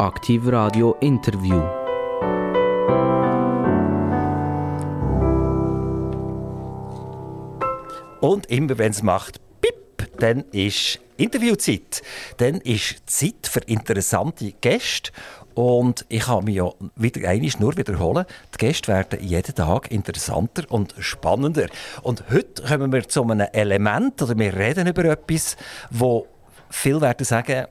Aktiv 0.00 0.46
Radio 0.46 0.96
Interview. 1.00 1.60
Und 8.22 8.46
immer 8.46 8.78
wenn 8.78 8.92
es 8.92 9.02
macht, 9.02 9.42
pip, 9.60 10.08
dann 10.18 10.44
ist 10.52 11.00
Interviewzeit. 11.18 12.00
Dann 12.38 12.62
ist 12.62 13.02
Zeit 13.10 13.46
für 13.46 13.60
interessante 13.66 14.54
Gäste. 14.62 15.12
Und 15.52 16.06
ich 16.08 16.22
kann 16.22 16.44
mich 16.44 16.54
ja 16.54 16.70
wieder 16.96 17.28
einmal 17.28 17.50
nur 17.58 17.76
wiederholen. 17.76 18.24
Die 18.54 18.56
Gäste 18.56 18.88
werden 18.88 19.20
jeden 19.20 19.54
Tag 19.54 19.90
interessanter 19.90 20.62
und 20.70 20.94
spannender. 20.98 21.66
Und 22.00 22.24
heute 22.30 22.62
kommen 22.62 22.90
wir 22.90 23.06
zu 23.06 23.22
einem 23.24 23.46
Element, 23.52 24.22
oder 24.22 24.38
wir 24.38 24.56
reden 24.56 24.86
über 24.86 25.04
etwas, 25.04 25.58
wo 25.90 26.26
viele 26.70 27.02
werden 27.02 27.26
sagen, 27.26 27.66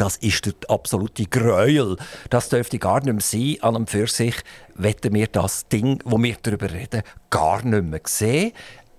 das 0.00 0.16
ist 0.16 0.46
der 0.46 0.54
absolute 0.68 1.26
Gräuel. 1.26 1.96
Das 2.30 2.48
dürfte 2.48 2.78
gar 2.78 3.04
nicht 3.04 3.12
mehr 3.12 3.20
sein. 3.20 3.56
An 3.60 3.76
und 3.76 3.90
für 3.90 4.06
sich 4.06 4.34
wetten 4.74 5.12
wir 5.12 5.26
das 5.26 5.68
Ding, 5.68 6.00
wo 6.06 6.20
wir 6.22 6.36
darüber 6.42 6.72
reden, 6.72 7.02
gar 7.28 7.62
nicht 7.62 7.84
mehr 7.84 8.00
sehen. 8.06 8.52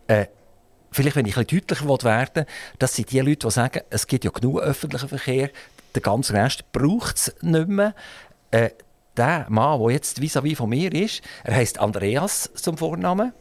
Äh, 0.05 0.27
vielleicht, 0.91 1.15
wenn 1.15 1.25
ich 1.25 1.37
ein 1.37 1.45
bisschen 1.45 1.65
deutlicher 1.67 2.03
werden 2.03 2.45
will, 2.45 2.45
das 2.77 2.95
sind 2.95 3.11
die 3.11 3.19
Leute, 3.19 3.47
die 3.47 3.51
sagen, 3.51 3.81
es 3.89 4.05
gibt 4.05 4.25
ja 4.25 4.31
genug 4.31 4.59
öffentlichen 4.59 5.09
Verkehr, 5.09 5.49
der 5.95 6.01
ganze 6.03 6.33
Rest 6.33 6.71
braucht 6.71 7.17
es 7.17 7.35
nicht 7.41 7.67
mehr. 7.67 7.95
Äh, 8.51 8.69
der 9.17 9.47
Mann, 9.49 9.81
der 9.81 9.91
jetzt 9.91 10.21
vis-à-vis 10.21 10.57
von 10.57 10.69
mir 10.69 10.93
ist, 10.93 11.23
er 11.43 11.55
heißt 11.55 11.79
Andreas 11.79 12.51
zum 12.53 12.77
Vornamen. 12.77 13.33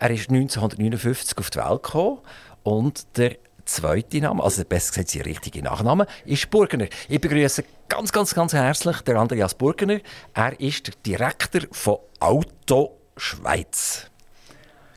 Er 0.00 0.10
ist 0.10 0.30
1959 0.30 1.38
auf 1.38 1.50
die 1.50 1.58
Welt 1.58 1.82
gekommen 1.84 2.18
und 2.64 3.16
der 3.16 3.36
zweite 3.64 4.20
Name, 4.20 4.42
also 4.42 4.64
besser 4.64 4.92
gesagt 4.92 5.10
sein 5.10 5.22
richtiger 5.22 5.62
Nachname, 5.62 6.06
ist 6.24 6.50
Burgener. 6.50 6.86
Ich 7.08 7.20
begrüße 7.20 7.64
ganz, 7.88 8.12
ganz, 8.12 8.34
ganz 8.34 8.52
herzlich 8.52 9.00
den 9.02 9.16
Andreas 9.16 9.54
Burgener. 9.54 10.00
Er 10.32 10.58
ist 10.60 10.86
der 10.86 10.94
Direktor 11.06 11.62
von 11.72 11.98
Auto 12.20 12.98
Schweiz. 13.16 14.10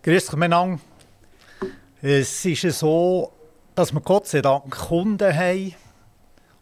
Grüß 0.04 0.26
dich 0.26 0.36
miteinander. 0.36 0.80
Es 2.02 2.45
ist 2.45 2.80
so, 2.80 3.32
dass 3.76 3.94
wir 3.94 4.02
Gott 4.02 4.28
sei 4.28 4.42
Dank 4.42 4.70
Kunden 4.72 5.36
haben 5.36 5.76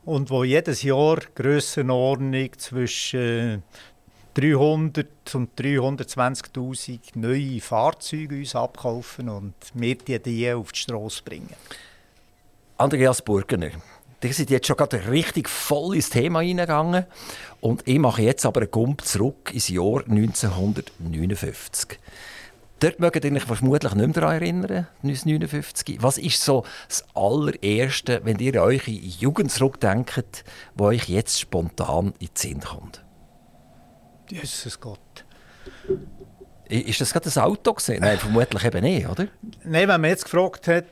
und 0.05 0.29
wo 0.29 0.43
jedes 0.43 0.83
Jahr 0.83 1.17
Grössenordnung 1.33 2.49
zwischen 2.57 3.63
300 4.35 5.07
und 5.33 5.59
320.000 5.59 6.99
neue 7.15 7.61
Fahrzeuge 7.61 8.35
uns 8.35 8.55
abkaufen 8.55 9.29
und 9.29 9.53
die, 9.73 10.19
die 10.19 10.51
auf 10.51 10.73
die 10.73 10.79
Straße 10.79 11.23
bringen. 11.23 11.53
Andreas 12.77 13.21
Burgener, 13.21 13.69
ihr 14.21 14.33
seid 14.33 14.49
jetzt 14.49 14.67
schon 14.67 14.75
gerade 14.75 15.09
richtig 15.09 15.47
voll 15.47 15.95
ins 15.95 16.09
Thema 16.09 16.41
hineingegangen 16.41 17.05
und 17.61 17.87
ich 17.87 17.99
mache 17.99 18.21
jetzt 18.23 18.45
aber 18.45 18.61
einen 18.61 18.71
Gump 18.71 19.01
zurück 19.05 19.51
ins 19.53 19.69
Jahr 19.69 20.03
1959. 20.05 21.97
Dort 22.81 22.99
mögt 22.99 23.23
ihr 23.23 23.31
euch 23.31 23.43
vermutlich 23.43 23.93
nicht 23.93 24.07
mehr 24.07 24.13
daran 24.13 24.41
erinnern, 24.41 24.87
1959. 25.03 25.99
Was 26.01 26.17
ist 26.17 26.43
so 26.43 26.65
das 26.89 27.05
allererste, 27.13 28.19
wenn 28.25 28.39
ihr 28.39 28.55
an 28.55 28.67
eure 28.67 28.91
Jugend 28.91 29.53
zurückdenkt, 29.53 30.43
was 30.73 30.87
euch 30.87 31.07
jetzt 31.07 31.39
spontan 31.39 32.13
in 32.19 32.27
den 32.27 32.35
Sinn 32.35 32.59
kommt? 32.59 33.05
Jesus 34.29 34.77
Gott. 34.81 34.99
Ist 36.67 36.99
das 36.99 37.13
gerade 37.13 37.29
ein 37.29 37.41
Auto 37.41 37.73
gesehen? 37.73 38.01
Nein, 38.01 38.17
vermutlich 38.17 38.65
eben 38.65 38.83
nicht, 38.83 39.07
oder? 39.07 39.27
Nein, 39.63 39.87
wenn 39.87 40.01
man 40.01 40.09
jetzt 40.09 40.25
gefragt 40.25 40.67
hat, 40.67 40.83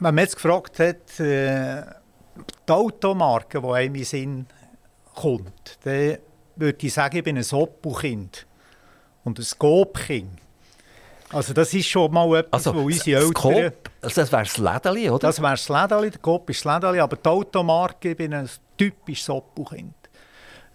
wenn 0.00 0.14
man 0.14 0.22
jetzt 0.22 0.36
gefragt 0.36 0.78
hat, 0.78 1.20
äh, 1.20 1.82
die 2.68 2.72
Automarke, 2.72 3.60
die 3.60 3.68
einem 3.68 3.94
in 3.94 4.00
den 4.00 4.04
Sinn 4.04 4.46
kommt, 5.14 5.78
dann 5.84 6.18
würde 6.56 6.86
ich 6.86 6.92
sagen, 6.92 7.16
ich 7.16 7.24
bin 7.24 7.38
ein 7.38 7.44
Oppo-Kind 7.50 8.46
und 9.24 9.38
ein 9.38 9.44
Scope-Kind. 9.44 10.40
Also 11.30 11.52
das 11.52 11.74
ist 11.74 11.88
schon 11.88 12.12
mal 12.12 12.38
etwas, 12.38 12.66
also, 12.66 12.78
wo 12.78 12.86
unsere 12.86 13.20
Eltern... 13.20 13.32
Coop, 13.34 13.90
also 14.00 14.20
das 14.20 14.30
wäre 14.30 14.44
das 14.44 14.58
Lädeli, 14.58 15.10
oder? 15.10 15.18
Das 15.18 15.40
wäre 15.40 15.52
das 15.52 15.68
Lädeli, 15.68 16.10
der 16.10 16.20
Coop 16.20 16.48
ist 16.50 16.64
das 16.64 16.74
Lädeli, 16.74 17.00
aber 17.00 17.16
die 17.16 17.28
Automarke, 17.28 18.10
ich 18.10 18.16
bin 18.16 18.32
ein 18.32 18.48
typisches 18.76 19.28
Oppo-Kind. 19.28 19.94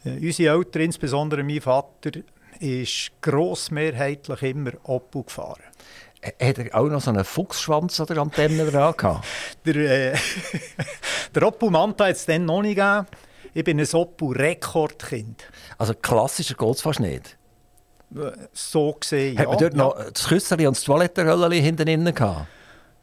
Äh, 0.04 0.26
unsere 0.26 0.58
Eltern, 0.58 0.82
insbesondere 0.82 1.44
mein 1.44 1.62
Vater, 1.62 2.12
ist 2.60 3.12
grossmehrheitlich 3.22 4.42
immer 4.44 4.72
Oppo 4.84 5.24
gefahren. 5.24 5.64
Hat 6.24 6.60
er 6.60 6.76
auch 6.76 6.88
noch 6.88 7.02
so 7.02 7.10
einen 7.10 7.26
Fuchsschwanz 7.26 8.00
oder 8.00 8.22
Antenne 8.22 8.70
dran 8.70 8.94
gehabt? 8.96 9.26
der, 9.66 9.76
äh, 9.76 10.18
der 11.36 11.48
Oppo 11.48 11.70
Manta 11.70 12.06
hat 12.06 12.16
es 12.16 12.26
dann 12.26 12.46
noch 12.46 12.62
nicht 12.62 12.76
gegeben. 12.76 13.08
Ich 13.54 13.64
bin 13.64 13.80
ein 13.80 13.88
Oppo-Rekordkind. 13.92 15.44
Also 15.78 15.94
klassischer 15.96 16.56
geht 16.56 16.76
es 16.76 16.82
fast 16.82 17.00
nicht? 17.00 17.38
So 18.54 18.94
gesehen, 18.94 19.38
Hat 19.38 19.48
man 19.48 19.58
dort 19.58 19.74
ja. 19.74 19.78
noch 19.78 19.96
das 20.12 20.28
Küsserli 20.28 20.68
und 20.68 20.78
das 20.78 20.84
Toilettenröllchen 20.84 21.64
hinten 21.64 21.88
innen 21.88 22.14
gehabt? 22.14 22.48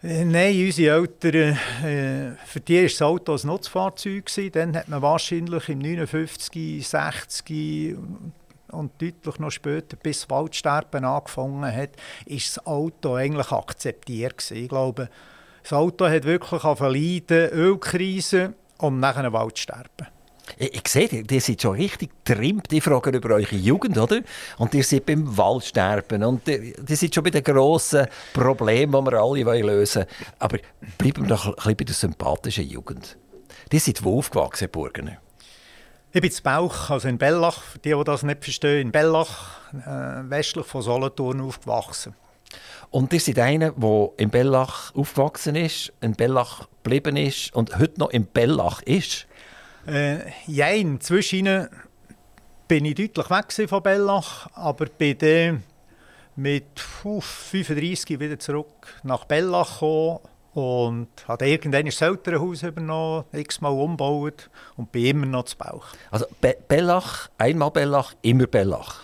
Äh, 0.02 0.24
Nein, 0.24 0.54
unsere 0.64 0.96
Eltern, 0.96 1.58
äh, 1.84 2.36
für 2.46 2.60
die 2.60 2.76
war 2.76 2.82
das 2.84 3.02
Auto 3.02 3.34
ein 3.34 3.40
Nutzfahrzeug. 3.42 4.26
gewesen. 4.26 4.52
Dann 4.52 4.76
hat 4.76 4.88
man 4.88 5.02
wahrscheinlich 5.02 5.68
im 5.68 5.78
59, 5.80 6.86
60 6.86 7.96
und 8.72 9.00
deutlich 9.00 9.38
noch 9.38 9.50
später, 9.50 9.96
bis 9.96 10.20
das 10.20 10.30
Waldsterben 10.30 11.04
angefangen 11.04 11.74
hat, 11.74 11.90
ist 12.26 12.56
das 12.56 12.66
Auto 12.66 13.14
eigentlich 13.14 13.50
akzeptiert 13.50 14.38
gewesen. 14.38 14.56
Ich 14.62 14.68
glaube, 14.68 15.08
das 15.62 15.72
Auto 15.72 16.08
hat 16.08 16.24
wirklich 16.24 16.62
verleiden, 16.62 17.50
Ölkrise 17.50 18.54
und 18.78 19.00
nachher 19.00 19.24
ein 19.24 19.32
Waldsterben. 19.32 20.08
Ich, 20.56 20.74
ich 20.74 20.88
sehe, 20.88 21.08
ihr, 21.08 21.40
seid 21.40 21.60
schon 21.60 21.76
richtig 21.76 22.10
trimmt. 22.24 22.70
Die 22.70 22.80
fragen 22.80 23.14
über 23.14 23.34
eure 23.34 23.56
Jugend, 23.56 23.98
oder? 23.98 24.20
Und 24.58 24.72
ihr 24.74 24.84
seid 24.84 25.06
beim 25.06 25.36
Waldsterben. 25.36 26.24
Und 26.24 26.48
ihr, 26.48 26.74
seid 26.88 27.14
schon 27.14 27.24
bei 27.24 27.30
den 27.30 27.44
grossen 27.44 28.06
Problemen, 28.32 29.04
die 29.04 29.10
wir 29.10 29.20
alle 29.20 29.62
lösen 29.62 30.04
wollen. 30.04 30.34
Aber 30.38 30.58
bleiben 30.96 31.24
wir 31.24 31.36
doch 31.36 31.46
ein 31.46 31.54
bisschen 31.54 31.76
bei 31.76 31.84
der 31.84 31.94
sympathischen 31.94 32.68
Jugend. 32.68 33.18
Die 33.70 33.78
seid 33.78 34.02
wo 34.02 34.18
aufgewachsen, 34.18 34.70
Burgener? 34.70 35.18
Ich 36.18 36.22
bin 36.22 36.32
in 36.32 36.42
Bauch, 36.42 36.90
also 36.90 37.06
in 37.06 37.16
Bellach, 37.16 37.62
für 37.62 37.78
die, 37.78 37.94
die 37.94 38.02
das 38.02 38.24
nicht 38.24 38.42
verstehen, 38.42 38.88
in 38.88 38.90
Bellach, 38.90 39.60
äh, 39.72 40.28
westlich 40.28 40.66
von 40.66 40.82
Solothurn 40.82 41.40
aufgewachsen. 41.40 42.12
Und 42.90 43.12
ihr 43.12 43.20
seid 43.20 43.38
einer, 43.38 43.70
der 43.70 44.10
in 44.16 44.28
Bellach 44.28 44.92
aufgewachsen 44.96 45.54
ist, 45.54 45.92
in 46.00 46.16
Bellach 46.16 46.66
geblieben 46.82 47.16
ist 47.16 47.54
und 47.54 47.78
heute 47.78 48.00
noch 48.00 48.10
in 48.10 48.26
Bellach 48.26 48.82
ist. 48.82 49.28
Äh, 49.86 50.28
jein, 50.48 51.00
zwischen 51.00 51.68
bin 52.66 52.84
ich 52.84 52.96
deutlich 52.96 53.30
weg 53.30 53.68
von 53.68 53.80
Bellach, 53.80 54.48
aber 54.54 54.86
bin 54.86 55.18
dann 55.18 55.62
mit 56.34 56.82
uff, 57.04 57.24
35 57.52 58.18
wieder 58.18 58.40
zurück 58.40 58.92
nach 59.04 59.24
Bellach 59.24 59.74
gekommen 59.74 60.18
und 60.58 61.08
habe 61.26 61.48
irgendwann 61.48 61.86
das 61.86 62.00
Elternhaus 62.00 62.62
übernommen, 62.62 63.24
x-mal 63.32 63.72
umgebaut 63.72 64.50
und 64.76 64.90
bin 64.90 65.06
immer 65.06 65.26
noch 65.26 65.44
zu 65.44 65.56
Bauch. 65.56 65.86
Also 66.10 66.26
Be 66.40 66.56
Bellach, 66.66 67.28
einmal 67.38 67.70
Bellach, 67.70 68.14
immer 68.22 68.46
Bellach. 68.46 69.00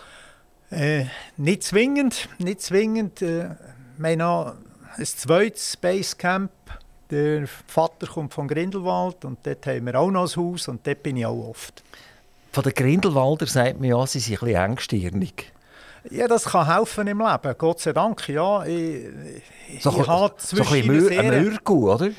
Äh, 0.69 1.05
nicht 1.37 1.63
zwingend, 1.63 2.27
nicht 2.37 2.61
zwingend. 2.61 3.21
Äh, 3.21 3.51
wir 3.97 4.09
haben 4.09 4.57
ein 4.97 5.05
zweites 5.05 5.77
Basecamp. 5.77 6.51
Der 7.11 7.47
Vater 7.67 8.07
kommt 8.07 8.33
von 8.33 8.47
Grindelwald 8.47 9.23
und 9.25 9.39
dort 9.43 9.65
haben 9.67 9.85
wir 9.85 9.95
auch 9.99 10.09
noch 10.09 10.29
ein 10.29 10.43
Haus 10.43 10.67
und 10.67 10.85
dort 10.85 11.03
bin 11.03 11.17
ich 11.17 11.25
auch 11.25 11.49
oft. 11.49 11.83
Von 12.51 12.63
den 12.63 12.73
Grindelwalder 12.73 13.45
sagt 13.45 13.79
man 13.79 13.89
ja, 13.89 14.07
sie 14.07 14.19
sind 14.19 14.41
ein 14.41 14.47
bisschen 14.47 14.63
engstirnig. 14.63 15.51
Ja, 16.11 16.27
das 16.27 16.45
kann 16.45 16.67
helfen 16.73 17.07
im 17.07 17.19
Leben, 17.19 17.55
Gott 17.57 17.79
sei 17.79 17.93
Dank. 17.93 18.27
Ja, 18.29 18.63
ich, 18.65 19.05
ich, 19.73 19.81
So, 19.83 20.05
habe 20.07 20.35
so 20.37 20.61
ein 20.63 20.85
Mürgu, 20.87 21.91
oder? 21.91 22.09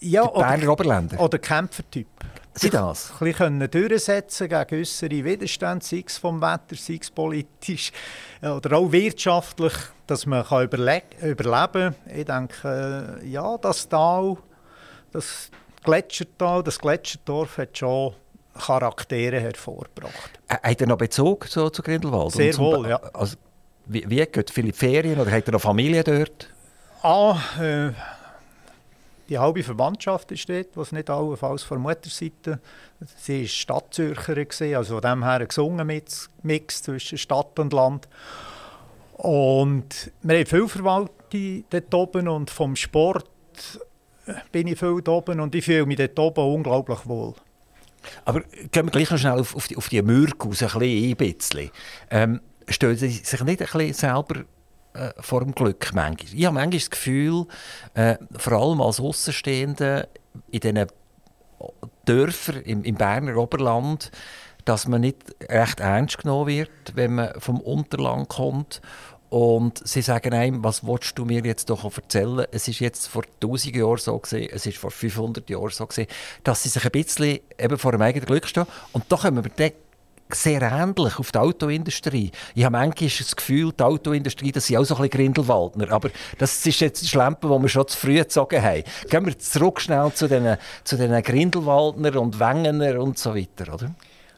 ja, 0.00 0.26
Die 0.26 0.38
Berner 0.38 0.62
oder, 0.62 0.72
Oberländer. 0.72 1.20
oder 1.20 1.38
Kämpfertyp. 1.38 2.06
Sie 2.54 2.68
das? 2.68 3.10
Ein 3.12 3.18
bisschen 3.18 3.34
können 3.34 3.70
durchsetzen 3.70 4.48
gegen 4.48 4.80
äußere 4.80 5.24
Widerstände, 5.24 5.84
sei 5.84 6.04
es 6.06 6.18
vom 6.18 6.40
Wetter, 6.42 6.76
sei 6.76 6.98
es 7.00 7.10
politisch 7.10 7.90
äh, 8.42 8.48
oder 8.48 8.76
auch 8.76 8.92
wirtschaftlich, 8.92 9.72
dass 10.06 10.26
man 10.26 10.44
kann 10.44 10.64
überle 10.64 11.02
überleben 11.22 11.94
kann. 11.94 12.14
Ich 12.14 12.26
denke, 12.26 13.18
äh, 13.22 13.26
ja, 13.26 13.56
das 13.56 13.88
Tal, 13.88 14.36
das 15.12 15.50
Gletschertal, 15.82 16.62
das 16.62 16.78
Gletscherdorf 16.78 17.56
hat 17.56 17.78
schon 17.78 18.14
Charaktere 18.58 19.40
hervorgebracht. 19.40 20.30
Äh, 20.48 20.70
Hat 20.70 20.80
er 20.80 20.86
noch 20.86 20.98
Bezug 20.98 21.48
zu, 21.48 21.70
zu 21.70 21.82
Grindelwald? 21.82 22.32
Sehr 22.32 22.56
wohl, 22.58 22.88
ja. 22.88 22.96
Also, 23.12 23.36
wie, 23.86 24.08
wie 24.08 24.24
geht 24.26 24.50
viele 24.50 24.72
Ferien 24.72 25.18
oder 25.20 25.30
hat 25.30 25.46
er 25.46 25.52
noch 25.52 25.60
Familie 25.60 26.04
dort? 26.04 26.48
Ah, 27.02 27.36
äh, 27.60 27.90
die 29.28 29.38
halbe 29.38 29.62
Verwandtschaft 29.62 30.30
ist 30.30 30.48
dort, 30.48 30.68
was 30.74 30.92
nicht 30.92 31.08
allenfalls 31.08 31.62
von 31.62 31.80
Mutterseite. 31.80 32.60
Sie 33.16 33.40
war 33.40 33.48
Stadtzürcherin, 33.48 34.48
gewesen, 34.48 34.76
also 34.76 34.94
von 34.94 35.02
dem 35.02 35.24
her 35.24 35.40
ein 35.40 35.48
gesunder 35.48 35.84
Mix, 35.84 36.28
Mix 36.42 36.82
zwischen 36.82 37.18
Stadt 37.18 37.58
und 37.58 37.72
Land. 37.72 38.08
Und 39.16 40.12
wir 40.22 40.38
haben 40.38 40.46
viel 40.46 40.68
Verwaltung 40.68 41.64
dort 41.70 41.94
oben 41.94 42.28
und 42.28 42.50
vom 42.50 42.76
Sport 42.76 43.28
bin 44.52 44.66
ich 44.66 44.78
viel 44.78 45.00
dort 45.02 45.08
oben 45.08 45.40
und 45.40 45.54
ich 45.54 45.64
fühle 45.64 45.86
mich 45.86 45.96
dort 45.96 46.18
oben 46.18 46.54
unglaublich 46.54 47.06
wohl. 47.06 47.34
Aber 48.24 48.40
gehen 48.40 48.86
wir 48.86 48.90
gleich 48.90 49.10
noch 49.10 49.18
schnell 49.18 49.38
auf, 49.38 49.54
auf 49.54 49.68
die, 49.68 49.76
auf 49.76 49.88
die 49.88 50.02
Mürk 50.02 50.44
aus, 50.46 50.62
ein 50.62 51.16
bisschen, 51.16 51.70
Ähm, 52.10 52.40
stellen 52.68 52.96
Sie 52.96 53.08
sich 53.08 53.40
nicht 53.44 53.60
ein 53.60 53.66
bisschen 53.66 53.92
selber 53.92 54.44
äh, 54.94 55.10
vor 55.20 55.40
dem 55.40 55.54
Glück 55.54 55.90
manchmal? 55.94 56.34
Ich 56.34 56.44
habe 56.44 56.54
manchmal 56.54 56.78
das 56.78 56.90
Gefühl, 56.90 57.46
äh, 57.94 58.16
vor 58.36 58.52
allem 58.54 58.80
als 58.80 59.00
Außenstehende 59.00 60.08
in 60.50 60.60
diesen 60.60 60.86
Dörfern 62.04 62.62
im, 62.62 62.84
im 62.84 62.94
Berner 62.96 63.36
Oberland, 63.36 64.10
dass 64.64 64.86
man 64.86 65.00
nicht 65.00 65.34
recht 65.48 65.80
ernst 65.80 66.18
genommen 66.18 66.46
wird, 66.46 66.70
wenn 66.94 67.16
man 67.16 67.40
vom 67.40 67.60
Unterland 67.60 68.28
kommt 68.28 68.80
und 69.32 69.80
sie 69.88 70.02
sagen 70.02 70.34
einem, 70.34 70.62
was 70.62 70.86
willst 70.86 71.18
du 71.18 71.24
mir 71.24 71.42
jetzt 71.42 71.70
doch 71.70 71.84
erzählen? 71.84 72.44
Es 72.50 72.68
ist 72.68 72.80
jetzt 72.80 73.06
vor 73.06 73.22
1000 73.40 73.74
Jahren 73.74 73.96
so 73.96 74.18
gewesen, 74.18 74.50
es 74.52 74.66
ist 74.66 74.76
vor 74.76 74.90
500 74.90 75.48
Jahren 75.48 75.70
so 75.70 75.86
gewesen, 75.86 76.06
dass 76.44 76.62
sie 76.62 76.68
sich 76.68 76.84
ein 76.84 76.90
bisschen 76.90 77.40
eben 77.58 77.78
vor 77.78 77.92
dem 77.92 78.02
eigenen 78.02 78.26
Glück 78.26 78.46
stehen. 78.46 78.66
Und 78.92 79.04
da 79.08 79.16
kommen 79.16 79.42
wir 79.42 79.50
dann 79.56 79.70
sehr 80.34 80.60
ähnlich 80.60 81.18
auf 81.18 81.32
die 81.32 81.38
Autoindustrie. 81.38 82.30
Ich 82.54 82.62
habe 82.62 82.72
manchmal 82.72 83.08
das 83.08 83.34
Gefühl, 83.34 83.72
die 83.72 83.82
Autoindustrie, 83.82 84.52
das 84.52 84.66
sind 84.66 84.76
auch 84.76 84.84
so 84.84 84.96
ein 84.96 85.08
bisschen 85.08 85.32
Grindelwaldner. 85.32 85.90
Aber 85.92 86.10
das 86.36 86.66
ist 86.66 86.80
jetzt 86.80 87.00
die 87.00 87.08
Schlempe, 87.08 87.48
die 87.48 87.62
wir 87.62 87.68
schon 87.70 87.88
zu 87.88 87.96
früh 87.96 88.16
gezogen 88.16 88.62
haben. 88.62 88.82
Gehen 89.08 89.24
wir 89.24 89.38
zurück 89.38 89.80
schnell 89.80 90.12
zu 90.12 90.28
den, 90.28 90.58
zu 90.84 90.98
den 90.98 91.22
Grindelwaldner 91.22 92.20
und 92.20 92.38
Wengener 92.38 93.00
und 93.00 93.18
so 93.18 93.34
weiter, 93.34 93.72
oder? 93.72 93.94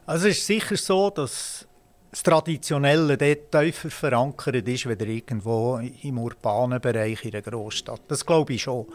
Also 0.06 0.28
es 0.28 0.38
ist 0.38 0.46
sicher 0.46 0.76
so, 0.76 1.10
dass 1.10 1.66
das 2.14 2.22
Traditionelle 2.22 3.16
dort 3.16 3.50
tiefer 3.50 3.90
verankert 3.90 4.68
ist, 4.68 4.86
als 4.86 5.00
irgendwo 5.00 5.80
im 6.02 6.18
urbanen 6.18 6.80
Bereich 6.80 7.24
in 7.24 7.32
der 7.32 7.42
Großstadt. 7.42 8.02
Das 8.06 8.24
glaube 8.24 8.52
ich 8.52 8.62
schon. 8.62 8.86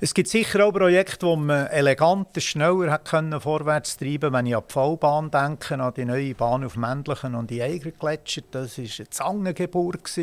Es 0.00 0.14
gibt 0.14 0.28
sicher 0.28 0.64
auch 0.64 0.72
Projekte, 0.72 1.26
wo 1.26 1.36
man 1.36 1.66
eleganter, 1.66 2.40
schneller 2.40 2.90
hat 2.90 3.04
können 3.04 3.38
vorwärts 3.38 3.98
treiben 3.98 4.32
Wenn 4.32 4.46
ich 4.46 4.56
an 4.56 4.62
die 4.66 4.72
V-Bahn 4.72 5.30
denke, 5.30 5.74
an 5.78 5.92
die 5.94 6.06
neue 6.06 6.34
Bahn 6.34 6.64
auf 6.64 6.76
Männlichen 6.76 7.34
und 7.34 7.50
die 7.50 7.62
Eigergletscher, 7.62 8.42
das 8.50 8.78
war 8.78 8.84
eine 8.84 9.10
Zangengeburt. 9.10 10.18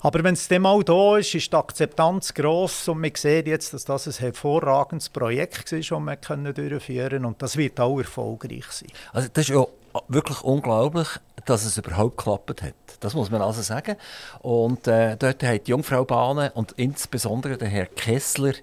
Aber 0.00 0.22
wenn 0.22 0.34
es 0.34 0.46
dem 0.46 0.62
mal 0.62 0.84
da 0.84 1.16
ist, 1.16 1.34
ist 1.34 1.52
die 1.52 1.56
Akzeptanz 1.56 2.32
gross 2.32 2.86
und 2.86 3.00
man 3.00 3.10
sieht 3.12 3.48
jetzt, 3.48 3.74
dass 3.74 3.84
das 3.84 4.06
ein 4.06 4.12
hervorragendes 4.12 5.08
Projekt 5.08 5.72
ist, 5.72 5.90
das 5.90 6.00
wir 6.00 6.52
durchführen 6.52 7.08
können 7.08 7.24
und 7.24 7.42
das 7.42 7.56
wird 7.56 7.80
auch 7.80 7.98
erfolgreich 7.98 8.66
sein. 8.70 8.90
Also 9.12 9.28
das 9.32 9.48
ist 9.48 9.54
ja 9.54 9.66
wirklich 10.08 10.42
unglaublich, 10.42 11.08
dass 11.44 11.64
es 11.64 11.76
überhaupt 11.76 12.16
geklappt 12.16 12.62
hat. 12.62 12.74
Das 13.00 13.14
muss 13.14 13.30
man 13.30 13.42
also 13.42 13.62
sagen. 13.62 13.96
Und 14.40 14.86
äh, 14.86 15.16
dort 15.16 15.42
hat 15.42 15.66
die 15.66 15.70
Jungfrau 15.70 16.04
Bahnen 16.04 16.50
und 16.54 16.72
insbesondere 16.72 17.58
der 17.58 17.68
Herr 17.68 17.86
Kessler 17.86 18.54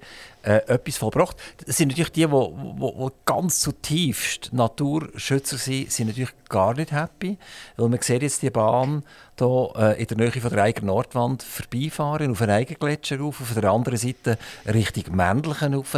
äh, 0.44 0.56
etwas 0.68 0.98
vollbracht. 0.98 1.38
Das 1.66 1.78
sind 1.78 1.90
natürlich 1.90 2.12
die, 2.12 2.26
die, 2.26 3.08
ganz 3.26 3.60
zutiefst 3.60 4.52
Naturschützer 4.54 5.58
sind, 5.58 5.92
sind 5.92 6.08
natürlich 6.08 6.34
gar 6.50 6.74
nicht 6.74 6.92
happy, 6.92 7.38
weil 7.78 7.90
man 7.90 8.02
sieht 8.02 8.24
jetzt 8.24 8.42
die 8.42 8.50
Bahn 8.50 9.04
hier 9.38 9.70
äh, 9.76 10.02
in 10.02 10.08
der 10.08 10.18
Nähe 10.18 10.32
von 10.32 10.50
der 10.50 10.64
eigenen 10.64 10.88
Nordwand 10.88 11.44
vorbeifahren, 11.44 12.32
auf 12.32 12.42
einen 12.42 12.52
Eigengletscher 12.52 13.20
rauf, 13.20 13.42
auf 13.42 13.54
der 13.54 13.72
anderen 13.72 13.98
Seite 13.98 14.38
Richtung 14.66 15.16
Männlichen 15.16 15.76
rauf. 15.76 15.96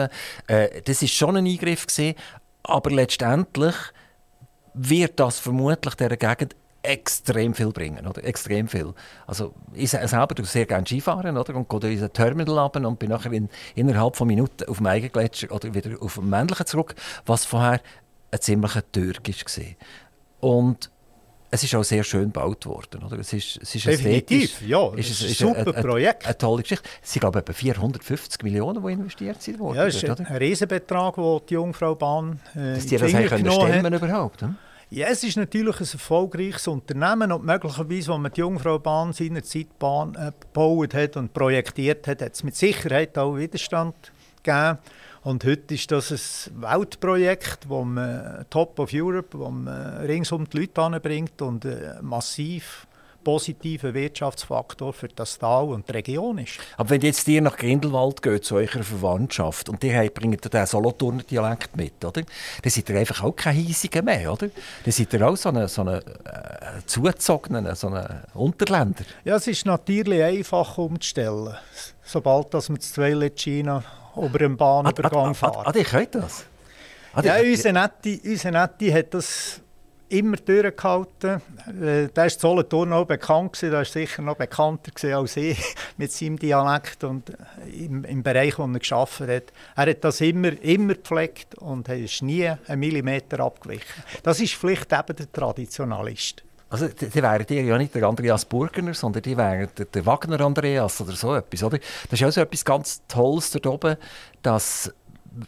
Äh, 0.47 0.81
das 0.83 1.01
ist 1.01 1.13
schon 1.13 1.37
ein 1.37 1.45
Eingriff 1.45 1.87
gewesen, 1.87 2.15
aber 2.63 2.91
letztendlich 2.91 3.75
wird 4.73 5.19
das 5.19 5.39
vermutlich 5.39 5.95
dieser 5.95 6.17
Gegend 6.17 6.55
extrem 6.83 7.53
viel 7.53 7.71
bringen, 7.71 8.05
oder? 8.05 8.23
Extrem 8.23 8.67
viel. 8.67 8.93
Also 9.25 9.53
ich 9.73 9.89
selber 9.89 10.35
tue 10.35 10.45
sehr 10.45 10.65
gerne 10.65 10.85
Skifahren, 10.85 11.37
oder? 11.37 11.55
Und 11.55 11.69
gehe 11.69 11.79
durch 11.79 11.93
unser 11.93 12.11
Terminal 12.11 12.59
ab 12.59 12.75
und 12.75 12.99
bin 12.99 13.09
nachher 13.09 13.31
in, 13.31 13.49
innerhalb 13.75 14.17
von 14.17 14.27
Minuten 14.27 14.69
auf 14.69 14.77
dem 14.77 14.87
Eigengletscher 14.87 15.51
oder 15.51 15.73
wieder 15.73 16.01
auf 16.01 16.15
dem 16.15 16.29
Männlichen 16.29 16.65
zurück, 16.65 16.95
was 17.25 17.45
vorher 17.45 17.79
ein 18.31 18.41
ziemlicher 18.41 18.83
Türk 18.91 19.27
war. 19.27 19.65
Und 20.41 20.91
es 21.53 21.63
ist 21.63 21.75
auch 21.75 21.83
sehr 21.83 22.03
schön 22.03 22.23
gebaut 22.23 22.65
worden. 22.65 23.03
Oder? 23.03 23.19
Es 23.19 23.31
ist, 23.31 23.59
es 23.61 23.75
ist 23.75 23.85
Definitiv, 23.85 24.59
ja. 24.65 24.91
Es 24.97 25.11
ist, 25.11 25.21
ist 25.21 25.43
ein 25.43 25.53
super 25.53 25.71
Projekt. 25.71 26.25
Eine, 26.25 26.35
tolle 26.35 26.63
Geschichte. 26.63 26.89
Es 27.01 27.13
sind, 27.13 27.19
glaube 27.19 27.37
ich, 27.37 27.41
etwa 27.43 27.53
450 27.53 28.41
Millionen, 28.41 28.83
die 28.83 28.91
investiert 28.91 29.39
sind 29.39 29.59
worden. 29.59 29.77
Ja, 29.77 29.85
es 29.85 29.95
ist 29.95 30.09
ein, 30.09 30.25
ein 30.25 30.35
Riesenbetrag, 30.37 31.13
den 31.13 31.39
die 31.47 31.53
Jungfrau 31.53 31.93
Bahn 31.93 32.39
äh, 32.55 32.73
Dass 32.73 32.87
die 32.87 32.97
das 32.97 33.11
können 33.11 33.51
stemmen 33.51 33.93
überhaupt, 33.93 34.41
hm? 34.41 34.55
Ja, 34.89 35.07
es 35.07 35.23
ist 35.23 35.37
natürlich 35.37 35.79
ein 35.79 35.87
erfolgreiches 35.91 36.67
Unternehmen 36.67 37.31
und 37.31 37.45
möglicherweise, 37.45 38.11
als 38.11 38.21
man 38.21 38.31
die 38.31 38.39
Jungfrau 38.41 38.79
Bahn 38.79 39.13
seinerzeit 39.13 39.77
Bahn, 39.77 40.15
äh, 40.15 40.31
gebaut 40.39 40.93
hat 40.95 41.17
und 41.17 41.33
projektiert 41.33 42.07
hat, 42.07 42.21
hat 42.21 42.33
es 42.33 42.43
mit 42.43 42.55
Sicherheit 42.55 43.17
auch 43.17 43.35
Widerstand 43.35 43.95
gegeben. 43.95 44.22
Und 45.23 45.45
heute 45.45 45.73
ist 45.73 45.89
das 45.91 46.11
ein 46.11 46.61
Weltprojekt, 46.61 47.69
wo 47.69 47.83
man 47.85 48.45
Top 48.49 48.77
of 48.79 48.91
Europe, 48.93 49.37
wo 49.37 49.49
man 49.49 50.05
ringsum 50.05 50.49
die 50.49 50.59
Leute 50.59 50.81
anbringt 50.81 51.41
und 51.41 51.65
massiv 52.01 52.85
positiver 53.23 53.93
Wirtschaftsfaktor 53.93 54.93
für 54.93 55.07
das 55.07 55.39
Tal 55.39 55.65
und 55.65 55.87
die 55.87 55.93
Region 55.93 56.39
ist. 56.39 56.59
Aber 56.77 56.89
wenn 56.89 57.01
jetzt 57.01 57.27
ihr 57.27 57.41
nach 57.41 57.55
Grindelwald 57.55 58.21
geht, 58.21 58.43
zu 58.43 58.55
eurer 58.55 58.83
Verwandtschaft, 58.83 59.69
und 59.69 59.81
die 59.81 60.09
bringt 60.09 60.53
den 60.53 60.65
Solothurner 60.65 61.23
Dialekt 61.23 61.75
mit, 61.77 62.03
oder? 62.03 62.21
Dann 62.21 62.71
seid 62.71 62.89
ihr 62.89 62.99
einfach 62.99 63.23
auch 63.23 63.35
kein 63.35 63.55
Hiesiger 63.55 64.01
mehr, 64.01 64.33
oder? 64.33 64.49
Dann 64.83 64.91
seid 64.91 65.13
ihr 65.13 65.27
auch 65.27 65.37
so 65.37 65.49
ein 65.49 65.67
so 65.67 65.81
eine, 65.81 65.99
äh, 65.99 66.85
zugezogener, 66.85 67.75
so 67.75 67.87
ein 67.87 68.23
Unterländer. 68.33 69.05
Ja, 69.23 69.37
es 69.37 69.47
ist 69.47 69.65
natürlich 69.65 70.21
einfach 70.21 70.77
umzustellen, 70.77 71.55
sobald 72.03 72.53
dass 72.53 72.69
man 72.69 72.79
das 72.79 72.93
China 73.35 73.83
über 74.17 74.39
den 74.39 74.57
Bahnübergang. 74.57 75.35
Ah, 75.41 75.47
ah, 75.47 75.63
ah, 75.65 75.83
könnt 75.83 76.15
das? 76.15 76.45
Ah, 77.13 77.21
ja, 77.21 77.39
unser 77.39 77.71
Netti, 77.73 78.21
unser 78.23 78.51
Netti 78.51 78.89
hat 78.89 79.13
das 79.13 79.61
immer 80.09 80.37
durchgehalten. 80.37 81.41
Äh, 81.67 82.07
der 82.07 82.25
ist 82.25 82.39
Solothurn 82.39 82.93
auch 82.93 83.05
bekannt 83.05 83.61
der 83.61 83.81
ist 83.81 83.93
sicher 83.93 84.21
noch 84.21 84.35
bekannter 84.35 84.91
als 85.17 85.37
ich 85.37 85.57
mit 85.97 86.11
seinem 86.11 86.37
Dialekt 86.37 87.03
und 87.03 87.29
äh, 87.29 87.85
im, 87.85 88.03
im 88.03 88.23
Bereich, 88.23 88.57
wo 88.59 88.63
er 88.63 88.79
geschafft 88.79 89.21
hat. 89.21 89.53
Er 89.75 89.89
hat 89.89 90.03
das 90.03 90.21
immer, 90.21 90.51
immer 90.61 90.93
gepflegt 90.93 91.55
und 91.55 91.89
ist 91.89 92.21
nie 92.21 92.47
einen 92.47 92.79
Millimeter 92.79 93.39
abgewichen. 93.39 94.03
Das 94.21 94.39
ist 94.39 94.53
vielleicht 94.53 94.91
eben 94.91 95.15
der 95.15 95.31
Traditionalist. 95.31 96.43
Also, 96.73 96.87
die, 96.87 97.07
die 97.07 97.21
wären 97.21 97.45
die 97.45 97.59
ja 97.59 97.77
nicht 97.77 97.93
der 97.93 98.01
Andreas 98.01 98.45
Burgener, 98.45 98.95
sondern 98.95 99.21
die 99.21 99.37
wären 99.37 99.69
der, 99.77 99.85
der 99.85 100.05
Wagner 100.07 100.41
Andreas 100.41 100.99
oder 101.01 101.11
so 101.11 101.35
etwas, 101.35 101.61
oder? 101.61 101.77
Das 102.09 102.19
ist 102.19 102.25
auch 102.25 102.31
so 102.31 102.41
etwas 102.41 102.65
ganz 102.65 103.03
Tolles 103.07 103.51
dort 103.51 103.67
oben, 103.67 103.95
dass, 104.41 104.91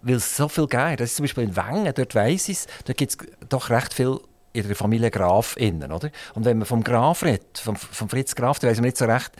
weil 0.03 0.17
es 0.17 0.37
so 0.37 0.47
viel 0.47 0.67
gibt. 0.67 0.99
Das 0.99 1.09
ist 1.09 1.15
zum 1.15 1.23
Beispiel 1.23 1.45
in 1.45 1.55
Wengen, 1.55 1.91
dort 1.95 2.13
weiss 2.13 2.47
ich 2.47 2.57
es, 2.57 2.67
da 2.85 2.93
gibt 2.93 3.09
es 3.09 3.17
doch 3.49 3.71
recht 3.71 3.95
viel 3.95 4.19
in 4.53 4.67
der 4.67 4.75
Familie 4.75 5.09
Graf 5.09 5.57
innen, 5.57 5.91
oder? 5.91 6.11
Und 6.35 6.45
wenn 6.45 6.59
man 6.59 6.67
vom 6.67 6.83
Graf 6.83 7.23
redet, 7.23 7.57
vom, 7.57 7.75
vom 7.75 8.07
Fritz 8.07 8.35
Graf, 8.35 8.59
dann 8.59 8.69
weiß 8.69 8.77
man 8.77 8.85
nicht 8.85 8.97
so 8.97 9.05
recht, 9.05 9.31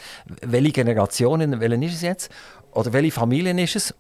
welche 0.42 0.72
Generation, 0.72 1.62
welche 1.62 1.86
ist 1.86 1.94
es 1.94 2.02
jetzt? 2.02 2.32
Oder 2.72 2.94
welche 2.94 3.12
Familie 3.12 3.64
ist 3.64 3.76
es? 3.76 3.94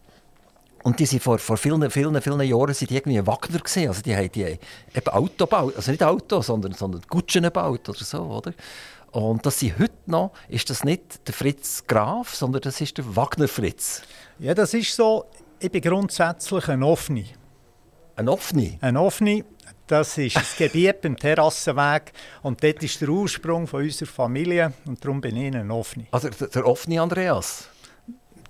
Und 0.85 0.99
die 0.99 1.07
sind 1.07 1.23
vor, 1.23 1.39
vor 1.39 1.57
vielen, 1.57 1.89
vielen, 1.89 2.21
vielen 2.21 2.41
Jahren 2.41 2.73
sind 2.75 2.91
die 2.91 2.97
irgendwie 2.97 3.25
Wagner 3.25 3.57
gesehen. 3.57 3.87
Also 3.87 4.03
die 4.03 4.15
haben 4.15 4.31
die 4.31 4.43
eben 4.43 5.07
Auto 5.07 5.45
gebaut, 5.45 5.75
also 5.75 5.89
nicht 5.89 6.03
Auto, 6.03 6.43
sondern, 6.43 6.73
sondern 6.73 7.01
Kutschen 7.07 7.41
gebaut 7.41 7.89
oder 7.89 8.03
so, 8.03 8.21
oder? 8.21 8.53
Und 9.09 9.43
das 9.47 9.59
sind 9.59 9.79
heute 9.79 9.95
noch, 10.05 10.33
ist 10.47 10.69
das 10.69 10.83
nicht 10.83 11.27
der 11.27 11.33
Fritz 11.33 11.85
Graf, 11.87 12.35
sondern 12.35 12.61
das 12.61 12.79
ist 12.81 12.99
der 12.99 13.15
Wagner 13.15 13.47
Fritz. 13.47 14.03
Ja, 14.37 14.53
das 14.53 14.75
ist 14.75 14.95
so, 14.95 15.25
ich 15.59 15.71
bin 15.71 15.81
grundsätzlich 15.81 16.67
ein 16.67 16.83
Offene. 16.83 17.25
Ein 18.15 18.29
Offene? 18.29 18.77
Ein 18.79 18.95
Offene. 18.95 19.43
Das 19.87 20.15
ist 20.19 20.35
das 20.35 20.55
Gebiet 20.55 21.01
beim 21.01 21.17
Terrassenweg 21.17 22.13
und 22.43 22.63
dort 22.63 22.83
ist 22.83 23.01
der 23.01 23.09
Ursprung 23.09 23.65
von 23.65 23.81
unserer 23.81 24.09
Familie 24.09 24.73
und 24.85 25.03
darum 25.03 25.19
bin 25.19 25.35
ich 25.35 25.55
ein 25.55 25.71
Offene. 25.71 26.05
Also 26.11 26.29
der, 26.29 26.47
der 26.47 26.67
Offene 26.67 27.01
Andreas? 27.01 27.69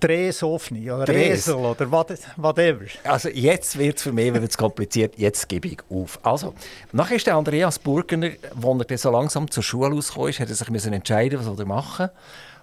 Dres 0.08 0.44
Offene 0.44 0.96
oder 0.96 1.06
Dres. 1.06 1.48
Esel 1.48 1.56
oder 1.56 1.92
whatever. 1.92 2.86
Also 3.04 3.30
jetzt 3.30 3.78
wird 3.78 3.98
es 3.98 4.04
für 4.04 4.12
mich 4.12 4.34
wird 4.34 4.58
kompliziert, 4.58 5.18
jetzt 5.18 5.48
gebe 5.50 5.68
ich 5.68 5.80
auf. 5.90 6.20
Also, 6.24 6.54
nachher 6.92 7.16
ist 7.16 7.28
der 7.28 7.36
Andreas 7.36 7.80
Burgener, 7.80 8.32
als 8.62 8.86
er 8.90 8.98
so 8.98 9.12
langsam 9.12 9.50
zur 9.50 9.64
Schule 9.64 9.96
ausgekommen 9.96 10.30
ist, 10.30 10.40
hat 10.40 10.50
er 10.50 10.56
sich 10.56 10.70
müssen 10.70 10.94
entscheiden, 10.94 11.40
was 11.40 11.60
er 11.60 11.66
machen 11.66 12.10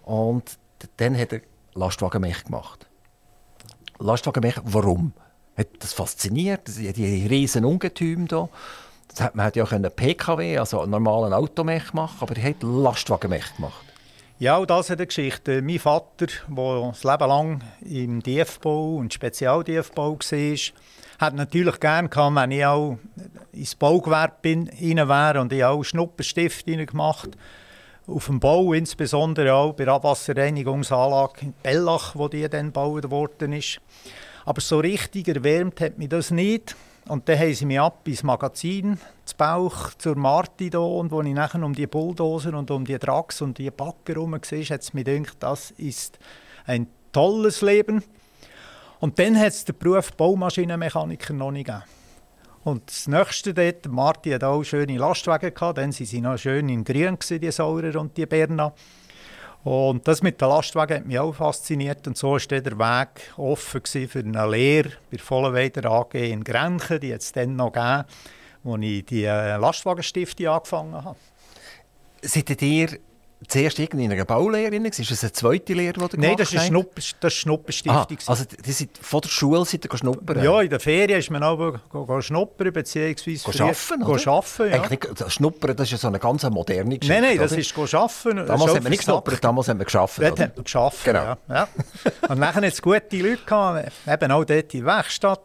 Und 0.05 0.59
dann 0.97 1.19
hat 1.19 1.33
er 1.33 1.41
Lastwagenmech 1.75 2.45
gemacht. 2.45 2.87
Lastwagenmech, 3.99 4.57
warum? 4.65 5.13
hat 5.57 5.69
das 5.81 5.93
fasziniert, 5.93 6.69
die 6.69 7.27
riesen 7.27 7.65
Ungetüme 7.65 8.27
hier. 8.29 8.49
Man 9.35 9.45
hätte 9.45 9.59
ja 9.59 9.67
können 9.67 9.91
PKW, 9.91 10.59
also 10.59 10.81
einen 10.81 10.91
normalen 10.91 11.35
Automech 11.35 11.93
machen 11.93 12.17
aber 12.21 12.37
er 12.37 12.51
hat 12.51 12.63
Lastwagenmech 12.63 13.57
gemacht. 13.57 13.85
Ja, 14.43 14.57
auch 14.57 14.67
das 14.67 14.87
ist 14.87 14.97
eine 14.99 15.07
Geschichte. 15.07 15.63
Mein 15.63 15.79
Vater, 15.79 16.27
der 16.49 16.89
das 16.89 17.05
Leben 17.05 17.29
lang 17.29 17.63
im 17.83 18.21
DF-Bau 18.21 18.97
und 18.97 19.15
Spezial-DF-Bau 19.15 20.19
war, 20.19 20.59
hat 21.21 21.35
natürlich 21.37 21.79
gerne 21.79 22.09
gehabt, 22.09 22.35
wenn 22.35 22.51
ich 22.51 22.67
auch 22.67 22.99
ins 23.53 23.77
Baugewerbe 23.77 24.67
rein 24.83 25.09
wäre 25.09 25.41
und 25.41 25.53
ich 25.53 25.65
auch 25.65 25.85
Schnupperstift 25.85 26.67
gemacht 26.67 27.31
auf 28.09 28.27
dem 28.27 28.41
Bau, 28.41 28.73
insbesondere 28.73 29.55
auch 29.55 29.75
bei 29.75 29.85
der 29.85 29.95
Abwasserreinigungsanlage 29.95 31.43
in 31.43 31.55
Bellach, 31.63 32.17
wo 32.17 32.27
die 32.27 32.49
dann 32.49 32.73
gebaut 32.73 33.13
worden 33.13 33.53
ist. 33.53 33.81
Aber 34.45 34.61
so 34.61 34.81
richtig 34.81 35.29
erwärmt 35.29 35.81
hat 35.81 35.99
mich 35.99 36.09
das 36.09 36.33
nicht. 36.33 36.75
Und 37.09 37.29
dann 37.29 37.39
haben 37.39 37.55
sie 37.55 37.67
mich 37.67 37.81
ab 37.81 38.07
ins 38.07 38.23
Magazin, 38.23 38.99
zu 39.25 39.37
Bauch, 39.37 39.95
zur 39.95 40.17
Marti 40.17 40.71
da, 40.71 40.79
und 40.79 41.11
wo 41.11 41.21
ich 41.23 41.35
nachher 41.35 41.63
um 41.63 41.75
die 41.75 41.87
Bulldozer 41.87 42.55
und 42.57 42.71
um 42.71 42.85
die 42.85 42.99
Drax 42.99 43.43
und 43.43 43.59
die 43.59 43.71
Backer 43.71 44.15
herum 44.15 44.33
war, 44.33 44.39
hat 44.41 44.81
es 44.81 44.95
mir 44.95 45.05
gedacht, 45.05 45.37
das 45.41 45.73
ist 45.73 46.19
ein 46.65 46.87
tolles 47.13 47.61
Leben. 47.61 48.05
Und 49.01 49.19
dann 49.19 49.37
hat 49.37 49.49
es 49.49 49.65
den 49.65 49.77
Beruf 49.77 50.13
Baumaschinenmechaniker 50.13 51.35
noch 51.35 51.51
nicht 51.51 51.67
gegeben. 51.67 51.83
Und 52.65 52.89
das 52.89 53.09
nächste 53.09 53.53
dort, 53.53 53.89
Marti 53.89 54.31
hat 54.31 54.45
auch 54.45 54.63
schöne 54.63 54.97
Lastwagen 54.97 55.53
gehabt, 55.53 55.79
dann 55.79 55.87
waren 55.87 55.93
sie 55.93 56.21
noch 56.21 56.39
schön 56.39 56.69
in 56.69 56.85
grün, 56.85 57.19
die 57.29 57.51
Saurer 57.51 58.01
und 58.01 58.17
die 58.17 58.27
Berner. 58.27 58.73
Und 59.65 60.09
das 60.09 60.23
mit 60.23 60.41
den 60.41 60.49
Lastwagen 60.49 60.97
hat 60.99 61.07
mich 61.07 61.19
auch 61.19 61.35
fasziniert 61.35 62.07
und 62.09 62.17
so 62.17 62.33
war 62.33 62.39
der 62.39 62.79
Weg 62.79 63.33
offen 63.37 63.83
für 63.85 64.19
eine 64.19 64.47
Lehre 64.49 64.91
bei 65.11 65.19
Vollenweider 65.19 65.89
AG 65.89 66.15
in 66.15 66.43
Grenchen, 66.43 66.99
die 66.99 67.13
es 67.13 67.31
dann 67.31 67.55
noch 67.55 67.73
gegeben, 67.73 68.05
als 68.65 68.83
ich 68.83 69.05
die 69.07 69.25
äh, 69.25 69.57
Lastwagenstiftung 69.57 70.49
angefangen 70.49 71.05
habe. 71.05 71.17
Seid 72.23 72.63
ihr 72.63 72.99
zuerst 73.49 73.79
in 73.79 74.13
einer 74.13 74.25
Baulehre? 74.25 74.75
Ist 74.75 75.11
das 75.11 75.23
eine 75.23 75.33
zweite 75.33 75.75
Lehre, 75.75 75.95
die 75.95 76.17
du 76.17 76.21
Nein, 76.21 76.37
das 76.37 76.55
war 76.55 76.63
Schnupp, 76.63 76.95
das 77.21 77.35
Schnuppenstiftung. 77.35 78.19
also 78.27 78.45
die 78.45 78.73
sind 78.73 78.99
von 79.01 79.21
der 79.21 79.29
Schule 79.29 79.65
sind 79.65 79.89
schnuppern? 79.93 80.43
Ja, 80.43 80.61
in 80.61 80.71
der 80.71 80.81
Ferien 80.81 81.19
ist 81.19 81.31
man 81.31 81.43
go 81.91 82.21
schnuppern, 82.21 82.73
beziehungsweise... 82.73 83.45
Go 83.45 83.65
arbeiten, 83.65 84.03
oder? 84.03 84.33
Arbeiten, 84.33 84.71
ja. 84.71 84.89
Nicht, 84.89 85.33
schnuppern, 85.33 85.77
das 85.77 85.89
ist 85.89 85.93
ja 85.93 85.99
so 85.99 86.09
eine 86.09 86.19
ganz 86.19 86.43
moderne 86.45 86.99
Geschichte, 86.99 87.21
Nein, 87.21 87.31
nein, 87.31 87.39
das 87.39 87.53
oder? 87.53 87.61
ist 87.61 87.75
go 87.75 87.83
arbeiten. 87.83 88.47
Damals 88.47 88.75
haben 88.75 88.85
wir 88.85 88.91
nicht 88.91 89.03
schnuppert, 89.03 89.45
damals 89.45 89.69
haben 89.69 89.79
wir 89.79 89.85
geschafft. 89.85 90.19
Dort 90.21 90.41
haben 90.41 90.53
wir 90.55 90.63
geschafft, 90.63 91.05
genau. 91.05 91.21
ja. 91.21 91.39
ja. 91.49 91.69
Und 92.29 92.39
nachher 92.39 92.63
hat 92.63 92.73
es 92.73 92.83
gute 92.83 93.17
Leute 93.17 93.45
gehabt, 93.45 93.93
eben 94.07 94.33
auch 94.33 94.45
dort 94.45 94.75
in 94.75 94.85
der 94.85 94.97
Werkstatt 94.97 95.41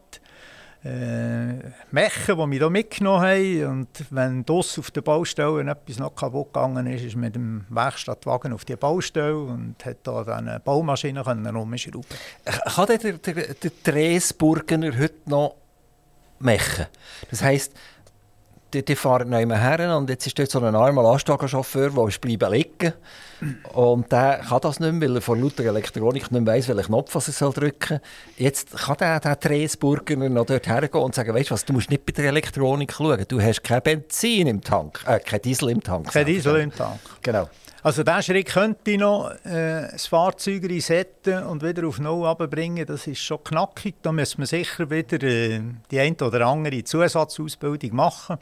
äh, 0.88 1.72
Mechen, 1.92 2.38
die 2.38 2.48
mich 2.48 2.60
hier 2.60 2.70
mitgenommen 2.70 3.22
haben. 3.22 3.66
Und 3.66 3.90
wenn 4.10 4.46
das 4.46 4.80
auf 4.80 4.92
der 4.92 5.02
Baustelle 5.02 5.70
etwas 5.70 6.00
noch 6.00 6.16
kaputt 6.16 6.54
gegangen 6.54 6.88
ist, 6.88 7.04
ist 7.04 7.16
mit 7.16 7.36
dem 7.36 7.66
Werkstattwagen 7.70 8.54
auf 8.54 8.66
die 8.66 8.76
Baustelle 8.76 9.38
und 9.38 9.76
hat 9.86 9.98
da 10.04 10.24
dann 10.24 10.48
eine 10.48 10.60
Baumaschine 10.60 11.24
umschrauben 11.24 12.04
Kann 12.46 12.88
der, 12.88 13.14
der, 13.14 13.54
der 13.54 13.72
Dresburgener 13.84 14.98
heute 14.98 15.30
noch 15.30 15.56
mechen? 16.40 16.86
Das 17.30 17.42
heisst, 17.42 17.74
die, 18.74 18.84
die 18.84 18.96
fahren 18.96 19.30
neu 19.30 19.46
her 19.46 19.98
und 19.98 20.10
jetzt 20.10 20.28
ist 20.28 20.38
dort 20.38 20.52
so 20.52 20.60
ein 20.60 20.76
armer 20.76 21.04
Lastwagenchauffeur, 21.04 21.90
der 21.92 22.08
ist 22.08 22.22
bleiben 22.22 22.52
liegen 22.52 22.94
und 23.74 24.12
der 24.12 24.42
kann 24.48 24.60
das 24.62 24.80
nicht 24.80 24.94
mehr, 24.94 25.10
weil 25.10 25.18
er 25.18 25.22
vor 25.22 25.38
lauter 25.38 25.64
Elektronik 25.64 26.32
nicht 26.32 26.32
mehr 26.32 26.54
weiss, 26.54 26.68
welchen 26.68 26.86
Knopf 26.86 27.14
er 27.16 27.22
soll 27.22 27.54
drücken 27.54 28.00
soll. 28.00 28.02
Jetzt 28.38 28.76
kann 28.76 28.98
der, 28.98 29.20
der 29.20 29.36
Dresburger 29.36 30.16
noch 30.16 30.46
dort 30.46 30.68
hergehen 30.68 31.04
und 31.04 31.16
sagen, 31.16 31.34
weißt 31.34 31.50
du 31.50 31.54
was, 31.54 31.66
du 31.66 31.74
musst 31.74 31.90
nicht 31.90 32.06
bei 32.06 32.12
der 32.12 32.26
Elektronik 32.26 32.94
schauen, 32.94 33.24
du 33.28 33.42
hast 33.42 33.64
kein 33.64 33.82
Benzin 33.82 34.48
im 34.48 34.62
Tank, 34.62 35.04
äh, 35.08 35.20
kein 35.20 35.42
Diesel 35.42 35.70
im 35.70 35.82
Tank. 35.82 36.12
Kein 36.12 36.26
Diesel 36.26 36.58
im 36.58 36.74
Tank. 36.74 37.00
Genau. 37.22 37.48
Also 37.88 38.04
diesen 38.04 38.24
Schritt 38.24 38.48
könnte 38.48 38.92
ich 38.92 38.98
noch 38.98 39.32
äh, 39.46 39.88
das 39.92 40.08
Fahrzeug 40.08 40.64
resetten 40.64 41.44
und 41.44 41.64
wieder 41.64 41.88
auf 41.88 42.00
Null 42.00 42.28
runterbringen. 42.28 42.86
Das 42.86 43.08
ist 43.08 43.20
schon 43.20 43.42
knackig. 43.44 43.96
Da 44.02 44.12
müssen 44.12 44.40
wir 44.40 44.46
sicher 44.46 44.90
wieder 44.90 45.24
äh, 45.24 45.62
die 45.90 46.00
eine 46.00 46.16
oder 46.18 46.48
andere 46.48 46.84
Zusatzausbildung 46.84 47.96
machen. 47.96 48.40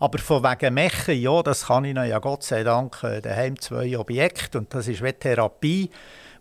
Aber 0.00 0.18
von 0.18 0.42
wegen 0.42 0.72
Mechen, 0.72 1.20
ja, 1.20 1.42
das 1.42 1.66
kann 1.66 1.84
ich 1.84 1.94
noch, 1.94 2.04
ja 2.04 2.18
Gott 2.18 2.42
sei 2.42 2.62
Dank, 2.64 3.02
äh, 3.04 3.20
daheim 3.20 3.60
zwei 3.60 3.98
Objekte 3.98 4.58
und 4.58 4.72
das 4.72 4.88
ist 4.88 5.04
wie 5.04 5.12
Therapie. 5.12 5.90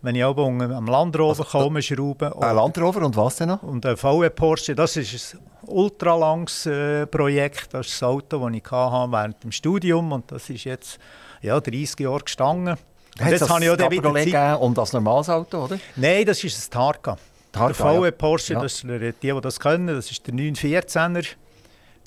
Wenn 0.02 0.16
ich 0.16 0.24
oben 0.24 0.62
am 0.62 0.86
Landrover 0.86 1.44
also, 1.44 1.44
komme, 1.44 1.82
schrauben. 1.82 2.32
Ein 2.32 2.56
Landrover 2.56 3.06
und 3.06 3.18
was 3.18 3.36
denn 3.36 3.50
noch? 3.50 3.62
Und 3.62 3.86
ein 3.86 3.98
VW 3.98 4.30
Porsche, 4.30 4.74
das 4.74 4.96
ist 4.96 5.34
ein 5.34 5.40
ultralanges 5.68 6.68
äh, 6.68 7.06
Projekt. 7.06 7.74
Das 7.74 7.88
ist 7.88 8.02
das 8.02 8.08
Auto, 8.08 8.40
das 8.48 8.56
ich 8.56 8.72
hatte 8.72 9.12
während 9.12 9.44
dem 9.44 9.52
Studium 9.52 10.14
und 10.14 10.32
das 10.32 10.50
ist 10.50 10.64
jetzt 10.64 10.98
ja, 11.42 11.60
30 11.60 12.00
Jahre 12.00 12.22
gestanden. 12.22 12.78
Und 13.20 13.30
jetzt 13.30 13.42
das 13.42 13.50
habe 13.50 13.66
ich 13.66 13.70
auch 13.70 13.78
Cabriolet 13.78 14.26
gegeben 14.26 14.56
und 14.56 14.78
das 14.78 14.94
normales 14.94 15.30
Auto, 15.30 15.66
oder? 15.66 15.78
Nein, 15.98 16.26
das 16.26 16.42
ist 16.46 16.66
ein 16.66 16.72
Targa. 16.72 17.18
Targa 17.52 17.68
der 17.68 17.76
VW 17.76 18.06
ja. 18.06 18.12
Porsche, 18.12 18.54
ja. 18.54 18.62
das, 18.62 18.82
die, 18.82 19.14
die 19.22 19.42
das 19.42 19.60
können, 19.60 19.88
das 19.88 20.10
ist 20.10 20.26
der 20.26 20.34
914er. 20.34 21.26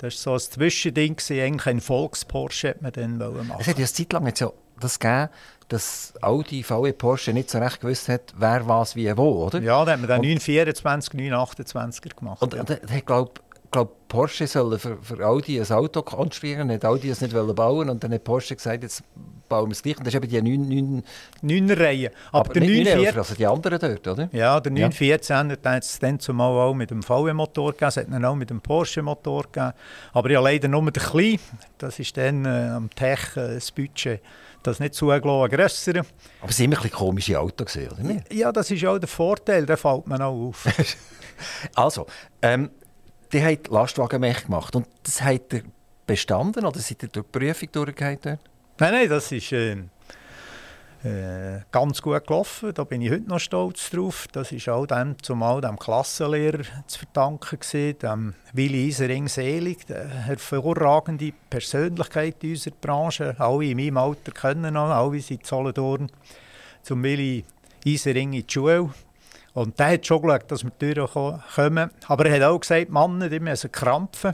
Das 0.03 0.25
war 0.25 0.37
so 0.37 0.45
ein 0.45 0.51
Zwischending, 0.51 1.17
eigentlich 1.29 1.65
ein 1.65 1.79
Volks-Porsche 1.79 2.69
hat 2.69 2.81
man 2.81 2.91
dann 2.91 3.17
machen 3.17 3.55
Es 3.59 3.67
hat 3.67 3.77
ja 3.77 3.85
eine 3.85 3.93
Zeit 3.93 4.11
lang 4.11 4.25
jetzt 4.27 4.41
ja 4.41 4.51
das 4.77 4.99
gegeben, 4.99 5.29
dass 5.69 6.13
Audi, 6.21 6.61
VW, 6.61 6.91
Porsche 6.91 7.31
nicht 7.31 7.49
so 7.49 7.57
recht 7.57 7.79
gewusst 7.79 8.09
hat, 8.09 8.33
wer 8.35 8.67
was 8.67 8.97
wie 8.97 9.15
wo, 9.15 9.45
oder? 9.45 9.61
Ja, 9.61 9.85
da 9.85 9.93
hat 9.93 9.99
man 10.01 10.09
dann 10.09 10.19
924, 10.19 11.13
928er 11.13 12.15
gemacht. 12.19 12.41
Und, 12.41 12.53
ja. 12.53 12.59
und, 12.59 12.69
und 12.69 12.91
hat, 12.91 13.05
glaube 13.05 13.31
glaube, 13.73 13.91
Porsche 14.07 14.47
soll 14.47 14.79
für, 14.79 14.97
für 15.01 15.25
Audi 15.25 15.59
ein 15.59 15.71
Auto 15.71 16.01
konstruieren, 16.01 16.71
hat 16.71 16.85
Audi 16.85 17.09
es 17.09 17.19
nicht 17.19 17.33
bauen 17.33 17.89
und 17.89 18.03
dann 18.03 18.13
hat 18.13 18.23
Porsche 18.23 18.55
gesagt, 18.55 18.83
jetzt 18.83 19.03
bauen 19.49 19.67
wir 19.67 19.73
es 19.73 19.83
gleich. 19.83 19.97
Und 19.97 20.07
das 20.07 20.13
ist 20.13 20.23
eben 20.23 20.45
die 20.45 20.57
9, 20.57 21.03
9 21.41 21.69
er 21.69 21.79
Reihe. 21.79 22.11
Aber, 22.31 22.49
aber 22.49 22.53
der 22.53 22.61
914, 22.63 23.17
also 23.17 23.35
die 23.35 23.47
anderen 23.47 23.79
dort, 23.79 24.07
oder? 24.07 24.29
Ja, 24.31 24.59
der 24.59 24.71
914 24.71 25.49
ja. 25.49 25.71
hat 25.71 25.83
es 25.83 25.99
dann 25.99 26.19
zumal 26.19 26.51
auch 26.51 26.73
mit 26.73 26.91
dem 26.91 27.03
VW-Motor 27.03 27.71
gegeben, 27.71 27.89
es 27.89 27.97
hat 27.97 28.07
dann 28.09 28.23
auch 28.23 28.35
mit 28.35 28.49
dem 28.49 28.61
Porsche-Motor 28.61 29.43
gegeben. 29.51 29.73
Aber 30.13 30.31
ja, 30.31 30.39
leider 30.39 30.67
nur 30.67 30.89
der 30.91 31.03
kleine, 31.03 31.39
das 31.77 31.99
ist 31.99 32.15
dann 32.15 32.45
äh, 32.45 32.69
am 32.69 32.89
Tech 32.91 33.35
äh, 33.35 33.55
das 33.55 33.71
Budget 33.71 34.21
das 34.61 34.79
nicht 34.79 34.93
zugelassen, 34.93 35.55
grössere. 35.57 35.99
Aber 36.39 36.49
es 36.49 36.57
waren 36.57 36.71
immer 36.71 36.81
ein 36.81 36.89
komische 36.89 37.37
Autos, 37.37 37.75
oder 37.75 38.01
nicht? 38.01 38.33
Ja, 38.33 38.49
das 38.49 38.71
ist 38.71 38.85
auch 38.85 38.97
der 38.97 39.09
Vorteil, 39.09 39.65
der 39.65 39.75
fällt 39.75 40.07
mir 40.07 40.23
auch 40.23 40.47
auf. 40.47 40.65
also, 41.75 42.07
ähm, 42.41 42.69
die 43.33 43.43
haben 43.43 43.59
Lastwagenmech 43.69 44.45
gemacht. 44.45 44.75
Und 44.75 44.87
das 45.03 45.21
hat 45.21 45.51
ihr 45.53 45.63
bestanden 46.05 46.65
oder 46.65 46.79
seid 46.79 47.03
ihr 47.03 47.09
durch 47.09 47.25
die 47.25 47.39
Prüfung 47.39 47.69
durchgegangen? 47.71 48.39
Nein, 48.79 48.93
nein, 48.93 49.09
das 49.09 49.31
ist 49.31 49.51
äh, 49.51 49.77
äh, 51.03 51.61
ganz 51.71 52.01
gut 52.01 52.25
gelaufen. 52.25 52.73
Da 52.73 52.83
bin 52.83 53.01
ich 53.01 53.11
heute 53.11 53.27
noch 53.27 53.39
stolz 53.39 53.89
drauf. 53.89 54.27
Das 54.31 54.51
ist 54.51 54.69
auch 54.69 54.85
dem, 54.85 55.15
zumal 55.21 55.61
dem 55.61 55.77
Klassenlehrer 55.77 56.63
zu 56.87 56.99
verdanken 56.99 57.59
gewesen, 57.59 57.99
dem 57.99 58.35
Willi 58.53 58.87
Isering 58.87 59.27
Selig, 59.27 59.85
der 59.87 60.07
hervorragende 60.07 61.33
Persönlichkeit 61.49 62.43
in 62.43 62.51
unserer 62.51 62.75
Branche. 62.79 63.35
Alle 63.39 63.65
in 63.65 63.77
meinem 63.77 63.97
Alter 63.97 64.31
kennen 64.31 64.75
ihn, 64.75 64.77
alle 64.77 65.19
sind 65.19 65.45
Solothurn. 65.45 66.11
Zum 66.83 67.03
Willi 67.03 67.45
Isering 67.85 68.33
in 68.33 68.45
die 68.45 68.53
Schule 68.53 68.93
und 69.53 69.77
der 69.79 69.93
hat 69.93 70.05
schon 70.05 70.21
geschaut, 70.21 70.51
dass 70.51 70.63
wir 70.63 70.71
durchkommen. 70.71 71.91
Aber 72.07 72.25
er 72.25 72.35
hat 72.35 72.43
auch 72.43 72.59
gesagt, 72.59 72.89
Männer, 72.89 73.29
die 73.29 73.39
müssen 73.39 73.71
krampfen. 73.71 74.33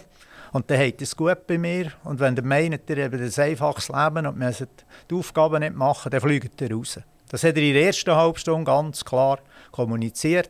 Und 0.51 0.71
dann 0.71 0.79
hat 0.79 1.01
es 1.01 1.15
gut 1.15 1.45
bei 1.45 1.57
mir. 1.57 1.91
Und 2.03 2.19
wenn 2.19 2.35
ihr 2.35 2.43
meint, 2.43 2.89
ihr 2.89 3.03
habt 3.03 3.13
ein 3.13 3.43
einfaches 3.43 3.89
Leben 3.89 4.25
und 4.25 4.37
müsst 4.37 4.67
die 5.09 5.15
Aufgaben 5.15 5.59
nicht 5.59 5.75
machen, 5.75 6.09
dann 6.09 6.21
fliegt 6.21 6.59
ihr 6.61 6.71
raus. 6.71 6.99
Das 7.29 7.43
hat 7.43 7.55
er 7.55 7.63
in 7.63 7.73
der 7.73 7.83
ersten 7.83 8.15
Halbstunde 8.15 8.63
ganz 8.63 9.05
klar 9.05 9.39
kommuniziert. 9.71 10.49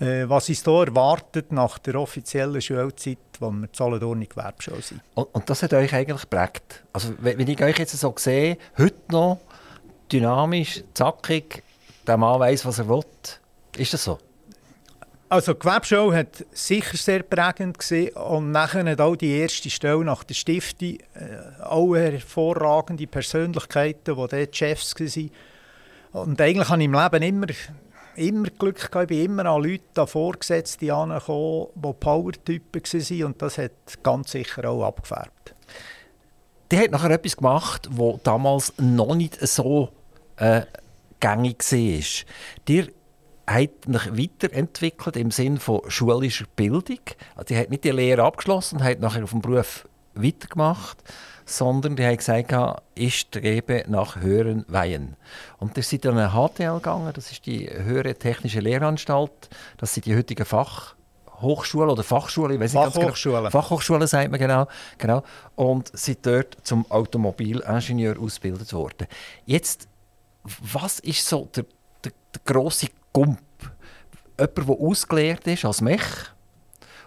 Äh, 0.00 0.28
was 0.28 0.48
uns 0.48 0.62
hier 0.62 0.86
erwartet 0.86 1.50
nach 1.50 1.78
der 1.78 1.96
offiziellen 1.96 2.62
Schulzeit, 2.62 3.18
wo 3.40 3.50
wir 3.50 3.68
Solothurn 3.72 4.22
in 4.22 4.28
Gewerbeschule 4.28 4.80
sind. 4.80 5.00
Und, 5.14 5.34
und, 5.34 5.50
das 5.50 5.64
hat 5.64 5.74
euch 5.74 5.92
eigentlich 5.92 6.20
geprägt? 6.20 6.84
Also, 6.92 7.14
wenn 7.18 7.40
ich 7.40 7.60
euch 7.60 7.78
jetzt 7.78 7.98
so 7.98 8.14
sehe, 8.16 8.58
heute 8.78 9.02
noch 9.10 9.40
dynamisch, 10.10 10.84
zackig, 10.94 11.64
der 12.06 12.16
Mann 12.16 12.38
weiss, 12.38 12.64
was 12.64 12.78
er 12.78 12.88
will, 12.88 13.02
ist 13.78 13.94
das 13.94 14.04
so? 14.04 14.18
Also 15.30 15.52
die 15.52 15.66
Webshow 15.66 16.10
hat 16.12 16.46
sicher 16.52 16.96
sehr 16.96 17.22
prägend 17.22 17.78
gesehen 17.78 18.16
und 18.16 18.50
nachher 18.50 18.84
hat 18.84 19.00
auch 19.00 19.14
die 19.14 19.38
erste 19.38 19.68
Stelle 19.68 20.02
nach 20.02 20.24
der 20.24 20.34
Stiftung 20.34 20.96
äh, 21.14 21.62
auch 21.62 21.94
hervorragende 21.94 23.06
Persönlichkeiten, 23.06 24.16
die 24.16 24.26
dort 24.26 24.56
Chefs 24.56 24.94
waren. 24.98 25.30
Und 26.12 26.40
eigentlich 26.40 26.68
habe 26.70 26.80
ich 26.80 26.86
im 26.86 26.94
Leben 26.94 27.22
immer, 27.22 27.46
immer 28.16 28.48
Glück 28.58 28.90
gehabt, 28.90 29.10
ich 29.10 29.18
bin 29.18 29.32
immer 29.32 29.44
an 29.44 29.62
Leute 29.62 29.84
da 29.92 30.06
vorgesetzt, 30.06 30.80
die 30.80 30.90
angekommen, 30.90 31.66
die 31.74 31.92
Power-Typen 31.92 32.82
waren 32.82 33.24
und 33.24 33.42
das 33.42 33.58
hat 33.58 33.72
ganz 34.02 34.30
sicher 34.30 34.64
auch 34.66 34.86
abgefärbt. 34.86 35.54
Die 36.72 36.78
hat 36.78 36.90
nachher 36.90 37.10
etwas 37.10 37.36
gemacht, 37.36 37.86
was 37.90 38.22
damals 38.22 38.72
noch 38.78 39.14
nicht 39.14 39.38
so 39.46 39.90
äh, 40.36 40.62
gängig 41.20 41.62
war. 41.70 42.24
Dir 42.66 42.88
hat 43.48 43.70
sich 43.86 44.18
weiterentwickelt 44.18 45.16
im 45.16 45.30
Sinne 45.30 45.58
von 45.58 45.80
schulischer 45.88 46.46
Bildung. 46.54 47.00
Also 47.34 47.46
die 47.48 47.56
hat 47.56 47.70
nicht 47.70 47.84
die 47.84 47.90
Lehre 47.90 48.24
abgeschlossen 48.24 48.78
und 48.78 48.84
hat 48.84 49.00
nachher 49.00 49.24
auf 49.24 49.30
dem 49.30 49.40
Beruf 49.40 49.88
weitergemacht, 50.14 50.98
sondern 51.46 51.96
die 51.96 52.04
hat 52.04 52.18
gesagt, 52.18 52.82
ich 52.94 53.18
strebe 53.20 53.84
nach 53.88 54.16
höheren 54.16 54.64
Weihen. 54.68 55.16
Und 55.58 55.76
das 55.76 55.88
sind 55.88 56.04
dann 56.04 56.18
eine 56.18 56.32
HTL 56.32 56.74
gegangen, 56.74 57.12
das 57.14 57.32
ist 57.32 57.46
die 57.46 57.68
höhere 57.70 58.14
technische 58.14 58.60
Lehranstalt, 58.60 59.48
das 59.78 59.94
sind 59.94 60.06
die 60.06 60.16
heutigen 60.16 60.44
Fach 60.44 60.94
Hochschule 61.40 61.92
oder 61.92 62.02
Fachschule, 62.02 62.54
ich 62.54 62.60
weiß 62.60 62.74
nicht 62.74 62.82
Fachhochschule. 62.82 63.34
Ganz 63.34 63.52
genau. 63.52 63.62
Fachhochschule 63.62 64.06
sagt 64.06 64.30
man 64.30 64.40
genau, 64.40 64.66
genau. 64.98 65.22
Und 65.54 65.96
sind 65.96 66.26
dort 66.26 66.56
zum 66.64 66.90
Automobilingenieur 66.90 68.18
ausgebildet 68.18 68.72
worden. 68.72 69.06
Jetzt, 69.46 69.88
was 70.42 70.98
ist 70.98 71.26
so 71.26 71.48
der, 71.54 71.64
der, 72.04 72.12
der 72.34 72.40
grosse 72.44 72.88
Gump. 73.18 73.40
Jemand, 74.38 74.56
der 74.56 74.68
ausgelehrt 74.68 75.46
ist 75.48 75.64
als 75.64 75.80
Mech 75.80 76.30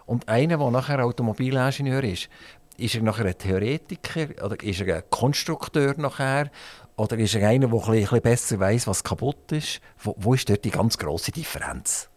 Und 0.06 0.28
einer, 0.28 0.58
der 0.58 0.72
nachher 0.72 1.06
Automobilingenieur 1.06 2.04
ist, 2.04 2.28
ist 2.76 2.96
er 2.96 3.02
nachher 3.02 3.26
ein 3.26 3.38
Theoretiker 3.38 4.44
oder 4.44 4.62
ist 4.62 4.82
er 4.82 4.98
ein 4.98 5.04
Konstrukteur 5.10 5.94
nachher? 5.98 6.52
Oder 6.98 7.18
ist 7.18 7.36
er 7.36 7.48
einer, 7.48 7.68
der 7.68 8.12
ein 8.12 8.22
besser 8.22 8.60
weiß, 8.60 8.88
was 8.88 9.06
kaputt 9.06 9.54
ist? 9.54 9.80
Wo, 10.00 10.14
wo 10.18 10.34
ist 10.34 10.50
dort 10.50 10.66
die 10.66 10.72
ganz 10.72 10.98
grosse 10.98 11.32
Differenz? 11.32 12.10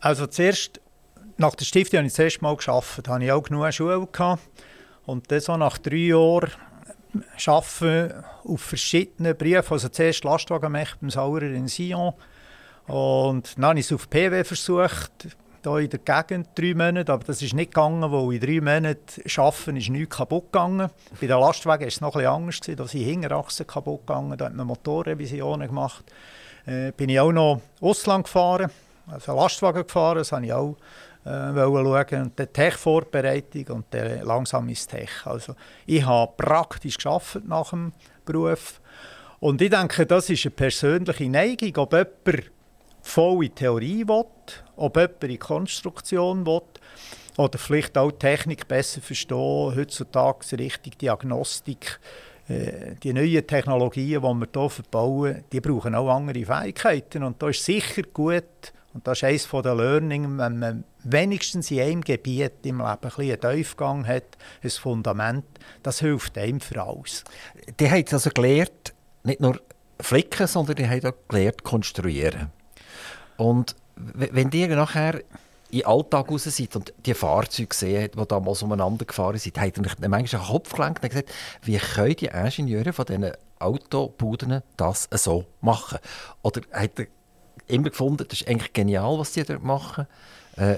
Also 0.00 0.26
zuerst, 0.26 0.80
nach 1.36 1.54
der 1.54 1.66
Stiftung 1.66 1.98
habe 1.98 2.08
ich 2.08 2.14
das 2.14 2.18
erste 2.18 2.42
Mal 2.42 2.56
gearbeitet. 2.56 3.06
Da 3.06 3.12
hatte 3.12 3.24
ich 3.24 3.30
auch 3.30 3.42
genug 3.44 3.72
Schule. 3.72 4.08
Und 5.06 5.30
dann 5.30 5.40
so 5.40 5.56
nach 5.56 5.78
drei 5.78 5.96
Jahren 5.96 6.50
arbeiten 7.46 8.24
auf 8.44 8.60
verschiedenen 8.60 9.36
Berufen. 9.36 9.72
Also 9.72 9.88
zuerst 9.88 10.24
Lastwagenmech 10.24 10.96
beim 11.00 11.10
Saurer 11.10 11.42
in 11.42 11.68
Sion. 11.68 12.14
Und 12.86 13.56
dann 13.56 13.64
habe 13.66 13.78
ich 13.78 13.86
es 13.86 13.92
auf 13.92 14.08
PW 14.10 14.44
versucht, 14.44 15.28
hier 15.62 15.78
in 15.78 15.90
der 15.90 15.98
Gegend, 15.98 16.48
drei 16.54 16.74
Monate. 16.74 17.12
Aber 17.12 17.24
das 17.24 17.42
ist 17.42 17.54
nicht 17.54 17.72
gegangen, 17.72 18.10
weil 18.10 18.34
in 18.34 18.40
drei 18.40 18.60
Monaten 18.60 19.22
arbeiten 19.36 19.76
ist 19.76 19.90
nichts 19.90 20.16
kaputt 20.16 20.52
gegangen. 20.52 20.90
Bei 21.20 21.26
den 21.26 21.38
Lastwagen 21.38 21.82
war 21.82 21.88
es 21.88 22.00
noch 22.00 22.16
etwas 22.16 22.34
anders. 22.34 22.60
Da 22.60 22.86
sind 22.86 23.04
Hinterachsen 23.04 23.66
kaputt 23.66 24.06
gegangen, 24.06 24.36
da 24.36 24.46
hat 24.46 24.54
man 24.54 24.66
Motorrevisionen 24.66 25.68
gemacht. 25.68 26.04
Äh, 26.66 26.92
bin 26.92 27.08
ich 27.08 27.20
auch 27.20 27.32
noch 27.32 27.60
Ausland 27.80 28.24
gefahren, 28.24 28.70
also 29.06 29.34
Lastwagen 29.34 29.82
gefahren, 29.82 30.18
das 30.18 30.32
habe 30.32 30.44
ich 30.44 30.52
auch 30.52 30.76
äh, 31.24 31.54
schauen. 31.54 32.22
Und 32.22 32.38
die 32.38 32.46
Tech-Vorbereitung 32.46 33.76
und 33.76 33.86
dann 33.90 34.22
langsam 34.22 34.68
ins 34.68 34.86
Tech. 34.86 35.10
Also 35.24 35.54
ich 35.86 36.04
habe 36.04 36.32
praktisch 36.36 36.96
geschafft 36.96 37.40
nach 37.46 37.70
dem 37.70 37.92
Beruf. 38.24 38.80
Und 39.40 39.62
ich 39.62 39.70
denke, 39.70 40.06
das 40.06 40.28
ist 40.30 40.44
eine 40.44 40.50
persönliche 40.50 41.28
Neigung, 41.28 41.76
ob 41.76 41.92
jemand 41.92 42.50
voll 43.02 43.44
in 43.44 43.54
Theorie 43.54 44.06
will, 44.06 44.26
ob 44.76 44.96
jemand 44.96 45.24
in 45.24 45.38
Konstruktion 45.38 46.44
will 46.44 46.62
oder 47.36 47.58
vielleicht 47.58 47.96
auch 47.96 48.12
Technik 48.12 48.68
besser 48.68 49.00
verstehen, 49.00 49.74
heutzutage 49.74 50.58
richtig 50.58 50.98
Diagnostik. 50.98 51.98
Äh, 52.48 52.96
die 53.02 53.12
neuen 53.12 53.46
Technologien, 53.46 54.20
die 54.20 54.22
wir 54.22 54.48
hier 54.52 54.70
verbauen, 54.70 55.44
die 55.52 55.60
brauchen 55.60 55.94
auch 55.94 56.10
andere 56.10 56.44
Fähigkeiten. 56.44 57.22
Und 57.22 57.40
da 57.40 57.48
ist 57.48 57.64
sicher 57.64 58.02
gut, 58.12 58.72
und 58.92 59.06
das 59.06 59.18
ist 59.18 59.24
eines 59.24 59.48
der 59.48 59.74
Learning, 59.74 60.38
wenn 60.38 60.58
man 60.58 60.84
wenigstens 61.04 61.70
in 61.70 61.80
einem 61.80 62.00
Gebiet 62.00 62.64
im 62.64 62.78
Leben 62.78 62.86
ein 62.86 63.12
einen 63.18 63.40
Tiefgang 63.40 64.06
hat, 64.06 64.36
ein 64.62 64.70
Fundament, 64.70 65.44
das 65.82 66.00
hilft 66.00 66.36
einem 66.36 66.60
für 66.60 66.82
alles. 66.82 67.24
Die 67.78 67.90
haben 67.90 68.04
also 68.10 68.30
gelernt, 68.30 68.94
nicht 69.22 69.40
nur 69.40 69.60
flicken, 70.00 70.46
sondern 70.46 70.76
die 70.76 70.88
haben 70.88 71.06
auch 71.06 71.28
gelernt, 71.28 71.62
konstruieren. 71.62 72.50
Und 73.36 73.76
wenn 73.96 74.50
ihr 74.50 74.68
nachher 74.74 75.20
in 75.70 75.80
den 75.80 75.86
Alltag 75.86 76.28
raus 76.28 76.44
seid 76.44 76.74
und 76.74 76.92
die 77.06 77.14
Fahrzeuge 77.14 77.74
sehen, 77.74 78.10
die 78.16 78.26
damals 78.26 78.62
umeinander 78.62 79.04
gefahren 79.04 79.38
sind, 79.38 79.60
habt 79.60 79.78
ihr 79.78 80.08
manchmal 80.08 80.42
einen 80.42 80.50
Kopf 80.50 80.72
gelenkt 80.72 81.02
und 81.04 81.10
gesagt, 81.10 81.30
wie 81.62 81.78
können 81.78 82.16
die 82.16 82.26
Ingenieure 82.26 82.92
von 82.92 83.04
diesen 83.04 83.32
Autobuden 83.60 84.62
das 84.76 85.08
so 85.12 85.44
machen? 85.60 85.98
Oder 86.42 86.62
habt 86.72 86.98
ihr 86.98 87.06
immer 87.66 87.90
gefunden, 87.90 88.24
das 88.28 88.40
ist 88.40 88.48
eigentlich 88.48 88.72
genial, 88.72 89.18
was 89.18 89.32
die 89.32 89.44
dort 89.44 89.62
machen? 89.62 90.06
Äh, 90.56 90.76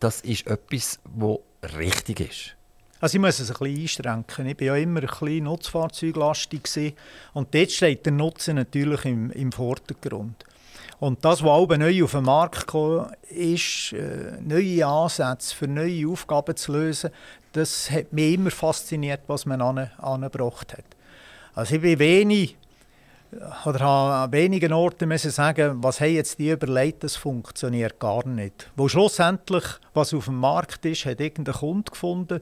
das 0.00 0.20
ist 0.20 0.46
etwas, 0.46 0.98
das 1.04 1.76
richtig 1.76 2.20
ist. 2.20 2.54
Also 3.00 3.16
ich 3.16 3.20
muss 3.20 3.38
es 3.38 3.50
ein 3.50 3.56
bisschen 3.58 4.06
einschränken. 4.06 4.46
Ich 4.46 4.60
war 4.60 4.66
ja 4.66 4.76
immer 4.76 5.00
ein 5.00 5.06
bisschen 5.06 5.44
nutzfahrzeuglastig 5.44 6.96
und 7.32 7.54
dort 7.54 7.70
steht 7.70 8.04
der 8.04 8.12
Nutzen 8.12 8.56
natürlich 8.56 9.04
im, 9.04 9.30
im 9.30 9.52
Vordergrund. 9.52 10.44
Und 11.00 11.24
das, 11.24 11.42
was 11.42 11.50
auch 11.50 11.68
neu 11.68 12.02
auf 12.02 12.10
den 12.10 12.24
Markt 12.24 12.66
gekommen 12.66 13.12
ist, 13.30 13.92
äh, 13.92 14.40
neue 14.40 14.84
Ansätze 14.84 15.54
für 15.54 15.68
neue 15.68 16.08
Aufgaben 16.08 16.56
zu 16.56 16.72
lösen, 16.72 17.10
das 17.52 17.88
hat 17.90 18.12
mich 18.12 18.34
immer 18.34 18.50
fasziniert, 18.50 19.20
was 19.28 19.46
man 19.46 19.60
an, 19.62 19.90
angebracht 19.98 20.72
hat. 20.72 20.84
Also 21.54 21.76
ich 21.76 21.82
bin 21.82 21.98
wenig 22.00 22.56
oder 23.66 23.80
habe 23.80 24.14
an 24.14 24.32
wenigen 24.32 24.72
Orten 24.72 25.08
müssen 25.08 25.30
sagen, 25.30 25.82
was 25.82 26.00
haben 26.00 26.14
jetzt 26.14 26.38
die 26.38 26.50
überlegt, 26.50 27.04
das 27.04 27.16
funktioniert 27.16 27.98
gar 27.98 28.26
nicht. 28.26 28.70
Wo 28.74 28.88
schlussendlich, 28.88 29.64
was 29.92 30.14
auf 30.14 30.26
dem 30.26 30.36
Markt 30.38 30.84
ist, 30.86 31.04
hat 31.04 31.20
irgendein 31.20 31.54
Kunde 31.54 31.90
gefunden 31.90 32.40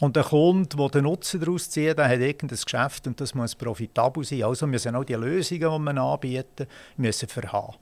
und 0.00 0.16
der 0.16 0.24
Kunde, 0.24 0.76
der 0.76 0.88
den 0.88 1.04
Nutzen 1.04 1.40
daraus 1.40 1.70
zieht, 1.70 1.98
der 1.98 2.08
hat 2.08 2.20
irgendein 2.20 2.58
Geschäft 2.58 3.06
und 3.06 3.20
das 3.20 3.34
muss 3.34 3.54
profitabel 3.54 4.24
sein. 4.24 4.44
Also 4.44 4.66
müssen 4.66 4.94
auch 4.94 5.04
die 5.04 5.14
Lösungen, 5.14 5.72
die 5.72 5.78
man 5.78 5.98
anbieten, 5.98 6.66
müssen 6.96 7.28
verhaben. 7.28 7.76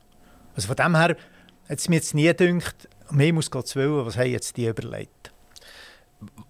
Also 0.54 0.66
von 0.66 0.76
dem 0.76 0.96
her 0.96 1.16
hat 1.68 1.78
es 1.78 1.88
mir 1.88 1.96
jetzt 1.96 2.14
nie 2.14 2.32
gedacht, 2.34 2.88
mehr 3.10 3.32
muss 3.32 3.50
Gott 3.50 3.74
was 3.74 4.16
haben 4.16 4.30
jetzt 4.30 4.56
die 4.56 4.66
überlegt. 4.66 5.32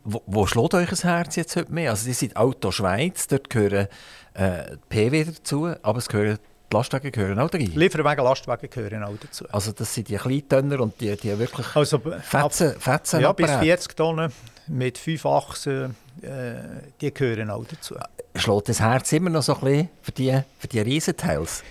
Wo, 0.05 0.23
wo 0.27 0.47
schlägt 0.47 0.75
euch 0.75 0.91
das 0.91 1.05
Herz 1.05 1.37
jetzt 1.37 1.55
heute 1.57 1.73
mehr? 1.73 1.91
Also, 1.91 2.09
ihr 2.09 2.15
seid 2.15 2.37
Auto 2.37 2.71
Schweiz, 2.71 3.27
dort 3.27 3.51
gehören 3.51 3.89
äh, 4.35 4.77
PW 4.89 5.25
dazu, 5.25 5.73
aber 5.83 5.99
es 5.99 6.09
gehören 6.09 6.39
die 6.73 6.77
Lastwagen 6.77 7.11
gehören 7.11 7.39
auch 7.39 7.51
dazu. 7.51 7.65
Lieferwagen, 7.75 8.25
Lastwagen 8.25 8.71
gehören 8.71 9.03
auch 9.03 9.17
dazu. 9.21 9.45
Also 9.51 9.73
das 9.73 9.93
sind 9.93 10.09
die 10.09 10.17
Kleintönner 10.17 10.81
und 10.81 11.01
die, 11.01 11.17
die 11.17 11.37
wirklich 11.37 11.67
also, 11.75 11.99
Fetzen, 11.99 12.79
Fetzen 12.79 13.21
Ja, 13.21 13.33
bis 13.33 13.51
40 13.51 13.97
Tonnen 13.97 14.33
mit 14.69 14.97
5 14.97 15.27
Achsen, 15.27 15.97
äh, 16.23 16.53
die 17.01 17.13
gehören 17.13 17.51
auch 17.51 17.65
dazu. 17.65 17.97
Schlägt 18.37 18.69
das 18.69 18.81
Herz 18.81 19.13
immer 19.13 19.31
noch 19.31 19.43
so 19.43 19.55
ein 19.55 19.61
bisschen 19.61 19.89
für 20.03 20.13
die, 20.13 20.41
für 20.59 20.69
die 20.69 20.81
Riesenteils? 20.81 21.65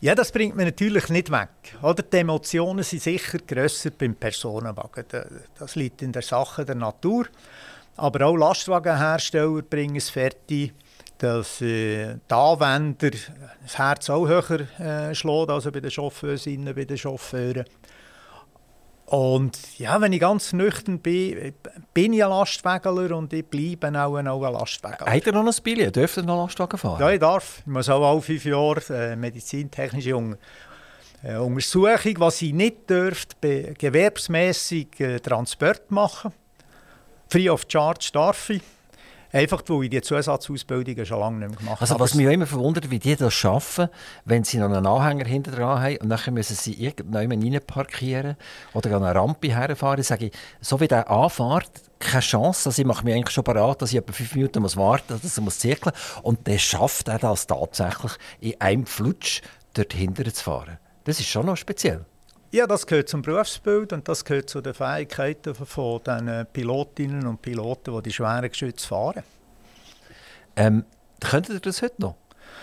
Ja, 0.00 0.14
das 0.14 0.32
bringt 0.32 0.56
man 0.56 0.66
natürlich 0.66 1.08
nicht 1.08 1.30
weg. 1.30 1.48
Oder? 1.82 2.02
Die 2.02 2.16
Emotionen 2.18 2.82
sind 2.84 3.02
sicher 3.02 3.38
grösser 3.38 3.90
beim 3.90 4.14
Personenwagen. 4.14 5.04
Das 5.58 5.76
liegt 5.76 6.02
in 6.02 6.12
der 6.12 6.22
Sache 6.22 6.64
der 6.64 6.74
Natur. 6.74 7.26
Aber 7.96 8.26
auch 8.26 8.36
Lastwagenhersteller 8.36 9.62
bringen 9.62 9.96
es 9.96 10.10
fertig, 10.10 10.74
dass 11.18 11.60
äh, 11.60 12.16
die 12.28 12.34
Anwender 12.34 13.10
das 13.62 13.78
Herz 13.78 14.10
auch 14.10 14.26
höher 14.26 14.60
äh, 14.80 15.14
schlägt, 15.14 15.50
also 15.50 15.70
bei 15.70 15.80
den 15.80 15.90
Chauffeurinnen, 15.90 16.74
bei 16.74 16.84
den 16.84 16.98
Chauffeuren. 16.98 17.64
Und 19.14 19.78
ja, 19.78 20.00
wenn 20.00 20.12
ich 20.12 20.18
ganz 20.18 20.52
nüchtern 20.52 20.98
bin, 20.98 21.54
bin 21.92 22.12
ich 22.12 22.24
ein 22.24 22.30
Lastwagenler 22.30 23.16
und 23.16 23.32
ich 23.32 23.46
bleibe 23.46 23.86
auch 24.02 24.16
ein, 24.16 24.24
Lastwagenler. 24.24 25.12
Habt 25.12 25.26
ihr 25.26 25.32
noch 25.32 25.46
ein 25.46 25.62
Billet? 25.62 25.94
Dürft 25.94 26.16
ihr 26.16 26.24
noch 26.24 26.42
Lastwagen 26.42 26.76
fahren? 26.76 27.00
Ja, 27.00 27.10
ich 27.10 27.20
darf. 27.20 27.60
Ich 27.60 27.66
muss 27.66 27.88
auch 27.88 28.10
alle 28.10 28.20
fünf 28.20 28.44
Jahre 28.44 28.80
äh, 28.90 29.14
medizintechnische 29.14 30.16
Un 30.16 30.36
äh, 31.22 31.36
Untersuchung, 31.36 32.14
was 32.18 32.42
ich 32.42 32.52
nicht 32.52 32.90
dürfte, 32.90 33.74
gewerbsmässig 33.78 34.98
äh, 34.98 35.20
Transport 35.20 35.92
machen. 35.92 36.32
Free 37.28 37.48
of 37.48 37.66
charge 37.68 38.10
darf 38.12 38.50
ich. 38.50 38.62
Einfach, 39.34 39.64
weil 39.66 39.84
ich 39.84 39.90
die 39.90 40.00
Zusatzausbildungen 40.00 41.04
schon 41.04 41.18
lange 41.18 41.38
nicht 41.38 41.48
mehr 41.48 41.58
gemacht 41.58 41.80
habe. 41.80 41.80
Also, 41.80 41.98
was 41.98 42.14
mich 42.14 42.24
immer 42.26 42.46
verwundert, 42.46 42.88
wie 42.92 43.00
die 43.00 43.16
das 43.16 43.34
schaffen, 43.34 43.88
wenn 44.24 44.44
sie 44.44 44.58
noch 44.58 44.66
einen 44.66 44.86
Anhänger 44.86 45.24
hinter 45.24 45.50
dran 45.50 45.82
haben 45.82 45.96
und 45.96 46.08
dann 46.08 46.34
müssen 46.34 46.54
sie 46.54 46.74
irgendwann 46.74 47.32
rein 47.32 47.60
parkieren 47.66 48.36
oder 48.74 48.94
an 48.96 49.02
eine 49.02 49.18
Rampe 49.18 49.48
herfahren. 49.48 50.04
Sage 50.04 50.26
ich, 50.26 50.32
so 50.60 50.78
wie 50.78 50.86
der 50.86 51.10
anfährt, 51.10 51.68
keine 51.98 52.20
Chance. 52.20 52.68
Also 52.68 52.80
ich 52.80 52.86
mache 52.86 53.04
mich 53.04 53.12
eigentlich 53.12 53.34
schon 53.34 53.42
bereit, 53.42 53.82
dass 53.82 53.90
ich 53.90 53.98
etwa 53.98 54.12
fünf 54.12 54.36
Minuten 54.36 54.62
muss 54.62 54.76
warten 54.76 55.14
muss, 55.14 55.22
dass 55.22 55.36
er 55.36 55.42
muss 55.42 55.58
zirkeln 55.58 55.96
Und 56.22 56.46
dann 56.46 56.60
schafft 56.60 57.08
er 57.08 57.18
das 57.18 57.48
tatsächlich, 57.48 58.12
in 58.38 58.60
einem 58.60 58.86
Flutsch 58.86 59.42
dort 59.72 59.94
hinterher 59.94 60.32
zu 60.32 60.44
fahren. 60.44 60.78
Das 61.02 61.18
ist 61.18 61.26
schon 61.26 61.46
noch 61.46 61.56
speziell. 61.56 62.06
Ja, 62.54 62.68
das 62.68 62.86
gehört 62.86 63.08
zum 63.08 63.20
Berufsbild 63.20 63.92
und 63.92 64.06
das 64.06 64.24
gehört 64.24 64.48
zu 64.48 64.60
den 64.60 64.74
Fähigkeiten 64.74 65.56
von 65.56 66.00
den 66.04 66.46
Pilotinnen 66.52 67.26
und 67.26 67.42
Piloten, 67.42 67.92
die 67.96 68.02
die 68.02 68.12
schweren 68.12 68.48
Geschütze 68.48 68.86
fahren. 68.86 69.24
Ähm, 70.54 70.84
könntet 71.18 71.54
ihr 71.54 71.60
das 71.60 71.82
heute 71.82 72.00
noch? 72.00 72.14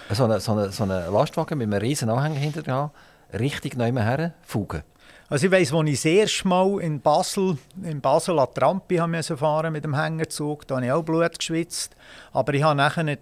So 0.10 0.24
einen 0.24 0.40
so 0.40 0.54
eine, 0.54 0.72
so 0.72 0.84
eine 0.84 1.10
Lastwagen 1.10 1.58
mit 1.58 1.68
einem 1.68 1.82
riesen 1.82 2.10
Anhänger 2.10 2.40
hinter 2.40 2.62
dran 2.62 2.92
richtig 3.38 3.76
neu 3.76 3.92
herfugen? 3.92 4.84
Also 5.28 5.48
ich 5.48 5.52
weiss, 5.52 5.74
als 5.74 5.90
ich 5.90 5.96
das 5.96 6.06
erste 6.06 6.48
Mal 6.48 6.80
in 6.80 7.02
Basel, 7.02 7.58
in 7.84 8.00
Basel 8.00 8.40
an 8.40 8.48
die 8.56 8.96
Rampe 8.96 9.36
fahren 9.36 9.74
mit 9.74 9.84
dem 9.84 10.00
Hängerzug, 10.00 10.66
da 10.68 10.76
habe 10.76 10.86
ich 10.86 10.92
auch 10.94 11.04
Blut 11.04 11.38
geschwitzt. 11.38 11.98
Aber 12.32 12.54
ich 12.54 12.64
habe 12.64 12.76
nachher 12.76 13.04
nicht 13.04 13.20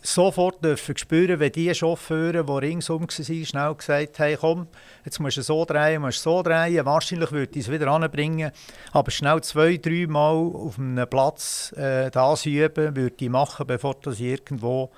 sofort 0.00 0.64
dürfen 0.64 0.96
spüren, 0.96 1.40
wenn 1.40 1.52
die 1.52 1.74
Chauffeure, 1.74 2.44
die 2.44 2.66
ringsum 2.66 3.02
waren, 3.02 3.44
schnell 3.44 3.74
gesagt 3.74 4.18
haben, 4.18 4.36
komm, 4.40 4.66
jetzt 5.04 5.18
musst 5.20 5.36
du 5.36 5.42
so 5.42 5.64
drehen, 5.64 6.02
musst 6.02 6.22
so 6.22 6.42
drehen. 6.42 6.84
Wahrscheinlich 6.84 7.32
würde 7.32 7.58
ich 7.58 7.66
es 7.66 7.72
wieder 7.72 7.88
anbringen, 7.88 8.52
aber 8.92 9.10
schnell 9.10 9.42
zwei, 9.42 9.76
drei 9.76 10.06
Mal 10.06 10.34
auf 10.34 10.78
einem 10.78 11.08
Platz 11.08 11.72
äh, 11.76 12.10
das 12.10 12.46
üben, 12.46 12.96
würde 12.96 13.16
ich 13.18 13.28
machen, 13.28 13.66
bevor 13.66 13.96
das 14.02 14.20
irgendwo 14.20 14.90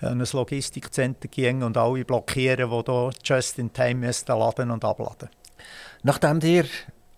an 0.00 0.20
ein 0.20 0.26
Logistikzentrum 0.32 1.30
ging 1.30 1.62
und 1.62 1.76
alle 1.76 2.04
blockieren, 2.04 2.70
die 2.70 2.82
hier 2.86 3.10
just 3.24 3.58
in 3.58 3.72
time 3.72 4.10
laden 4.26 4.70
und 4.70 4.84
abladen. 4.84 5.28
Nachdem 6.02 6.40
ihr 6.42 6.64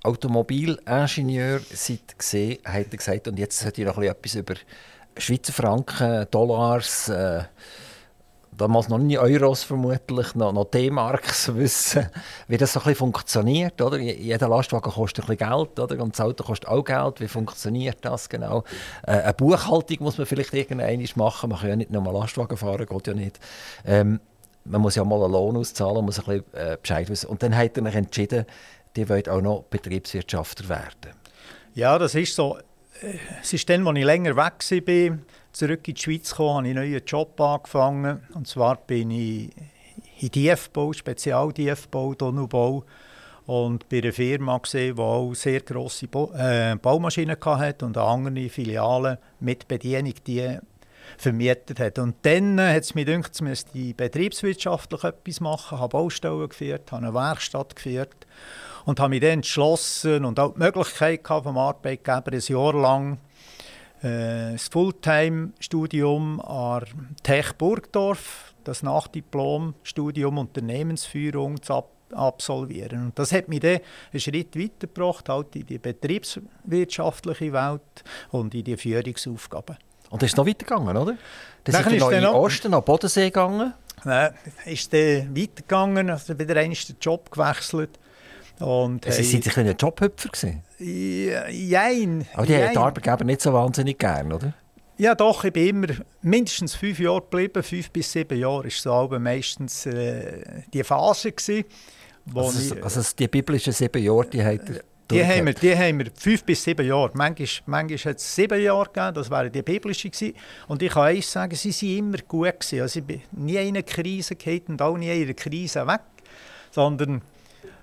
Automobilingenieur 0.03 1.61
seid 1.73 2.19
gesehen, 2.19 2.59
habt 2.65 2.93
ihr 2.93 2.99
gesagt, 2.99 3.29
und 3.29 3.39
jetzt 3.39 3.59
sollte 3.59 3.83
ich 3.83 3.87
noch 3.87 3.99
etwas 3.99 4.35
über 4.35 4.55
Schweizer 5.17 5.53
Franken, 5.53 6.27
Dollars, 6.31 7.09
äh, 7.09 7.45
damals 8.61 8.89
noch 8.89 8.99
nie 8.99 9.19
Euros 9.19 9.63
vermutlich, 9.63 10.35
noch, 10.35 10.53
noch 10.53 10.67
D-Marks 10.67 11.55
wissen, 11.55 12.09
wie 12.49 12.57
das 12.57 12.73
so 12.73 12.81
ein 12.81 12.85
bisschen 12.85 12.97
funktioniert. 12.97 13.81
Oder? 13.81 13.99
Jeder 13.99 14.49
Lastwagen 14.49 14.93
kostet 14.93 15.25
ein 15.25 15.37
bisschen 15.37 15.51
Geld 15.51 15.79
oder? 15.79 16.03
und 16.03 16.13
das 16.13 16.21
Auto 16.25 16.45
kostet 16.45 16.69
auch 16.69 16.85
Geld. 16.85 17.21
Wie 17.21 17.29
funktioniert 17.29 17.99
das 18.03 18.29
genau? 18.29 18.65
Äh, 19.07 19.13
eine 19.13 19.35
Buchhaltung 19.35 19.99
muss 20.01 20.19
man 20.19 20.27
vielleicht 20.27 20.53
irgendwann 20.53 21.07
machen. 21.17 21.51
Man 21.51 21.59
kann 21.59 21.69
ja 21.69 21.77
nicht 21.77 21.91
nur 21.91 22.03
mal 22.03 22.13
Lastwagen 22.13 22.57
fahren, 22.57 22.87
geht 22.87 23.07
ja 23.07 23.15
nicht. 23.15 23.39
Ähm, 23.85 24.21
man 24.65 24.81
muss 24.83 24.95
ja 24.95 25.05
mal 25.05 25.23
einen 25.23 25.33
Lohn 25.33 25.57
auszahlen, 25.57 26.05
muss 26.05 26.19
ein 26.19 26.25
bisschen 26.25 26.45
äh, 26.55 26.77
Bescheid 26.81 27.09
wissen. 27.09 27.29
Und 27.29 27.43
dann 27.43 27.57
hat 27.57 27.79
er 27.79 27.95
entschieden, 27.95 28.45
die 28.97 29.09
wollen 29.09 29.29
auch 29.29 29.41
noch 29.41 29.65
Betriebswirtschaftler 29.71 30.69
werden. 30.69 31.15
Ja, 31.75 31.99
das 31.99 32.15
ist 32.15 32.35
so. 32.35 32.59
Es 33.41 33.53
ist 33.53 33.69
dann, 33.69 33.87
als 33.87 33.99
ich 33.99 34.05
länger 34.05 34.37
weg 34.37 34.87
war, 34.87 35.19
zurück 35.53 35.89
in 35.89 35.95
die 35.95 36.01
Schweiz 36.01 36.31
gekommen, 36.31 36.57
habe 36.57 36.69
ich 36.69 36.77
einen 36.77 36.91
neuen 36.91 37.05
Job 37.07 37.41
angefangen. 37.41 38.21
Und 38.35 38.47
zwar 38.47 38.77
bin 38.77 39.11
ich 39.11 39.51
in 40.21 40.31
DF-Bau, 40.31 40.93
Spezial-DF-Bau. 40.93 42.85
Und 43.47 43.89
bei 43.89 43.99
einer 43.99 44.13
Firma 44.13 44.59
gesehen, 44.59 44.97
die 44.97 45.03
auch 45.03 45.35
sehr 45.35 45.61
grosse 45.61 46.07
äh, 46.37 46.77
Baumaschinen 46.77 47.37
hatte 47.43 47.87
und 47.87 47.97
andere 47.97 48.49
Filialen 48.49 49.19
mit 49.41 49.67
Bedienung 49.67 50.15
die 50.27 50.59
vermietet 51.19 51.81
hat. 51.81 51.99
Und 51.99 52.17
dann 52.23 52.59
äh, 52.59 52.75
hat 52.75 52.83
es 52.83 52.95
mich 52.95 53.07
gedacht, 53.07 53.33
ich 53.35 53.41
müsste 53.41 53.95
betriebswirtschaftlich 53.95 55.05
etwas 55.05 55.41
machen. 55.41 55.77
Ich 55.77 55.81
habe 55.81 55.89
Baustellen 55.89 56.49
geführt, 56.49 56.93
habe 56.93 57.07
eine 57.07 57.15
Werkstatt 57.15 57.77
geführt 57.77 58.27
und 58.85 59.01
habe 59.01 59.11
mich 59.11 59.21
dann 59.21 59.31
entschlossen 59.31 60.25
und 60.25 60.39
auch 60.39 60.55
die 60.55 60.61
Möglichkeit 60.61 61.25
gehabt 61.25 61.45
vom 61.45 61.59
Arbeitgeber, 61.59 62.33
ein 62.33 62.41
Jahr 62.41 62.75
lang 62.75 63.19
äh, 64.03 64.53
das 64.53 64.69
Fulltime-Studium 64.69 66.41
an 66.41 66.85
Tech 67.23 67.53
Burgdorf, 67.59 68.55
das 68.65 68.83
Nachdiplom-Studium 68.83 70.39
Unternehmensführung 70.39 71.63
zu 71.63 71.75
ab 71.75 71.91
absolvieren. 72.13 73.05
Und 73.05 73.19
das 73.19 73.33
hat 73.33 73.49
mich 73.49 73.61
dann 73.61 73.79
einen 74.13 74.21
Schritt 74.21 74.59
weitergebracht, 74.59 75.29
halt 75.29 75.55
in 75.55 75.67
die 75.67 75.79
betriebswirtschaftliche 75.79 77.53
Welt 77.53 78.05
und 78.31 78.53
in 78.53 78.65
die 78.65 78.77
Führungsaufgaben. 78.77 79.77
Und 80.11 80.23
das 80.23 80.31
ist 80.31 80.37
noch 80.37 80.47
weitergegangen, 80.47 80.97
oder? 80.97 81.17
Das 81.65 81.75
ist 81.75 81.87
dann 81.87 81.99
noch 81.99 82.11
in 82.11 82.21
den 82.21 82.27
Osten, 82.27 82.71
nach 82.73 82.83
Bodensee 82.83 83.27
gegangen? 83.27 83.73
Nein, 84.05 84.35
ist 84.67 84.93
dann 84.93 85.37
weitergegangen, 85.37 86.11
also 86.11 86.39
wieder 86.39 86.57
einmal 86.57 86.77
den 86.77 86.97
Job 87.01 87.31
gewechselt. 87.31 87.99
Und 88.59 89.07
Sie 89.11 89.23
sind 89.23 89.57
ein 89.57 89.77
Jobhüpfer 89.77 90.29
gewesen? 90.29 90.63
Jein. 90.79 92.27
Aber 92.35 92.47
die 92.47 92.57
haben 92.57 92.73
die 92.73 92.79
Arbeitgeber 92.79 93.25
nicht 93.25 93.41
so 93.41 93.53
wahnsinnig 93.53 93.99
gern, 93.99 94.33
oder? 94.33 94.53
Ja 94.99 95.15
doch, 95.15 95.45
ich 95.45 95.53
bin 95.53 95.69
immer 95.69 95.95
mindestens 96.21 96.75
fünf 96.75 96.99
Jahre 96.99 97.23
geblieben, 97.23 97.63
fünf 97.63 97.91
bis 97.91 98.13
sieben 98.13 98.39
Jahre 98.39 98.67
ist 98.67 98.83
so 98.83 99.09
meistens 99.19 99.87
äh, 99.87 100.63
die 100.75 100.85
Phase 100.85 101.33
gewesen, 101.33 101.65
wo 102.27 102.43
also, 102.43 102.75
ich, 102.75 102.85
also 102.85 103.01
die 103.19 103.29
biblischen 103.29 103.73
sieben 103.73 104.03
Jahre, 104.03 104.27
die 104.27 104.45
hat 104.45 104.61
die 105.11 105.25
haben, 105.25 105.47
wir, 105.47 105.55
die 105.55 105.77
haben 105.77 105.99
wir 105.99 106.07
fünf 106.15 106.45
bis 106.45 106.63
sieben 106.63 106.87
Jahre. 106.87 107.11
Manchmal, 107.15 107.49
manchmal 107.67 108.13
hat 108.13 108.19
es 108.19 108.35
sieben 108.35 108.61
Jahre 108.61 108.87
gegeben, 108.87 109.15
das 109.15 109.31
wären 109.31 109.53
die 109.53 109.63
biblischen 109.63 110.11
gewesen. 110.11 110.35
Und 110.69 110.83
ich 110.83 110.93
kann 110.93 111.05
eins 111.05 111.31
sagen, 111.31 111.55
sie 111.55 111.71
waren 111.71 111.99
immer 111.99 112.19
gut. 112.19 112.61
Gewesen. 112.61 112.81
Also 112.81 113.01
ich 113.01 113.05
bin 113.05 113.23
nie 113.33 113.57
in 113.57 113.69
eine 113.69 113.83
Krise 113.83 114.37
gehalten 114.37 114.73
und 114.73 114.83
auch 114.83 114.97
nie 114.97 115.11
in 115.11 115.25
einer 115.25 115.35
Krise 115.35 115.87
weg, 115.87 116.01
sondern 116.71 117.23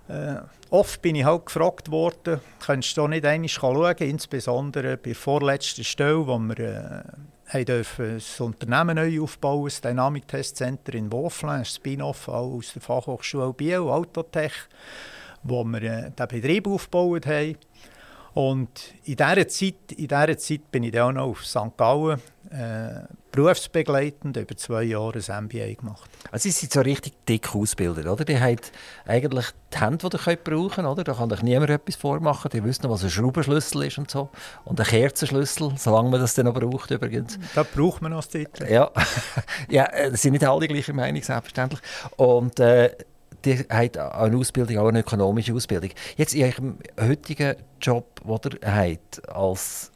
äh, 0.10 0.36
oft 0.70 1.02
bin 1.02 1.16
ich 1.16 1.26
halt 1.26 1.46
gefragt 1.46 1.92
worden, 1.92 2.40
könntest 2.60 2.98
du 2.98 3.08
nicht 3.08 3.26
einmal 3.26 3.50
schauen, 3.50 3.96
insbesondere 3.98 4.98
bei 4.98 5.10
der 5.10 5.16
vorletzten 5.16 5.84
Stelle, 5.84 6.28
wo 6.28 6.38
wir 6.38 7.04
äh, 7.52 7.66
dürfen 7.66 8.16
das 8.16 8.40
Unternehmen 8.40 8.96
neu 8.96 9.22
aufbauen, 9.22 9.66
das 9.66 9.82
Dynamic 9.82 10.28
Test 10.28 10.58
Center 10.58 10.94
in 10.94 11.12
Woflen, 11.12 11.52
ein 11.52 11.66
Spin-off 11.66 12.28
aus 12.28 12.74
der 12.74 12.82
Fachhochschule 12.82 13.54
Biel, 13.54 13.80
Autotech 13.80 14.54
wo 15.44 15.64
wir 15.64 15.82
äh, 15.82 16.12
den 16.12 16.28
Betrieb 16.28 16.68
aufgebaut 16.68 17.26
haben. 17.26 17.56
Und 18.34 18.94
in 19.06 19.16
dieser 19.16 19.48
Zeit, 19.48 19.92
in 19.96 20.08
dieser 20.08 20.38
Zeit 20.38 20.72
bin 20.72 20.84
ich 20.84 20.92
dann 20.92 21.10
auch 21.10 21.12
noch 21.12 21.28
auf 21.30 21.46
St. 21.46 21.76
Gallen 21.76 22.22
äh, 22.52 23.02
berufsbegleitend 23.32 24.38
über 24.38 24.56
zwei 24.56 24.84
Jahre 24.84 25.20
ein 25.28 25.44
MBA 25.46 25.74
gemacht. 25.74 26.10
Also 26.32 26.44
Sie 26.44 26.52
sind 26.52 26.72
so 26.72 26.82
richtig 26.82 27.14
dick 27.28 27.56
ausgebildet, 27.56 28.08
oder? 28.08 28.26
Die 28.26 28.40
haben 28.40 28.58
eigentlich 29.06 29.48
die 29.74 29.80
Hände, 29.80 30.10
die 30.10 30.30
ihr 30.30 30.36
brauchen 30.38 30.86
oder? 30.86 31.04
Da 31.04 31.14
kann 31.14 31.32
euch 31.32 31.42
niemand 31.42 31.70
etwas 31.70 31.96
vormachen. 31.96 32.50
Die 32.54 32.64
wissen, 32.64 32.90
was 32.90 33.04
ein 33.04 33.10
Schraubenschlüssel 33.10 33.84
ist 33.84 33.98
und 33.98 34.10
so. 34.10 34.30
Und 34.66 34.80
ein 34.80 34.86
Kerzenschlüssel, 34.86 35.74
solange 35.78 36.10
man 36.10 36.22
das 36.22 36.36
dann 36.36 36.46
noch 36.46 36.54
braucht 36.54 36.92
übrigens. 36.92 37.38
Da 37.54 37.64
braucht 37.64 38.02
man 38.02 38.12
noch 38.12 38.20
das 38.20 38.30
Titel. 38.30 38.72
Ja, 38.72 38.92
ja, 39.70 39.86
äh, 39.86 40.16
sind 40.16 40.34
nicht 40.34 40.46
alle 40.46 40.68
gleicher 40.68 40.94
Meinung, 40.94 41.22
selbstverständlich. 41.22 41.82
Und 42.18 42.60
äh, 42.60 42.92
die 43.46 43.60
hat 43.70 43.98
eine 43.98 44.38
Ausbildung, 44.38 44.78
auch 44.78 44.88
eine 44.88 45.00
ökonomische 45.00 45.54
Ausbildung. 45.54 45.92
Jetzt 46.16 46.34
in 46.34 46.44
eurem 46.46 46.78
heutigen 47.00 47.56
Job, 47.82 48.22
den 48.26 48.60
ihr 48.62 48.76
habt, 48.76 49.30
als 49.30 49.92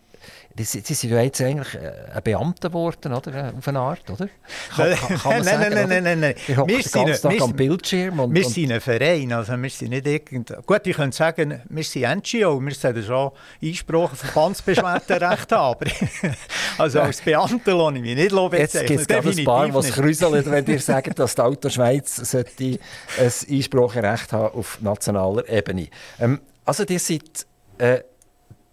Sie, 0.57 0.81
Sie 0.81 0.93
sind 0.93 1.11
ja 1.11 1.21
jetzt 1.21 1.41
eigentlich 1.41 1.75
äh, 1.75 1.91
ein 2.13 2.23
Beamter 2.23 2.69
geworden, 2.69 3.13
oder? 3.13 3.33
Äh, 3.33 3.57
auf 3.57 3.67
eine 3.67 3.79
Art, 3.79 4.09
oder? 4.09 4.27
Kann, 4.75 4.95
kann, 4.95 5.17
kann 5.17 5.31
man 5.31 5.43
sagen, 5.43 5.73
nein, 5.73 5.73
nein, 5.73 6.03
nein, 6.03 6.19
nein, 6.19 6.35
nein. 6.47 6.67
Wir 6.67 6.83
sind, 6.83 7.07
den 7.07 7.15
Tag 7.15 7.41
am 7.41 7.53
Bildschirm. 7.53 8.19
Und, 8.19 8.35
wir 8.35 8.43
sind 8.43 8.71
ein 8.71 8.81
Verein, 8.81 9.31
also 9.31 9.55
wir 9.55 9.69
sind 9.69 9.89
nicht 9.91 10.05
irgend... 10.05 10.53
Gut, 10.65 10.85
ich 10.85 10.95
könnte 10.95 11.15
sagen, 11.15 11.61
wir 11.69 11.83
sind 11.83 12.03
NGO, 12.03 12.59
wir 12.59 12.73
sollten 12.73 13.03
schon 13.03 13.31
Einspruch, 13.63 14.11
Verbandsbeschwerderecht 14.13 15.51
haben, 15.51 15.89
also 16.77 16.99
als 16.99 17.21
Beamter 17.21 17.73
lasse 17.73 17.95
ich 17.95 18.01
mich 18.01 18.15
nicht 18.15 18.29
bezeichnen. 18.29 18.59
Jetzt 18.59 19.07
gibt 19.07 19.25
es 19.25 19.37
ein 19.37 19.45
paar, 19.45 19.69
die 19.69 19.89
kräuseln, 19.89 20.45
wenn 20.45 20.65
ihr 20.65 20.79
sagt, 20.79 21.17
dass 21.17 21.35
die 21.35 21.41
Autoschweiz 21.41 22.15
sollte 22.17 22.79
ein 23.19 23.31
Einspruchrecht 23.49 24.33
haben 24.33 24.53
auf 24.57 24.81
nationaler 24.81 25.47
Ebene. 25.47 25.87
Ähm, 26.19 26.41
also, 26.65 26.83
seid... 26.87 27.47
Äh, 27.77 28.01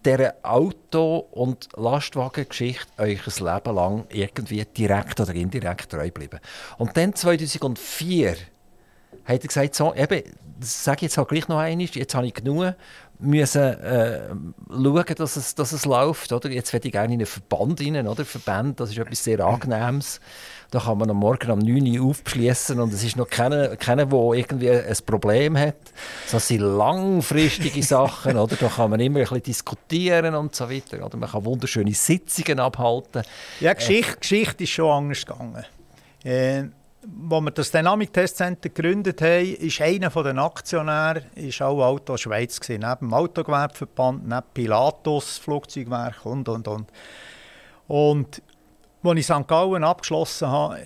dieser 0.04 0.34
Auto- 0.42 1.26
und 1.32 1.68
Lastwagengeschichte 1.76 2.86
euch 2.98 3.20
ein 3.26 3.44
Leben 3.44 3.74
lang 3.74 4.04
irgendwie 4.10 4.64
direkt 4.64 5.20
oder 5.20 5.34
indirekt 5.34 5.90
treu 5.90 6.10
bleiben. 6.10 6.40
Und 6.78 6.96
dann 6.96 7.14
2004 7.14 8.36
hat 9.24 9.42
er 9.42 9.48
gesagt, 9.48 9.74
so, 9.74 9.94
eben, 9.94 10.22
das 10.60 10.84
sage 10.84 10.96
ich 10.96 11.02
jetzt 11.02 11.18
halt 11.18 11.28
gleich 11.28 11.48
noch 11.48 11.58
einmal, 11.58 11.86
jetzt 11.86 12.14
habe 12.14 12.26
ich 12.26 12.34
genug, 12.34 12.74
müssen 13.18 13.62
äh, 13.62 14.28
schauen, 14.68 15.04
dass 15.16 15.36
es, 15.36 15.54
dass 15.54 15.72
es 15.72 15.84
läuft. 15.84 16.32
Oder? 16.32 16.50
Jetzt 16.50 16.72
werde 16.72 16.88
ich 16.88 16.92
gerne 16.92 17.14
in 17.14 17.20
einen 17.20 17.26
Verband 17.26 17.80
rein, 17.80 18.06
oder? 18.06 18.24
Verband, 18.24 18.80
das 18.80 18.90
ist 18.90 18.98
etwas 18.98 19.24
sehr 19.24 19.40
Angenehmes. 19.40 20.20
Da 20.70 20.80
kann 20.80 20.98
man 20.98 21.08
am 21.08 21.16
Morgen 21.16 21.50
um 21.50 21.60
9 21.60 21.98
Uhr 21.98 22.10
aufschließen 22.10 22.78
und 22.78 22.92
es 22.92 23.02
ist 23.02 23.16
noch 23.16 23.28
keiner, 23.28 23.74
keiner 23.76 24.04
der 24.04 24.32
irgendwie 24.34 24.70
ein 24.70 24.96
Problem 25.06 25.56
hat. 25.56 25.76
Das 26.30 26.48
sind 26.48 26.60
langfristige 26.60 27.82
Sachen, 27.84 28.36
oder? 28.36 28.54
Da 28.54 28.68
kann 28.68 28.90
man 28.90 29.00
immer 29.00 29.20
ein 29.20 29.22
bisschen 29.22 29.42
diskutieren 29.44 30.34
und 30.34 30.54
so 30.54 30.68
weiter. 30.68 31.04
Oder 31.04 31.16
man 31.16 31.30
kann 31.30 31.44
wunderschöne 31.46 31.94
Sitzungen 31.94 32.60
abhalten. 32.60 33.22
Ja, 33.60 33.72
Geschichte, 33.72 34.12
äh, 34.12 34.20
Geschichte 34.20 34.64
ist 34.64 34.70
schon 34.70 34.90
anders 34.90 35.24
gegangen. 35.24 35.64
Äh, 36.22 36.64
als 37.30 37.42
wir 37.44 37.50
das 37.50 37.70
Dynamic 37.70 38.12
Test 38.12 38.36
Center 38.36 38.68
gegründet 38.68 39.22
haben, 39.22 39.54
ist 39.54 39.80
einer 39.80 40.10
der 40.10 40.36
Aktionäre 40.36 41.22
ist 41.34 41.62
auch 41.62 41.82
Auto 41.82 42.16
Schweiz 42.18 42.60
gewesen, 42.60 42.80
neben 42.80 43.08
dem 43.08 43.14
Autogewerbeverband, 43.14 44.28
neben 44.28 44.42
Pilatus 44.52 45.38
Flugzeugwerk 45.38 46.26
und 46.26 46.46
und 46.48 46.68
und. 46.68 46.92
Und 47.86 48.42
als 49.02 49.18
ich 49.18 49.26
St. 49.26 49.46
Gallen 49.46 49.84
abgeschlossen 49.84 50.48
habe, 50.48 50.80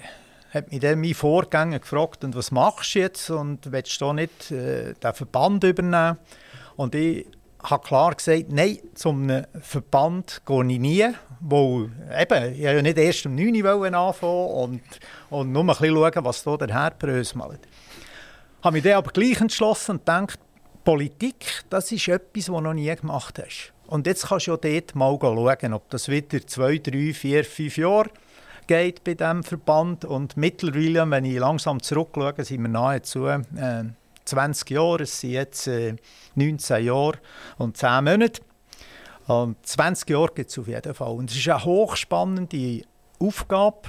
hat 0.52 0.70
mich 0.70 0.80
dann 0.80 1.00
mein 1.00 1.14
Vorgänger 1.14 1.78
gefragt, 1.78 2.24
und 2.24 2.36
was 2.36 2.50
machst 2.50 2.94
du 2.94 2.98
jetzt 2.98 3.30
und 3.30 3.72
willst 3.72 4.00
du 4.00 4.12
nicht 4.12 4.50
äh, 4.50 4.92
den 4.94 5.14
Verband 5.14 5.64
übernehmen? 5.64 6.18
Und 6.76 6.94
ich 6.94 7.26
habe 7.62 7.86
klar 7.86 8.14
gesagt, 8.14 8.46
nein, 8.50 8.78
zum 8.94 9.30
Verband 9.60 10.42
gehe 10.44 10.66
ich 10.72 10.78
nie, 10.78 11.08
weil 11.40 11.90
eben, 12.18 12.52
ich 12.52 12.60
ja 12.60 12.82
nicht 12.82 12.98
erst 12.98 13.26
um 13.26 13.34
9 13.34 13.62
Uhr 13.64 13.94
anfangen 13.94 14.46
und, 14.50 14.82
und 15.30 15.52
nur 15.52 15.62
ein 15.62 15.66
bisschen 15.68 15.94
schauen, 15.94 16.24
was 16.24 16.42
da 16.42 16.56
der 16.56 16.74
Herr 16.74 16.90
bröselt. 16.90 17.60
Ich 18.58 18.64
habe 18.64 18.74
mich 18.74 18.82
dann 18.84 18.94
aber 18.94 19.10
gleich 19.10 19.40
entschlossen 19.40 19.92
und 19.92 19.98
gedacht, 20.00 20.38
Politik, 20.84 21.64
das 21.70 21.90
ist 21.92 22.08
etwas, 22.08 22.48
was 22.48 22.56
du 22.56 22.60
noch 22.60 22.74
nie 22.74 22.94
gemacht 22.94 23.40
hast. 23.44 23.72
Und 23.92 24.06
jetzt 24.06 24.28
kannst 24.28 24.46
du 24.46 24.52
ja 24.52 24.56
dort 24.56 24.94
mal 24.94 25.18
schauen, 25.20 25.74
ob 25.74 25.90
das 25.90 26.08
wieder 26.08 26.46
zwei, 26.46 26.78
drei, 26.78 27.12
vier, 27.12 27.44
fünf 27.44 27.76
Jahre 27.76 28.08
geht 28.66 29.04
bei 29.04 29.12
diesem 29.12 29.44
Verband. 29.44 30.06
Und 30.06 30.34
mittlerweile, 30.34 31.10
wenn 31.10 31.26
ich 31.26 31.38
langsam 31.38 31.82
zurückschaue, 31.82 32.42
sind 32.42 32.62
wir 32.62 32.70
nahezu 32.70 33.26
äh, 33.26 33.38
20 34.24 34.70
Jahre. 34.70 35.02
Es 35.02 35.20
sind 35.20 35.32
jetzt 35.32 35.66
äh, 35.66 35.96
19 36.36 36.86
Jahre 36.86 37.18
und 37.58 37.76
10 37.76 38.04
Monate. 38.04 38.40
Und 39.26 39.58
20 39.66 40.08
Jahre 40.08 40.32
gibt 40.36 40.48
es 40.48 40.58
auf 40.58 40.68
jeden 40.68 40.94
Fall. 40.94 41.12
Und 41.12 41.30
es 41.30 41.36
ist 41.36 41.48
eine 41.50 41.62
hochspannende 41.62 42.84
Aufgabe. 43.18 43.82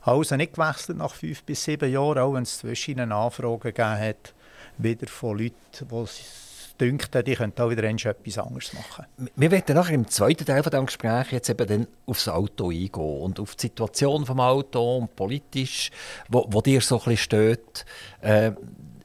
Also 0.00 0.36
nicht 0.36 0.54
gewechselt 0.54 0.96
nach 0.96 1.12
fünf 1.12 1.42
bis 1.42 1.62
sieben 1.62 1.92
Jahren, 1.92 2.16
auch 2.16 2.32
wenn 2.32 2.44
es 2.44 2.60
zwischen 2.60 2.98
Anfragen 2.98 3.60
gegeben 3.60 4.00
hat, 4.00 4.32
wieder 4.78 5.06
von 5.06 5.36
Leuten, 5.36 5.54
die 5.82 5.94
denkt, 6.86 7.26
die 7.26 7.34
könnten 7.34 7.62
auch 7.62 7.70
wieder 7.70 7.84
etwas 7.84 8.38
anderes 8.38 8.72
machen. 8.72 9.06
Wir 9.36 9.50
werden 9.50 9.74
nachher 9.74 9.94
im 9.94 10.08
zweiten 10.08 10.44
Teil 10.44 10.62
von 10.62 10.70
diesem 10.70 10.86
Gespräch 10.86 11.32
jetzt 11.32 11.48
eben 11.48 11.66
dann 11.66 11.86
aufs 12.06 12.28
Auto 12.28 12.70
eingehen 12.70 13.20
und 13.20 13.40
auf 13.40 13.54
die 13.56 13.62
Situation 13.62 14.24
des 14.24 14.36
Auto 14.36 14.98
und 14.98 15.16
politisch, 15.16 15.90
wo, 16.28 16.46
wo 16.48 16.60
dir 16.60 16.80
so 16.80 16.96
ein 16.96 17.04
bisschen 17.04 17.16
steht. 17.16 17.84
Äh, 18.20 18.52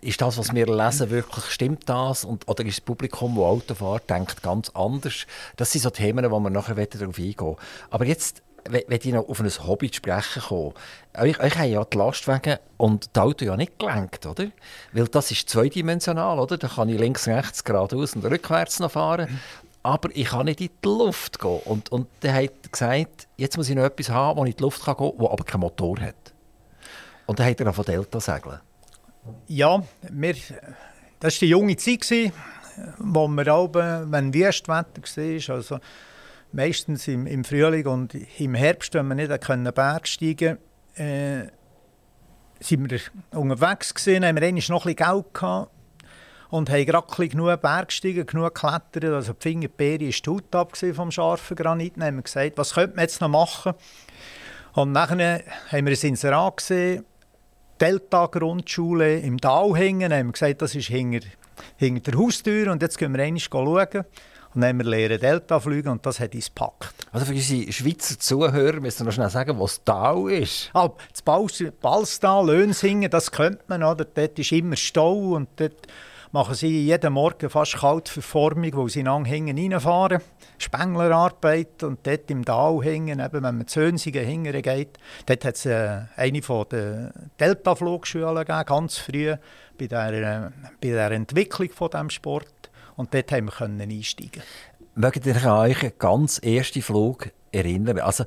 ist 0.01 0.21
das, 0.21 0.37
was 0.37 0.53
wir 0.53 0.67
lesen, 0.67 1.09
wirklich, 1.09 1.45
stimmt 1.45 1.89
das? 1.89 2.23
Und, 2.23 2.47
oder 2.47 2.63
ist 2.65 2.77
das 2.77 2.81
Publikum, 2.81 3.35
das 3.35 3.43
Auto 3.43 3.75
fährt, 3.75 4.09
denkt 4.09 4.41
ganz 4.41 4.69
anders? 4.69 5.25
Das 5.55 5.71
sind 5.71 5.81
so 5.81 5.89
Themen, 5.89 6.29
wo 6.29 6.39
wir 6.39 6.49
nachher 6.49 6.75
darauf 6.75 7.17
eingehen 7.17 7.55
Aber 7.89 8.05
jetzt 8.05 8.41
wenn 8.69 8.99
ich 9.01 9.13
noch 9.13 9.27
auf 9.27 9.39
ein 9.39 9.49
Hobby 9.67 9.89
zu 9.91 9.97
sprechen 9.97 10.41
komme, 10.41 10.73
euch, 11.17 11.39
euch 11.39 11.57
haben 11.57 11.71
ja 11.71 11.83
die 11.83 11.97
Lastwagen 11.97 12.57
und 12.77 13.15
die 13.15 13.19
Auto 13.19 13.45
ja 13.45 13.57
nicht 13.57 13.79
gelenkt, 13.79 14.25
oder? 14.25 14.47
Weil 14.93 15.07
das 15.07 15.31
ist 15.31 15.49
zweidimensional, 15.49 16.39
oder? 16.39 16.57
Da 16.57 16.67
kann 16.67 16.89
ich 16.89 16.99
links, 16.99 17.27
rechts, 17.27 17.63
geradeaus 17.63 18.15
und 18.15 18.25
rückwärts 18.25 18.79
noch 18.79 18.91
fahren. 18.91 19.39
Aber 19.83 20.09
ich 20.13 20.27
kann 20.27 20.45
nicht 20.45 20.61
in 20.61 20.69
die 20.83 20.87
Luft 20.87 21.39
gehen. 21.39 21.59
Und, 21.65 21.91
und 21.91 22.07
der 22.21 22.33
hat 22.33 22.71
gesagt, 22.71 23.27
jetzt 23.37 23.57
muss 23.57 23.69
ich 23.69 23.75
noch 23.75 23.85
etwas 23.85 24.09
haben, 24.09 24.37
wo 24.37 24.43
ich 24.43 24.51
in 24.51 24.57
die 24.57 24.63
Luft 24.63 24.83
gehen 24.83 24.95
kann, 24.95 25.11
das 25.17 25.29
aber 25.29 25.43
keinen 25.43 25.61
Motor 25.61 25.99
hat. 26.01 26.33
Und 27.25 27.39
dann 27.39 27.47
hat 27.47 27.59
er 27.59 27.73
von 27.73 27.85
Delta 27.85 28.19
segeln. 28.19 28.59
Ja, 29.47 29.81
wir, 30.09 30.35
das 31.19 31.35
war 31.35 31.39
die 31.39 31.49
junge 31.49 31.75
Zeit, 31.77 32.31
wo 32.97 33.27
wir 33.27 33.55
oben, 33.55 34.11
wenn 34.11 34.33
Wüstwetter 34.33 35.01
war, 35.01 35.55
also 35.55 35.79
meistens 36.51 37.07
im, 37.07 37.27
im 37.27 37.43
Frühling 37.43 37.87
und 37.87 38.15
im 38.39 38.53
Herbst, 38.55 38.93
wenn 38.93 39.07
wir 39.07 39.15
nicht 39.15 39.41
können 39.41 39.71
Bergsteigen 39.73 40.57
äh, 40.95 41.47
sind 42.59 42.89
wir 42.89 42.99
unterwegs 43.31 43.93
gewesen, 43.93 44.25
haben 44.25 44.39
wir 44.39 44.69
noch 44.69 44.85
ein 44.85 44.95
Geld 44.95 45.33
gehabt 45.33 45.71
und 46.49 46.69
haben 46.69 46.85
gerade 46.85 47.27
genug 47.27 47.61
Bergsteigen, 47.61 48.25
genug 48.25 48.55
geklettert, 48.55 49.05
also 49.05 49.33
die 49.33 49.41
Fingerbeere 49.41 50.05
ist 50.05 50.25
die 50.25 50.29
Haut 50.29 50.55
ab 50.55 50.77
vom 50.77 51.11
scharfen 51.11 51.55
Granit. 51.55 51.97
Dann 51.97 52.05
haben 52.05 52.15
wir 52.17 52.23
gesagt, 52.23 52.57
was 52.57 52.73
könnte 52.73 52.95
man 52.95 53.03
jetzt 53.03 53.21
noch 53.21 53.27
machen? 53.27 53.73
Und 54.73 54.91
nachher 54.91 55.41
haben 55.71 55.85
wir 55.85 55.93
ein 55.93 56.07
Inserat 56.07 56.57
gesehen, 56.57 57.05
Delta-Grundschule 57.81 59.19
im 59.19 59.39
Tal 59.39 59.75
hängen. 59.75 60.09
Dann 60.09 60.19
haben 60.19 60.27
wir 60.27 60.33
gesagt, 60.33 60.61
das 60.61 60.75
ist 60.75 60.87
hinter, 60.87 61.27
hinter 61.77 62.11
der 62.11 62.19
Haustür 62.19 62.71
und 62.71 62.81
jetzt 62.81 62.97
gehen 62.97 63.15
wir 63.15 63.23
einmal 63.23 63.39
schauen. 63.39 64.05
Dann 64.57 64.69
haben 64.69 64.79
wir 64.79 64.85
lernen 64.85 65.19
Delta 65.19 65.59
fliegen 65.59 65.89
und 65.89 66.03
das 66.03 66.19
hat 66.19 66.33
uns 66.33 66.47
gepackt. 66.47 67.05
Also 67.11 67.27
für 67.27 67.33
unsere 67.33 67.71
Schweizer 67.71 68.17
Zuhörer 68.17 68.79
müssen 68.79 69.01
wir 69.01 69.05
noch 69.05 69.13
schnell 69.13 69.29
sagen, 69.29 69.59
was 69.59 69.83
Tal 69.83 70.31
ist. 70.31 70.71
Ah, 70.73 70.89
das 71.11 71.21
Balstal, 71.79 72.47
Lönsingen, 72.47 73.11
das 73.11 73.31
kennt 73.31 73.69
man. 73.69 73.83
Oder? 73.83 74.05
Dort 74.05 74.39
ist 74.39 74.51
immer 74.51 74.75
Stau 74.75 75.35
und 75.35 75.49
dort 75.57 75.85
machen 76.31 76.55
sie 76.55 76.85
jeden 76.85 77.13
Morgen 77.13 77.51
fast 77.51 77.77
Kaltverformung, 77.77 78.71
wo 78.73 78.87
sie 78.87 79.03
lang 79.03 79.25
hinten 79.25 79.73
reinfahren. 79.73 80.21
Spenglerarbeit 80.57 81.83
und 81.83 81.99
dort 82.07 82.31
im 82.31 82.43
Tal 82.43 82.79
hängen, 82.81 83.19
eben, 83.19 83.43
wenn 83.43 83.57
man 83.57 83.67
zu 83.67 83.81
Hönsingen 83.81 84.25
hingern 84.25 84.63
geht. 84.63 84.97
Dort 85.27 85.45
hat 85.45 85.53
es 85.53 85.67
äh, 85.67 85.99
eine 86.15 86.41
der 86.41 87.13
Delta-Flugschulen 87.39 88.37
gegeben, 88.37 88.65
ganz 88.65 88.97
früh 88.97 89.35
bei 89.77 89.85
der, 89.85 90.13
äh, 90.13 90.49
bei 90.81 90.89
der 90.89 91.11
Entwicklung 91.11 91.69
von 91.69 91.91
diesem 91.91 92.09
Sport. 92.09 92.47
Und 92.97 93.13
dort 93.13 93.31
haben 93.31 93.45
wir 93.45 93.53
können 93.53 93.79
einsteigen. 93.79 94.43
Mögt 94.95 95.25
ihr 95.25 95.35
euch 95.35 95.83
an 95.83 95.91
ganz 95.99 96.39
ersten 96.39 96.81
Flug 96.81 97.29
erinnern? 97.51 97.99
Also, 97.99 98.25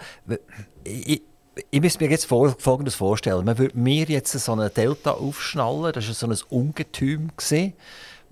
ich, 0.85 1.23
ich 1.71 1.83
muss 1.83 1.99
mir 2.01 2.09
jetzt 2.09 2.27
Folgendes 2.27 2.95
vorstellen. 2.95 3.45
Man 3.45 3.59
würde 3.59 3.77
mir 3.77 4.05
jetzt 4.05 4.33
so 4.33 4.53
eine 4.53 4.71
Delta 4.71 5.11
aufschnallen. 5.11 5.93
Das 5.93 6.07
war 6.07 6.15
so 6.15 6.27
ein 6.29 6.39
Ungetüm. 6.49 7.31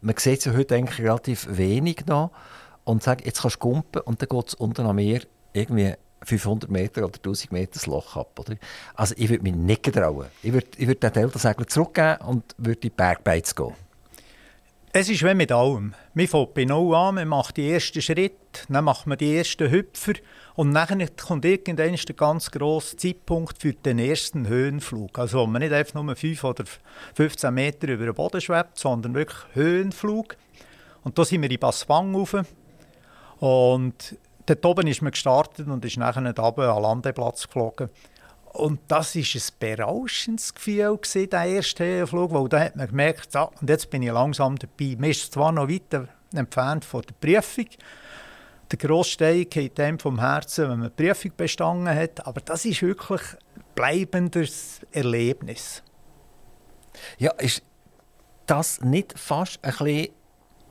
Man 0.01 0.15
sieht 0.17 0.43
sie 0.43 0.57
heute 0.57 0.77
eigentlich 0.77 1.01
relativ 1.01 1.49
wenig 1.51 2.07
noch. 2.07 2.31
Und 2.85 3.03
sagt, 3.03 3.27
jetzt 3.27 3.43
kannst 3.43 3.57
du 3.57 3.61
gumpen 3.61 4.01
und 4.03 4.23
dann 4.23 4.29
geht 4.31 4.49
es 4.49 4.55
unten 4.55 4.87
am 4.87 4.97
Meer 4.97 5.21
irgendwie 5.53 5.93
500 6.23 6.71
Meter 6.71 7.05
oder 7.05 7.17
1000 7.17 7.53
Meter 7.53 7.73
das 7.75 7.87
Loch 7.87 8.17
ab. 8.17 8.39
Oder? 8.39 8.55
Also 8.95 9.15
ich 9.19 9.29
würde 9.29 9.43
mich 9.43 9.55
nicht 9.55 9.93
trauen. 9.93 10.27
Ich 10.43 10.53
würde, 10.53 10.69
ich 10.77 10.87
würde 10.87 11.01
den 11.01 11.13
Delta-Segler 11.13 11.67
zurückgeben 11.67 12.17
und 12.27 12.55
würde 12.57 12.75
in 12.75 12.81
die 12.81 12.91
Bergbeiz 12.91 13.55
gehen. 13.55 13.75
Es 15.01 15.09
ist 15.09 15.23
wie 15.23 15.33
mit 15.33 15.53
allem. 15.53 15.95
Man 16.15 16.27
fängt 16.27 16.55
bei 16.55 16.65
Null 16.65 16.93
an, 16.93 17.15
man 17.15 17.29
macht 17.29 17.57
die 17.57 17.71
ersten 17.71 18.03
Schritte, 18.03 18.67
dann 18.69 18.83
macht 18.83 19.07
man 19.07 19.17
die 19.17 19.37
ersten 19.37 19.71
Hüpfer 19.71 20.15
und 20.57 20.75
dann 20.75 21.09
kommt 21.17 21.45
irgendwann 21.45 21.95
der 21.95 22.17
ganz 22.17 22.51
grosse 22.51 22.97
Zeitpunkt 22.97 23.63
für 23.63 23.75
den 23.75 24.01
ersten 24.01 24.49
Höhenflug. 24.49 25.17
Also 25.17 25.39
wo 25.39 25.47
man 25.47 25.63
nicht 25.63 25.73
einfach 25.73 26.03
nur 26.03 26.17
5 26.17 26.43
oder 26.43 26.65
15 27.15 27.55
Meter 27.55 27.87
über 27.87 28.07
den 28.07 28.15
Boden 28.15 28.41
schwebt, 28.41 28.77
sondern 28.77 29.15
wirklich 29.15 29.39
Höhenflug. 29.53 30.37
Und 31.05 31.17
da 31.17 31.25
sind 31.25 31.43
wir 31.43 31.51
in 31.53 31.61
Basswang 31.61 32.13
rauf. 32.17 32.35
Und 33.39 34.17
dort 34.47 34.67
oben 34.67 34.89
ist 34.89 35.03
man 35.03 35.13
gestartet 35.13 35.69
und 35.69 35.85
ist 35.85 35.97
nachher 35.97 36.27
runter 36.27 36.43
an 36.43 36.55
den 36.57 36.83
Landeplatz 36.83 37.47
geflogen. 37.47 37.89
Und 38.53 38.81
das 38.89 39.15
war 39.15 39.23
ein 39.23 39.77
berauschendes 39.77 40.55
Gefühl, 40.55 40.99
der 41.15 41.45
erste 41.45 42.07
Flug, 42.07 42.33
weil 42.33 42.49
da 42.49 42.61
hat 42.61 42.77
man 42.77 42.89
gemerkt, 42.89 43.33
so, 43.33 43.51
und 43.61 43.69
jetzt 43.69 43.91
bin 43.91 44.03
ich 44.03 44.11
langsam 44.11 44.57
dabei. 44.57 44.97
Man 44.99 45.11
ist 45.11 45.33
zwar 45.33 45.53
noch 45.53 45.69
weit 45.69 46.09
entfernt 46.35 46.85
von 46.85 47.03
der 47.03 47.15
Prüfung, 47.15 47.67
der 48.71 48.79
Grossstein 48.79 49.49
geht 49.49 49.79
dem 49.79 49.99
vom 49.99 50.21
Herzen, 50.21 50.69
wenn 50.69 50.81
man 50.81 50.93
die 50.97 51.03
Prüfung 51.03 51.33
bestanden 51.37 51.89
hat, 51.89 52.27
aber 52.27 52.41
das 52.41 52.65
ist 52.65 52.83
wirklich 52.83 53.23
ein 53.23 53.65
bleibendes 53.75 54.81
Erlebnis. 54.93 55.83
Ja, 57.19 57.31
ist 57.33 57.63
das 58.47 58.81
nicht 58.81 59.19
fast 59.19 59.63
ein 59.65 59.71
bisschen 59.71 60.09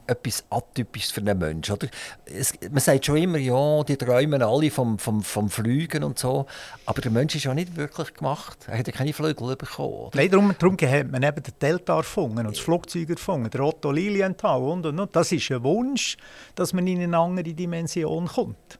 etwas 0.07 0.43
Atypisches 0.49 1.11
für 1.11 1.21
einen 1.21 1.37
Menschen. 1.37 1.73
Oder? 1.73 1.87
Es, 2.25 2.53
man 2.69 2.79
sagt 2.79 3.05
schon 3.05 3.17
immer, 3.17 3.37
ja, 3.37 3.83
die 3.83 3.97
träumen 3.97 4.41
alle 4.41 4.71
vom, 4.71 4.97
vom, 4.97 5.21
vom 5.21 5.49
Fliegen 5.49 6.03
und 6.03 6.17
so. 6.17 6.45
Aber 6.85 7.01
der 7.01 7.11
Mensch 7.11 7.35
ist 7.35 7.43
ja 7.43 7.53
nicht 7.53 7.75
wirklich 7.75 8.13
gemacht. 8.13 8.65
Er 8.67 8.79
hat 8.79 8.87
ja 8.87 8.93
keine 8.93 9.13
Flügel 9.13 9.55
bekommen. 9.55 9.93
Oder? 9.93 10.17
Nein, 10.17 10.29
darum, 10.29 10.55
darum 10.57 10.77
hat 10.77 11.11
man 11.11 11.23
eben 11.23 11.43
den 11.43 11.53
Delta 11.61 11.97
erfunden 11.97 12.39
und 12.39 12.51
das 12.55 12.59
Flugzeug 12.59 13.09
erfunden, 13.09 13.49
der 13.49 13.61
Otto 13.61 13.91
Lilienthal 13.91 14.61
und, 14.61 14.85
und, 14.85 14.99
und. 14.99 15.15
Das 15.15 15.31
ist 15.31 15.51
ein 15.51 15.63
Wunsch, 15.63 16.17
dass 16.55 16.73
man 16.73 16.87
in 16.87 17.01
eine 17.01 17.17
andere 17.17 17.53
Dimension 17.53 18.27
kommt. 18.27 18.79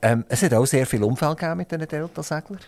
Ähm, 0.00 0.24
es 0.28 0.42
hat 0.42 0.54
auch 0.54 0.66
sehr 0.66 0.86
viel 0.86 1.02
Unfall 1.02 1.56
mit 1.56 1.70
diesen 1.70 1.88
Delta-Seglern. 1.88 2.60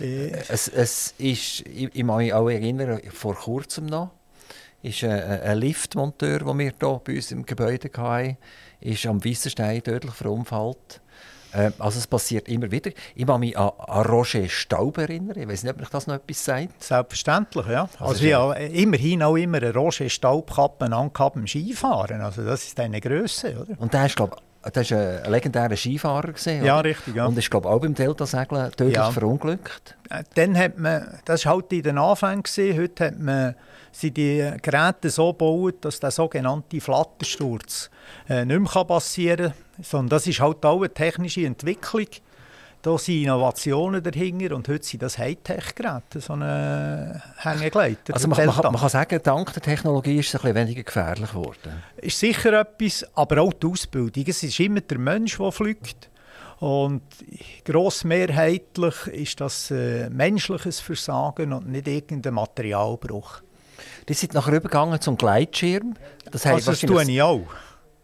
Äh. 0.00 0.32
Es, 0.48 0.68
es 0.68 1.14
ist, 1.18 1.60
ich, 1.66 1.90
ich 1.94 2.06
kann 2.06 2.16
mich 2.18 2.32
auch 2.32 2.48
erinnern, 2.48 3.00
vor 3.10 3.34
kurzem 3.34 3.86
noch, 3.86 4.10
ist 4.82 5.04
ein, 5.04 5.10
ein 5.10 5.58
Liftmonteur, 5.58 6.40
den 6.40 6.58
wir 6.58 6.72
hier 6.78 7.00
bei 7.04 7.14
uns 7.14 7.30
im 7.30 7.46
Gebäude 7.46 7.90
hatten, 7.96 8.36
ist 8.80 9.06
am 9.06 9.24
Weissenstein 9.24 9.82
tödlich 9.82 10.14
verunfallt. 10.14 11.00
Ähm, 11.54 11.72
also 11.78 11.98
es 11.98 12.06
passiert 12.06 12.48
immer 12.48 12.70
wieder. 12.70 12.90
Ich 13.14 13.26
kann 13.26 13.40
mich 13.40 13.56
an, 13.56 13.70
an 13.78 14.06
Roger 14.06 14.48
Staub 14.48 14.98
erinnern. 14.98 15.38
Ich 15.38 15.46
weiß 15.46 15.62
nicht, 15.62 15.72
ob 15.72 15.80
mich 15.80 15.88
das 15.88 16.06
noch 16.06 16.14
etwas 16.14 16.44
sagt. 16.44 16.82
Selbstverständlich, 16.82 17.66
ja. 17.66 17.82
Also, 17.98 18.04
also 18.04 18.24
ich 18.24 18.34
habe 18.34 18.54
immerhin 18.54 19.22
auch 19.22 19.36
immer 19.36 19.58
eine 19.58 19.74
Roger 19.74 20.08
Staubkappe 20.08 20.86
angehabt 20.86 21.34
beim 21.34 21.46
Skifahren. 21.46 22.20
Also 22.20 22.44
das 22.44 22.64
ist 22.64 22.80
eine 22.80 23.00
Größe, 23.00 23.56
oder? 23.60 23.80
Und 23.80 23.92
der 23.92 24.06
ist, 24.06 24.16
glaube 24.16 24.36
das 24.70 24.90
war 24.90 25.24
ein 25.24 25.30
legendärer 25.30 25.76
Skifahrer. 25.76 26.32
Gewesen, 26.32 26.64
ja, 26.64 26.80
richtig. 26.80 27.16
Ja. 27.16 27.26
Und 27.26 27.38
ist, 27.38 27.50
glaube 27.50 27.68
auch 27.68 27.80
beim 27.80 27.94
Delta-Segeln 27.94 28.70
tödlich 28.72 28.96
ja. 28.96 29.10
verunglückt. 29.10 29.96
Äh, 30.10 30.22
dann 30.34 30.56
hat 30.56 30.78
man, 30.78 31.18
das 31.24 31.44
war 31.46 31.54
halt 31.54 31.72
in 31.72 31.82
den 31.82 31.98
Anfängen, 31.98 32.44
heute 32.76 33.06
hat 33.06 33.18
man 33.18 33.54
sind 33.92 34.16
die 34.16 34.50
Geräte 34.62 35.10
so 35.10 35.32
gebaut, 35.32 35.76
dass 35.82 36.00
der 36.00 36.10
sogenannte 36.10 36.80
Flattersturz 36.80 37.90
äh, 38.28 38.44
nicht 38.44 38.74
mehr 38.74 38.84
passieren 38.84 39.52
kann. 39.52 39.84
Sondern 39.84 40.08
das 40.08 40.26
ist 40.26 40.40
halt 40.40 40.64
auch 40.64 40.78
eine 40.78 40.92
technische 40.92 41.44
Entwicklung. 41.44 42.06
Da 42.82 42.98
sind 42.98 43.22
Innovationen 43.22 44.02
dahinter 44.02 44.56
und 44.56 44.66
heute 44.66 44.84
sind 44.84 45.04
das 45.04 45.16
Hightech-Geräte, 45.16 46.20
so 46.20 46.32
eine 46.32 47.22
Hängegleiter. 47.36 48.12
Also 48.12 48.26
man, 48.26 48.44
man, 48.44 48.56
man, 48.56 48.76
kann 48.76 48.88
sagen, 48.88 49.20
dank 49.22 49.52
der 49.52 49.62
Technologie 49.62 50.18
ist 50.18 50.28
es 50.28 50.34
ein 50.34 50.40
bisschen 50.40 50.56
weniger 50.56 50.82
gefährlich 50.82 51.30
geworden. 51.30 51.80
Ist 51.98 52.18
sicher 52.18 52.60
etwas, 52.60 53.06
aber 53.14 53.42
auch 53.42 53.52
die 53.52 53.68
Ausbildung. 53.68 54.24
Es 54.26 54.42
ist 54.42 54.58
immer 54.58 54.80
der 54.80 54.98
Mensch, 54.98 55.38
der 55.38 55.52
fliegt. 55.52 56.10
Und 56.58 57.02
grossmehrheitlich 57.64 59.06
ist 59.06 59.40
das 59.40 59.70
äh, 59.70 60.10
menschliches 60.10 60.80
Versagen 60.80 61.52
und 61.52 61.68
nicht 61.68 61.86
irgendein 61.86 62.34
Materialbruch. 62.34 63.42
Die 64.08 64.14
sind 64.14 64.34
nachher 64.34 64.54
übergegangen 64.54 65.00
zum 65.00 65.16
Gleitschirm. 65.16 65.94
Das, 66.32 66.46
also 66.46 66.72
das 66.72 66.80
tue 66.80 67.02
ich 67.08 67.22
auch. 67.22 67.46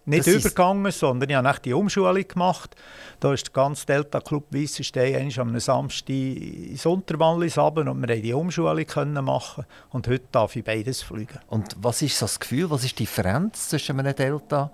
Nicht 0.08 0.26
das 0.26 0.34
übergegangen, 0.34 0.90
sondern 0.90 1.30
ich 1.30 1.36
habe 1.36 1.60
die 1.64 1.72
Umschulung 1.72 2.26
gemacht. 2.26 2.74
Da 3.20 3.32
ist 3.32 3.46
der 3.46 3.52
ganze 3.52 3.86
Delta 3.86 4.20
Club 4.20 4.46
Weissenstein 4.50 5.32
am 5.38 5.58
Samstag 5.60 6.08
ins 6.08 6.86
Unterwallis 6.86 7.58
runter 7.58 7.90
und 7.90 8.00
wir 8.00 8.06
konnten 8.08 8.22
die 8.22 8.32
Umschulung 8.32 9.24
machen. 9.24 9.66
Und 9.90 10.08
heute 10.08 10.24
darf 10.32 10.56
ich 10.56 10.64
beides 10.64 11.02
fliegen. 11.02 11.38
Und 11.48 11.76
was 11.80 12.02
ist 12.02 12.20
das 12.22 12.40
Gefühl, 12.40 12.70
was 12.70 12.84
ist 12.84 12.98
die 12.98 13.04
Differenz 13.04 13.68
zwischen 13.68 14.00
einem 14.00 14.14
Delta 14.14 14.70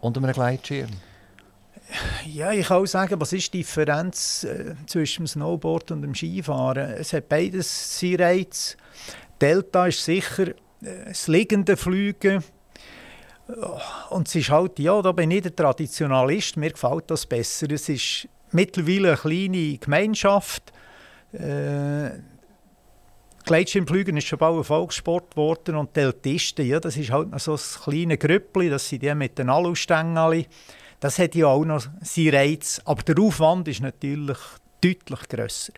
und 0.00 0.16
einem 0.16 0.32
Gleitschirm? 0.32 0.90
Ja, 2.26 2.52
ich 2.52 2.66
kann 2.66 2.82
auch 2.82 2.86
sagen, 2.86 3.20
was 3.20 3.32
ist 3.32 3.52
die 3.52 3.58
Differenz 3.58 4.44
äh, 4.44 4.74
zwischen 4.86 5.22
dem 5.22 5.28
Snowboard 5.28 5.92
und 5.92 6.02
dem 6.02 6.14
Skifahren? 6.14 6.94
Es 6.94 7.12
hat 7.12 7.28
beides 7.28 8.00
seinen 8.00 8.20
Reiz. 8.20 8.76
Delta 9.40 9.86
ist 9.86 10.04
sicher 10.04 10.46
das 10.80 11.28
liegende 11.28 11.76
Fliegen. 11.76 12.42
Und 14.10 14.26
es 14.26 14.34
ist 14.34 14.50
halt, 14.50 14.78
ja, 14.78 15.00
da 15.02 15.12
bin 15.12 15.30
ich 15.30 15.42
der 15.42 15.54
Traditionalist, 15.54 16.56
mir 16.56 16.70
gefällt 16.70 17.10
das 17.10 17.26
besser. 17.26 17.70
Es 17.70 17.88
ist 17.88 18.28
mittlerweile 18.50 19.08
eine 19.08 19.16
kleine 19.16 19.78
Gemeinschaft. 19.78 20.72
Äh, 21.32 22.10
Gleitschirmfliegen 23.44 24.16
ist 24.16 24.26
schon 24.26 24.40
bald 24.40 24.58
ein 24.58 24.64
Volkssport 24.64 25.30
geworden 25.30 25.76
und 25.76 25.96
die 25.96 26.40
ja, 26.64 26.80
das 26.80 26.96
ist 26.96 27.12
halt 27.12 27.30
noch 27.30 27.38
so 27.38 27.54
ein 27.54 27.60
kleines 27.84 28.18
Grüppli, 28.18 28.68
das 28.68 28.88
sind 28.88 29.02
die 29.04 29.14
mit 29.14 29.38
den 29.38 29.48
Alustängeli. 29.48 30.48
Das 30.98 31.20
hat 31.20 31.36
ja 31.36 31.46
auch 31.46 31.64
noch 31.64 31.86
seinen 32.00 32.34
Reiz, 32.34 32.80
aber 32.84 33.02
der 33.04 33.22
Aufwand 33.22 33.68
ist 33.68 33.82
natürlich 33.82 34.38
deutlich 34.80 35.28
grösser. 35.28 35.74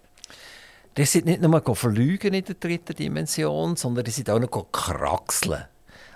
Die 0.96 1.04
sind 1.04 1.26
nicht 1.26 1.42
nur 1.42 1.76
verlügen 1.76 2.32
in 2.32 2.44
der 2.44 2.54
dritten 2.54 2.94
Dimension, 2.94 3.76
sondern 3.76 4.04
die 4.04 4.12
sind 4.12 4.30
auch 4.30 4.40
noch 4.40 4.72
kraxeln. 4.72 5.64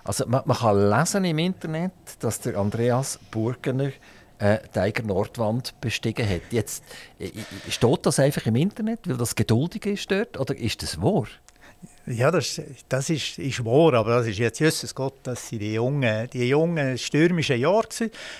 Also 0.04 0.26
man, 0.26 0.42
man, 0.44 0.56
kann 0.56 0.90
lesen 0.90 1.24
im 1.24 1.38
Internet, 1.38 1.92
dass 2.20 2.40
der 2.40 2.56
Andreas 2.56 3.18
Burgener 3.30 3.90
äh, 4.38 4.58
die 4.74 4.78
Eiger 4.78 5.04
Nordwand 5.04 5.80
bestiegen 5.80 6.28
hat. 6.28 6.42
Jetzt, 6.50 6.82
äh, 7.18 7.30
steht 7.68 8.06
das 8.06 8.18
einfach 8.18 8.44
im 8.46 8.56
Internet, 8.56 9.08
weil 9.08 9.16
das 9.16 9.34
geduldig 9.34 9.86
ist 9.86 10.10
dort, 10.10 10.38
oder 10.38 10.56
ist 10.56 10.82
das 10.82 11.00
wahr? 11.00 11.26
Ja, 12.06 12.32
das, 12.32 12.60
das 12.88 13.10
ist, 13.10 13.38
ist 13.38 13.64
wahr, 13.64 13.94
aber 13.94 14.18
das 14.18 14.26
ist 14.26 14.38
jetzt, 14.38 14.58
Jesus 14.58 14.92
Gott, 14.92 15.14
das 15.22 15.48
sind 15.48 15.60
die 15.60 15.74
jungen, 15.74 16.28
die 16.32 16.48
jungen 16.48 16.98
stürmischen 16.98 17.60
Jahre. 17.60 17.86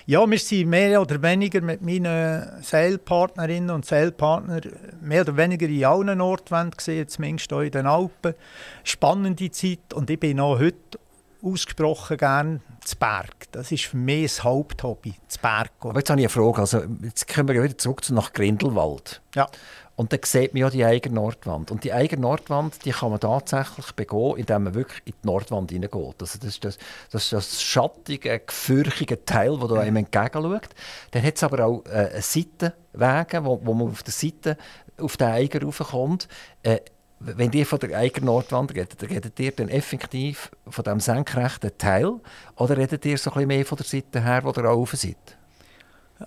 Ja, 0.07 0.29
wir 0.29 0.39
sind 0.39 0.69
mehr 0.69 1.01
oder 1.01 1.23
weniger 1.23 1.61
mit 1.61 1.81
meinen 1.81 2.61
Seilpartnerinnen 2.61 3.71
und 3.71 3.87
Seilpartnern 3.87 4.63
mehr 5.01 5.23
oder 5.23 5.37
weniger 5.37 5.69
in 5.69 5.85
allen 5.85 6.19
Nordwänden 6.19 6.73
gesehen, 6.77 7.07
zumindest 7.07 7.51
hier 7.51 7.63
in 7.63 7.71
den 7.71 7.87
Alpen. 7.87 8.35
Spannende 8.83 9.51
Zeit 9.53 9.95
und 9.95 10.11
ich 10.11 10.19
bin 10.19 10.41
auch 10.41 10.59
heute 10.59 10.99
ausgesprochen 11.43 12.17
gerne 12.17 12.61
zu 12.85 12.97
Berg. 12.97 13.51
Das 13.53 13.73
ist 13.73 13.85
für 13.85 13.97
mich 13.97 14.25
das 14.25 14.45
Haupthobby, 14.45 15.15
zu 15.29 15.39
Berg. 15.41 15.71
Aber 15.81 15.99
jetzt 15.99 16.11
habe 16.11 16.21
ich 16.21 16.27
eine 16.27 16.29
Frage. 16.29 16.61
Also, 16.61 16.83
jetzt 17.03 17.29
kommen 17.33 17.49
wir 17.49 17.63
wieder 17.63 17.79
zurück 17.79 18.03
nach 18.11 18.33
Grindelwald. 18.33 19.21
Ja. 19.35 19.49
Und 19.95 20.13
dann 20.13 20.21
sieht 20.25 20.55
man 20.55 20.63
ja 20.63 20.71
die 20.71 20.85
eigene 20.85 21.17
Nordwand. 21.17 21.71
Und 21.71 21.85
die 21.85 21.93
eigene 21.93 22.23
Nordwand 22.23 22.85
die 22.85 22.91
kann 22.91 23.11
man 23.11 23.21
tatsächlich 23.21 23.93
begehen, 23.93 24.37
indem 24.37 24.65
man 24.65 24.75
wirklich 24.75 25.03
in 25.05 25.13
die 25.23 25.27
Nordwand 25.27 25.71
hineingeht. 25.71 26.17
Also 26.21 26.39
das, 26.39 26.45
ist 26.45 26.65
das, 26.65 26.79
das 27.11 27.25
ist 27.25 27.33
das 27.33 27.63
schattige, 27.63 28.41
gefürchtige 28.41 29.25
Teil, 29.25 29.59
das 29.59 29.69
da 29.69 29.81
einem 29.81 29.97
entgegenschaut. 29.97 30.69
Dann 31.11 31.23
hat 31.23 31.37
es 31.37 31.43
aber 31.43 31.67
auch 31.67 31.85
äh, 31.85 32.21
Seitenwege, 32.21 33.45
wo, 33.45 33.61
wo 33.63 33.75
man 33.75 33.91
auf 33.91 34.03
der 34.03 34.13
Seite 34.13 34.57
auf 34.99 35.17
den 35.17 35.29
Eiger 35.29 35.63
raufkommt. 35.63 36.27
Äh, 36.63 36.81
wenn 37.25 37.53
ihr 37.53 37.67
von 37.67 37.79
der 37.79 37.97
eigenen 37.99 38.27
Nordwand 38.27 38.75
redet, 38.75 39.03
redet 39.09 39.39
ihr 39.39 39.53
dann 39.53 39.69
effektiv 39.69 40.51
von 40.69 40.85
dem 40.85 41.01
senkrechten 41.01 41.71
Teil 41.79 42.15
oder 42.57 42.77
redet 42.77 43.05
ihr 43.05 43.19
so 43.19 43.33
ein 43.33 43.47
mehr 43.47 43.65
von 43.65 43.79
der 43.79 43.87
Seite 43.87 44.23
her, 44.23 44.43
wo 44.45 44.51
ihr 44.51 44.69
auch 44.69 44.87
seid? 44.89 45.37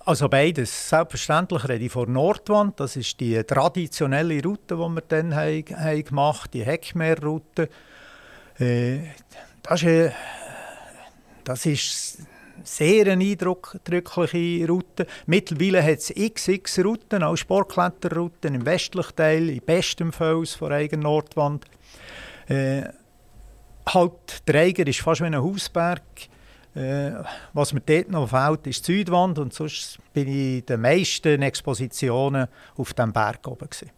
Also 0.04 0.28
beides. 0.28 0.88
Selbstverständlich 0.88 1.68
rede 1.68 1.84
ich 1.84 1.92
von 1.92 2.12
Nordwand. 2.12 2.78
Das 2.80 2.96
ist 2.96 3.18
die 3.20 3.42
traditionelle 3.44 4.42
Route, 4.42 4.74
die 4.74 4.88
wir 4.88 5.02
dann 5.08 5.34
haben, 5.34 5.64
haben 5.76 6.04
gemacht 6.04 6.52
die 6.52 6.64
Heckmeerroute. 6.64 7.68
Äh, 8.58 8.98
das 9.62 9.82
ist, 9.82 10.12
das 11.44 11.66
ist 11.66 12.18
sehr 12.66 13.06
eindrückliche 13.06 14.66
Route. 14.68 15.06
Mittlerweile 15.26 15.82
hat 15.82 15.98
es 15.98 16.12
xx 16.14 16.84
Routen, 16.84 17.22
auch 17.22 17.36
Sportkletterrouten 17.36 18.54
im 18.54 18.66
westlichen 18.66 19.16
Teil, 19.16 19.48
im 19.50 19.60
besten 19.60 20.12
Fels 20.12 20.54
von 20.54 20.72
Eiger 20.72 20.96
Nordwand. 20.96 21.64
Äh, 22.48 22.82
halt, 23.88 24.46
der 24.48 24.60
Eiger 24.60 24.86
ist 24.86 25.00
fast 25.00 25.20
wie 25.20 25.26
ein 25.26 25.36
Hausberg. 25.36 26.02
Äh, 26.74 27.12
was 27.54 27.72
mir 27.72 27.80
dort 27.80 28.10
noch 28.10 28.28
fehlt, 28.28 28.66
ist 28.66 28.86
die 28.86 28.98
Südwand 28.98 29.38
und 29.38 29.54
sonst 29.54 29.98
bin 30.12 30.28
ich 30.28 30.58
in 30.58 30.66
den 30.66 30.80
meisten 30.80 31.40
Expositionen 31.40 32.48
auf 32.76 32.92
dem 32.92 33.12
Berg 33.12 33.46
oben. 33.48 33.70
Gewesen. 33.70 33.95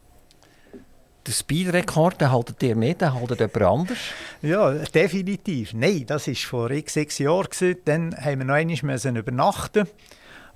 Den 1.28 1.34
Speedrekord 1.34 2.22
haltet 2.22 2.62
ihr 2.62 2.74
nicht, 2.74 3.02
den 3.02 3.12
haltet 3.12 3.38
jemand 3.40 3.62
anders? 3.62 3.98
Ja, 4.40 4.70
definitiv. 4.72 5.74
Nein, 5.74 6.04
das 6.06 6.26
war 6.26 6.34
vor 6.34 6.70
x 6.70 6.94
sechs 6.94 7.18
Jahren. 7.18 7.76
Dann 7.84 8.16
haben 8.16 8.38
wir 8.38 8.46
noch 8.46 8.54
einmal 8.54 9.16
übernachten 9.18 9.86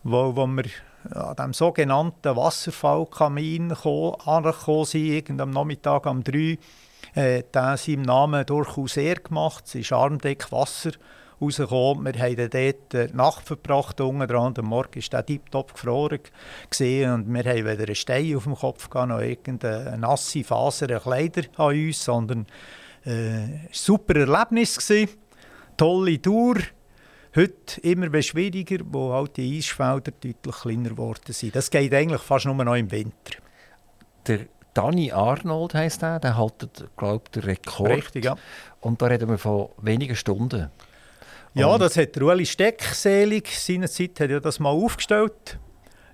wo, 0.03 0.35
wo 0.35 0.47
wir 0.47 0.65
an 1.11 1.37
dem 1.37 1.53
sogenannten 1.53 2.37
Wasserfallkamin 2.37 3.73
angekommen 3.73 4.85
sind, 4.87 5.41
am 5.43 5.51
Nachmittag 5.51 6.07
um 6.07 6.25
drei. 6.25 6.59
Äh, 7.15 7.43
der 7.53 7.77
seinem 7.77 8.03
Namen 8.03 8.47
durchaus 8.47 8.95
sehr 8.95 9.17
gemacht. 9.17 9.65
Es 9.67 9.75
ist 9.75 9.93
Armdeck 9.93 10.51
Wasser 10.53 10.93
rausgekommen. 11.43 12.15
Wir 12.15 12.23
haben 12.23 12.37
dort 12.37 12.93
die 12.93 13.17
Nacht 13.17 13.47
verbracht, 13.47 14.01
unten 14.01 14.27
dran. 14.27 14.55
Am 14.57 14.67
Morgen 14.67 15.01
war 15.01 15.09
der 15.11 15.27
tiptop 15.27 15.75
gefroren 15.75 16.21
gesehen 16.71 17.13
und 17.13 17.33
wir 17.33 17.45
haben 17.45 17.65
weder 17.65 17.85
einen 17.85 17.95
Stein 17.95 18.37
auf 18.37 18.45
dem 18.45 18.55
Kopf 18.55 18.89
gehabt, 18.89 19.09
noch 19.09 19.21
irgendeine 19.21 19.99
nasse 19.99 20.45
Faser, 20.45 21.01
Kleider 21.01 21.43
an 21.57 21.75
uns, 21.75 22.05
sondern 22.05 22.47
äh, 23.05 23.69
super 23.73 24.17
Erlebnis 24.17 24.79
gewesen. 24.79 25.17
Tolle 25.77 26.21
Tour. 26.21 26.57
Heute 27.35 27.81
immer 27.81 28.21
schwieriger, 28.21 28.85
wo 28.85 29.13
halt 29.13 29.39
die 29.39 29.59
Eisfelder 29.59 30.13
deutlich 30.13 30.55
kleiner 30.55 30.91
geworden 30.91 31.33
sind. 31.33 31.57
Das 31.57 31.71
geht 31.71 31.95
eigentlich 31.95 32.21
fast 32.21 32.45
nur 32.45 32.55
noch 32.55 32.75
im 32.75 32.91
Winter. 32.91 33.39
Der 34.27 34.41
Danny 34.75 35.13
Arnold 35.13 35.75
heisst 35.75 36.03
er, 36.03 36.21
der 36.21 36.37
haltet, 36.37 36.89
glaube 36.97 37.25
ich, 37.27 37.31
den 37.31 37.43
Rekord. 37.43 37.91
Richtig, 37.91 38.25
ja. 38.25 38.37
Und 38.81 39.01
da 39.01 39.07
reden 39.07 39.29
wir 39.29 39.39
von 39.39 39.69
wenigen 39.79 40.17
Stunden. 40.17 40.71
Ja, 41.55 41.77
das 41.77 41.97
hat 41.97 42.17
Ueli 42.17 42.47
Steck 42.47 42.83
selig 42.83 43.49
seinerzeit 43.49 44.19
hat 44.21 44.31
ja 44.31 44.41
das 44.41 44.59
mal 44.59 44.71
aufgestellt. 44.71 45.59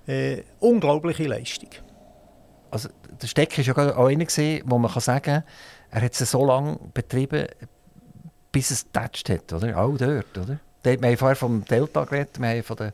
Äh, 0.05 0.43
unglaubliche 0.59 1.27
Leistung. 1.27 1.69
Also 2.71 2.89
der 3.21 3.27
Steck 3.27 3.57
war 3.57 3.65
ja 3.65 3.95
auch 3.95 4.07
einer, 4.07 4.25
wo 4.65 4.77
man 4.77 4.91
kann 4.91 5.01
sagen 5.01 5.23
kann, 5.23 5.43
er 5.91 6.01
hat 6.01 6.19
es 6.19 6.31
so 6.31 6.45
lange 6.45 6.77
betrieben, 6.93 7.47
bis 8.51 8.71
es 8.71 8.85
getatscht 8.85 9.29
hat, 9.29 9.53
oder? 9.53 9.77
Auch 9.77 9.97
dort, 9.97 10.37
oder? 10.37 10.59
Wir 10.83 10.93
haben 10.93 11.17
vorher 11.17 11.35
vom 11.35 11.63
Delta 11.65 12.05
geredet, 12.05 12.39
wir 12.39 12.49
haben 12.49 12.63
von 12.63 12.77
den 12.77 12.91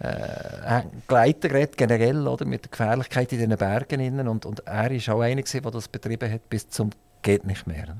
äh, 0.00 0.82
Gleitern 1.06 1.50
geredet, 1.50 1.76
generell, 1.76 2.26
oder? 2.26 2.44
Mit 2.44 2.64
der 2.64 2.70
Gefährlichkeit 2.70 3.32
in 3.32 3.50
den 3.50 3.58
Bergen. 3.58 4.00
Innen. 4.00 4.28
Und, 4.28 4.46
und 4.46 4.66
er 4.66 4.90
war 4.90 5.14
auch 5.14 5.20
einer, 5.20 5.42
der 5.42 5.70
das 5.70 5.88
betrieben 5.88 6.30
hat, 6.30 6.48
bis 6.48 6.68
zum 6.68 6.90
geht 7.22 7.44
nicht 7.46 7.66
mehr. 7.66 7.96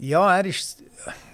Ja, 0.00 0.36
er 0.36 0.46
ist, 0.46 0.84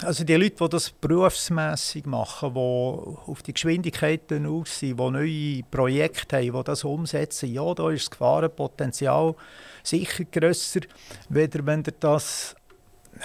also 0.03 0.25
die 0.25 0.35
Leute, 0.35 0.57
die 0.57 0.69
das 0.71 0.91
berufsmässig 0.91 2.07
machen, 2.07 2.55
die 2.55 2.59
auf 2.59 3.43
die 3.43 3.53
Geschwindigkeiten 3.53 4.47
aus 4.47 4.79
sind, 4.79 4.99
die 4.99 5.11
neue 5.11 5.63
Projekte 5.71 6.39
haben, 6.39 6.53
die 6.53 6.65
das 6.65 6.85
umsetzen, 6.85 7.53
ja, 7.53 7.75
da 7.75 7.91
ist 7.91 8.05
das 8.05 8.11
Gefahrenpotenzial 8.11 9.35
sicher 9.83 10.25
grösser, 10.25 10.81
weder 11.29 11.67
wenn 11.67 11.83
ihr 11.87 11.93
das 12.01 12.57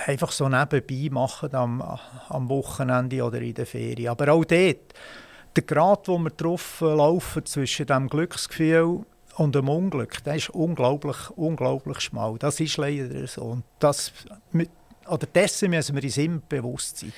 einfach 0.06 0.32
so 0.32 0.50
nebenbei 0.50 1.10
macht 1.10 1.54
am, 1.56 1.82
am 2.28 2.50
Wochenende 2.50 3.24
oder 3.24 3.42
in 3.42 3.54
der 3.54 3.66
Ferien. 3.66 4.10
Aber 4.10 4.34
auch 4.34 4.44
dort, 4.44 4.94
der 5.56 5.64
Grad, 5.64 6.08
wo 6.08 6.18
wir 6.18 6.32
drauf 6.32 6.82
laufen 6.82 7.46
zwischen 7.46 7.86
dem 7.86 8.08
Glücksgefühl 8.08 9.06
und 9.36 9.56
dem 9.56 9.70
Unglück, 9.70 10.24
der 10.26 10.36
ist 10.36 10.50
unglaublich, 10.50 11.30
unglaublich 11.36 12.02
schmal. 12.02 12.38
Das 12.38 12.60
ist 12.60 12.78
leider 12.78 13.26
so. 13.26 13.44
Und 13.44 13.64
das 13.80 14.12
oder 15.10 15.28
dessen 15.28 15.72
müssen 15.72 15.96
wir 15.96 16.04
uns 16.04 16.18
immer 16.18 16.42
bewusst 16.48 17.00
sein. 17.00 17.14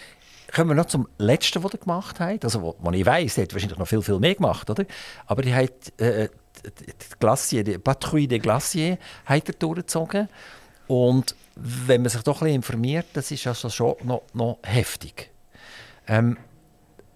Kommen 0.53 0.71
wir 0.71 0.75
noch 0.75 0.87
zum 0.87 1.07
Letzten, 1.17 1.63
was 1.63 1.73
ihr 1.73 1.79
gemacht 1.79 2.19
habt. 2.19 2.43
Also, 2.43 2.75
was 2.77 2.95
ich 2.95 3.05
weiss, 3.05 3.37
ihr 3.37 3.43
habt 3.43 3.53
wahrscheinlich 3.53 3.79
noch 3.79 3.87
viel, 3.87 4.01
viel 4.01 4.19
mehr 4.19 4.35
gemacht, 4.35 4.69
oder? 4.69 4.85
Aber 5.25 5.43
ihr 5.43 5.55
habt 5.55 5.99
äh, 5.99 6.27
die, 6.65 6.93
Glacier, 7.19 7.63
die 7.63 7.77
Patrouille 7.77 8.27
des 8.27 8.41
Glaciers 8.41 8.97
durchgezogen. 9.59 10.27
Und 10.87 11.35
wenn 11.55 12.01
man 12.01 12.09
sich 12.09 12.21
doch 12.23 12.41
ein 12.41 12.45
bisschen 12.45 12.55
informiert, 12.55 13.07
das 13.13 13.31
ist 13.31 13.47
also 13.47 13.69
schon 13.69 13.95
noch, 14.03 14.23
noch 14.33 14.59
heftig. 14.63 15.31
Ähm, 16.07 16.37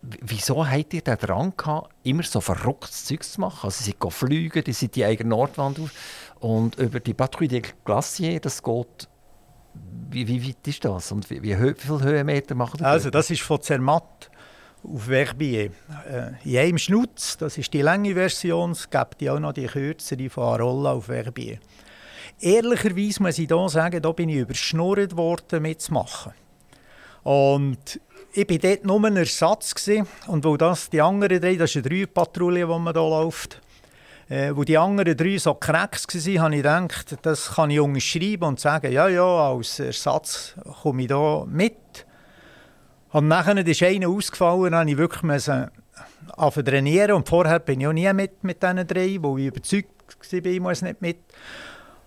wieso 0.02 0.66
habt 0.66 0.94
ihr 0.94 1.02
den 1.02 1.18
Drang 1.18 1.54
gehabt, 1.58 1.94
immer 2.04 2.24
so 2.24 2.40
verrücktes 2.40 3.04
Zeug 3.04 3.24
zu 3.24 3.42
machen? 3.42 3.66
Also, 3.66 3.84
sie 3.84 3.96
fliegen, 4.10 4.64
die 4.64 4.74
sind 4.74 4.96
die 4.96 5.04
eigene 5.04 5.32
Nordwand 5.32 5.78
auf. 5.80 5.92
Und 6.40 6.78
über 6.78 7.02
die 7.02 7.14
Patrouille 7.14 7.62
des 7.62 7.74
Glaciers, 7.84 8.42
das 8.42 8.64
geht 8.64 9.10
wie, 10.10 10.28
wie 10.28 10.48
weit 10.48 10.68
ist 10.68 10.86
das 10.86 11.12
und 11.12 11.30
wie, 11.30 11.42
wie, 11.44 11.60
wie 11.60 11.74
viele 11.78 12.04
Höhenmeter 12.04 12.56
machen 12.56 12.78
das? 12.78 12.88
Also 12.88 13.10
das 13.10 13.30
ist 13.30 13.42
von 13.42 13.62
Zermatt 13.62 14.30
auf 14.84 15.04
Verbier. 15.04 15.72
Äh, 16.10 16.32
in 16.44 16.58
einem 16.58 16.78
Schnutz, 16.78 17.38
das 17.38 17.58
ist 17.58 17.74
die 17.74 17.82
lange 17.82 18.14
Version, 18.14 18.72
es 18.72 18.90
gibt 18.90 19.28
auch 19.30 19.40
noch 19.40 19.54
die 19.54 19.66
kürzere 19.66 20.30
von 20.30 20.44
Arolla 20.44 20.94
auf 20.94 21.06
Verbier. 21.06 21.60
Ehrlicherweise 22.40 23.24
muss 23.24 23.40
ich 23.40 23.48
hier 23.48 23.70
sagen, 23.70 24.02
da 24.02 24.12
bin 24.12 24.30
ich 24.30 24.38
überschnurrt 24.38 25.16
worden 25.16 25.62
mitzumachen. 25.62 26.34
Und 27.24 28.00
ich 28.34 28.50
war 28.50 28.58
dort 28.58 28.86
nur 28.86 29.04
ein 29.06 29.16
Ersatz. 29.16 29.74
Gewesen. 29.74 30.08
Und 30.28 30.44
wo 30.44 30.58
das 30.58 30.90
die 30.90 31.02
anderen 31.02 31.42
drei, 31.42 31.56
das 31.56 31.76
ist 31.76 31.78
eine 31.78 31.90
Drei-Patrouille, 31.90 32.68
die 32.68 32.80
man 32.80 32.94
hier 32.94 33.02
läuft, 33.02 33.62
äh, 34.30 34.56
wo 34.56 34.64
die 34.64 34.78
anderen 34.78 35.16
drei 35.16 35.38
so 35.38 35.54
Knacks 35.54 36.08
waren, 36.08 36.40
habe 36.42 36.56
ich 36.56 36.64
gedacht, 36.64 37.18
das 37.22 37.54
kann 37.54 37.70
ich 37.70 37.80
unterschreiben 37.80 38.44
und 38.44 38.60
sagen, 38.60 38.92
ja, 38.92 39.08
ja, 39.08 39.52
als 39.52 39.80
Ersatz 39.80 40.56
komme 40.82 41.04
ich 41.04 41.08
hier 41.10 41.46
mit. 41.48 42.06
Und 43.12 43.28
nachher 43.28 43.66
ist 43.66 43.84
einer 43.84 44.10
ausgefallen, 44.10 44.72
dann 44.72 44.88
ich 44.88 44.98
wirklich 44.98 45.24
müssen 45.24 45.70
trainieren 46.66 47.12
und 47.14 47.30
vorher 47.30 47.60
bin 47.60 47.82
ich 47.82 47.88
auch 47.88 47.94
nie 47.94 48.12
mit, 48.14 48.44
mit 48.44 48.62
diesen 48.62 48.88
drei, 48.88 49.18
wo 49.22 49.38
ich 49.38 49.46
überzeugt 49.46 49.90
war, 50.32 50.46
ich 50.46 50.60
muss 50.60 50.82
nicht 50.82 51.02
mit. 51.02 51.20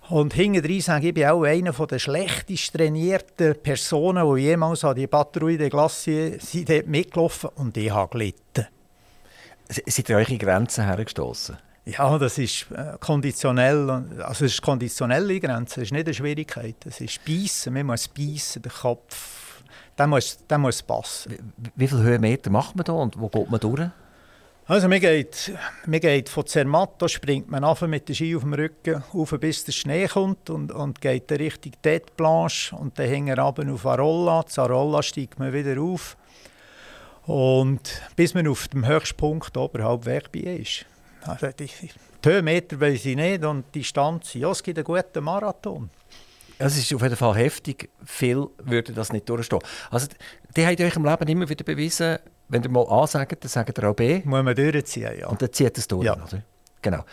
Und 0.09 0.33
hinten 0.33 0.81
sage 0.81 1.01
ich, 1.01 1.07
ich 1.09 1.13
bin 1.13 1.27
auch 1.27 1.43
einer 1.43 1.71
der 1.71 1.99
schlechtest 1.99 2.73
trainierten 2.73 3.55
Personen, 3.61 4.35
die 4.35 4.41
jemals 4.41 4.83
an 4.83 4.95
die 4.95 5.07
Patrouille 5.07 5.57
de 5.57 5.69
Glacier 5.69 6.39
sind 6.39 6.87
mitgelaufen 6.87 7.51
und 7.55 7.77
ich 7.77 7.91
habe 7.91 8.11
gelitten. 8.11 8.67
Seid 9.67 10.09
ihr 10.09 10.17
eure 10.17 10.37
Grenzen 10.37 10.85
hergestoßen? 10.85 11.68
Ja, 11.97 12.17
das 12.19 12.37
ist 12.37 12.67
äh, 12.71 12.97
konditionell. 12.99 13.89
Also 14.19 14.45
es 14.45 14.53
ist 14.53 14.61
konditionelle 14.61 15.39
Grenze, 15.39 15.81
es 15.81 15.87
ist 15.87 15.91
nicht 15.91 16.05
eine 16.05 16.13
Schwierigkeit. 16.13 16.75
Es 16.85 17.01
ist 17.01 17.23
Beißen, 17.25 17.73
man 17.73 17.87
muss 17.87 18.07
beißen, 18.07 18.61
der 18.61 18.71
Kopf, 18.71 19.63
der 19.97 20.07
muss, 20.07 20.37
der 20.47 20.57
muss 20.57 20.83
passen. 20.83 21.51
Wie, 21.57 21.71
wie 21.75 21.87
viele 21.87 22.03
Höhenmeter 22.03 22.51
macht 22.51 22.75
man 22.75 22.83
da 22.83 22.93
und 22.93 23.19
wo 23.19 23.27
geht 23.29 23.49
man 23.49 23.59
durch? 23.59 23.89
Also 24.65 24.87
man 24.87 24.99
geht, 24.99 25.51
man 25.87 25.99
geht 25.99 26.29
von 26.29 26.45
Zermatt, 26.45 27.01
da 27.01 27.09
springt 27.09 27.49
man 27.49 27.63
auf 27.63 27.81
mit 27.81 28.07
dem 28.07 28.13
Ski 28.13 28.35
auf 28.35 28.43
dem 28.43 28.53
Rücken 28.53 29.03
auf, 29.13 29.31
bis 29.39 29.65
der 29.65 29.71
Schnee 29.71 30.07
kommt 30.07 30.51
und, 30.51 30.71
und 30.71 31.01
geht 31.01 31.31
dann 31.31 31.39
Richtung 31.39 31.71
Tête 31.83 32.11
Blanche 32.15 32.75
und 32.75 32.99
dann 32.99 33.07
hängt 33.07 33.29
er 33.29 33.39
runter 33.39 33.67
auf 33.73 33.85
Arolla. 33.87 34.45
Zu 34.45 34.61
Arolla 34.61 35.01
steigt 35.01 35.39
man 35.39 35.53
wieder 35.53 35.81
auf 35.81 36.17
und 37.25 37.99
bis 38.15 38.35
man 38.35 38.47
auf 38.47 38.67
dem 38.67 38.85
höchsten 38.85 39.17
Punkt 39.17 39.57
oberhalb 39.57 40.05
weg 40.05 40.29
ist. 40.35 40.85
Also 41.21 41.47
die, 41.47 41.65
die 41.65 42.29
Höhenmeter 42.29 42.79
weiß 42.79 43.05
ich 43.05 43.15
nicht 43.15 43.43
und 43.43 43.65
die 43.73 43.79
Distanz, 43.79 44.33
ja, 44.33 44.49
es 44.51 44.63
gibt 44.63 44.77
einen 44.77 44.85
guten 44.85 45.23
Marathon. 45.23 45.89
Es 46.57 46.77
ist 46.77 46.93
auf 46.93 47.01
jeden 47.01 47.15
Fall 47.15 47.35
heftig. 47.35 47.89
Viel 48.03 48.47
würde 48.57 48.91
das 48.91 49.13
nicht 49.13 49.29
durchstehen. 49.29 49.61
Also, 49.91 50.07
die 50.55 50.65
haben 50.65 50.81
euch 50.81 50.95
im 50.95 51.05
Leben 51.05 51.27
immer 51.27 51.47
wieder 51.47 51.63
bewiesen, 51.63 52.19
wenn 52.49 52.63
ihr 52.63 52.69
mal 52.69 52.85
A 52.89 53.07
sagt, 53.07 53.43
dann 53.43 53.49
sagt 53.49 53.77
ihr 53.77 53.89
auch 53.89 53.95
B. 53.95 54.21
Muss 54.25 54.43
man 54.43 54.55
durchziehen, 54.55 55.19
ja. 55.19 55.27
Und 55.27 55.41
dann 55.41 55.53
zieht 55.53 55.77
es 55.77 55.87
durch, 55.87 56.05
ja. 56.05 56.13
oder? 56.15 56.43
Genau. 56.81 57.05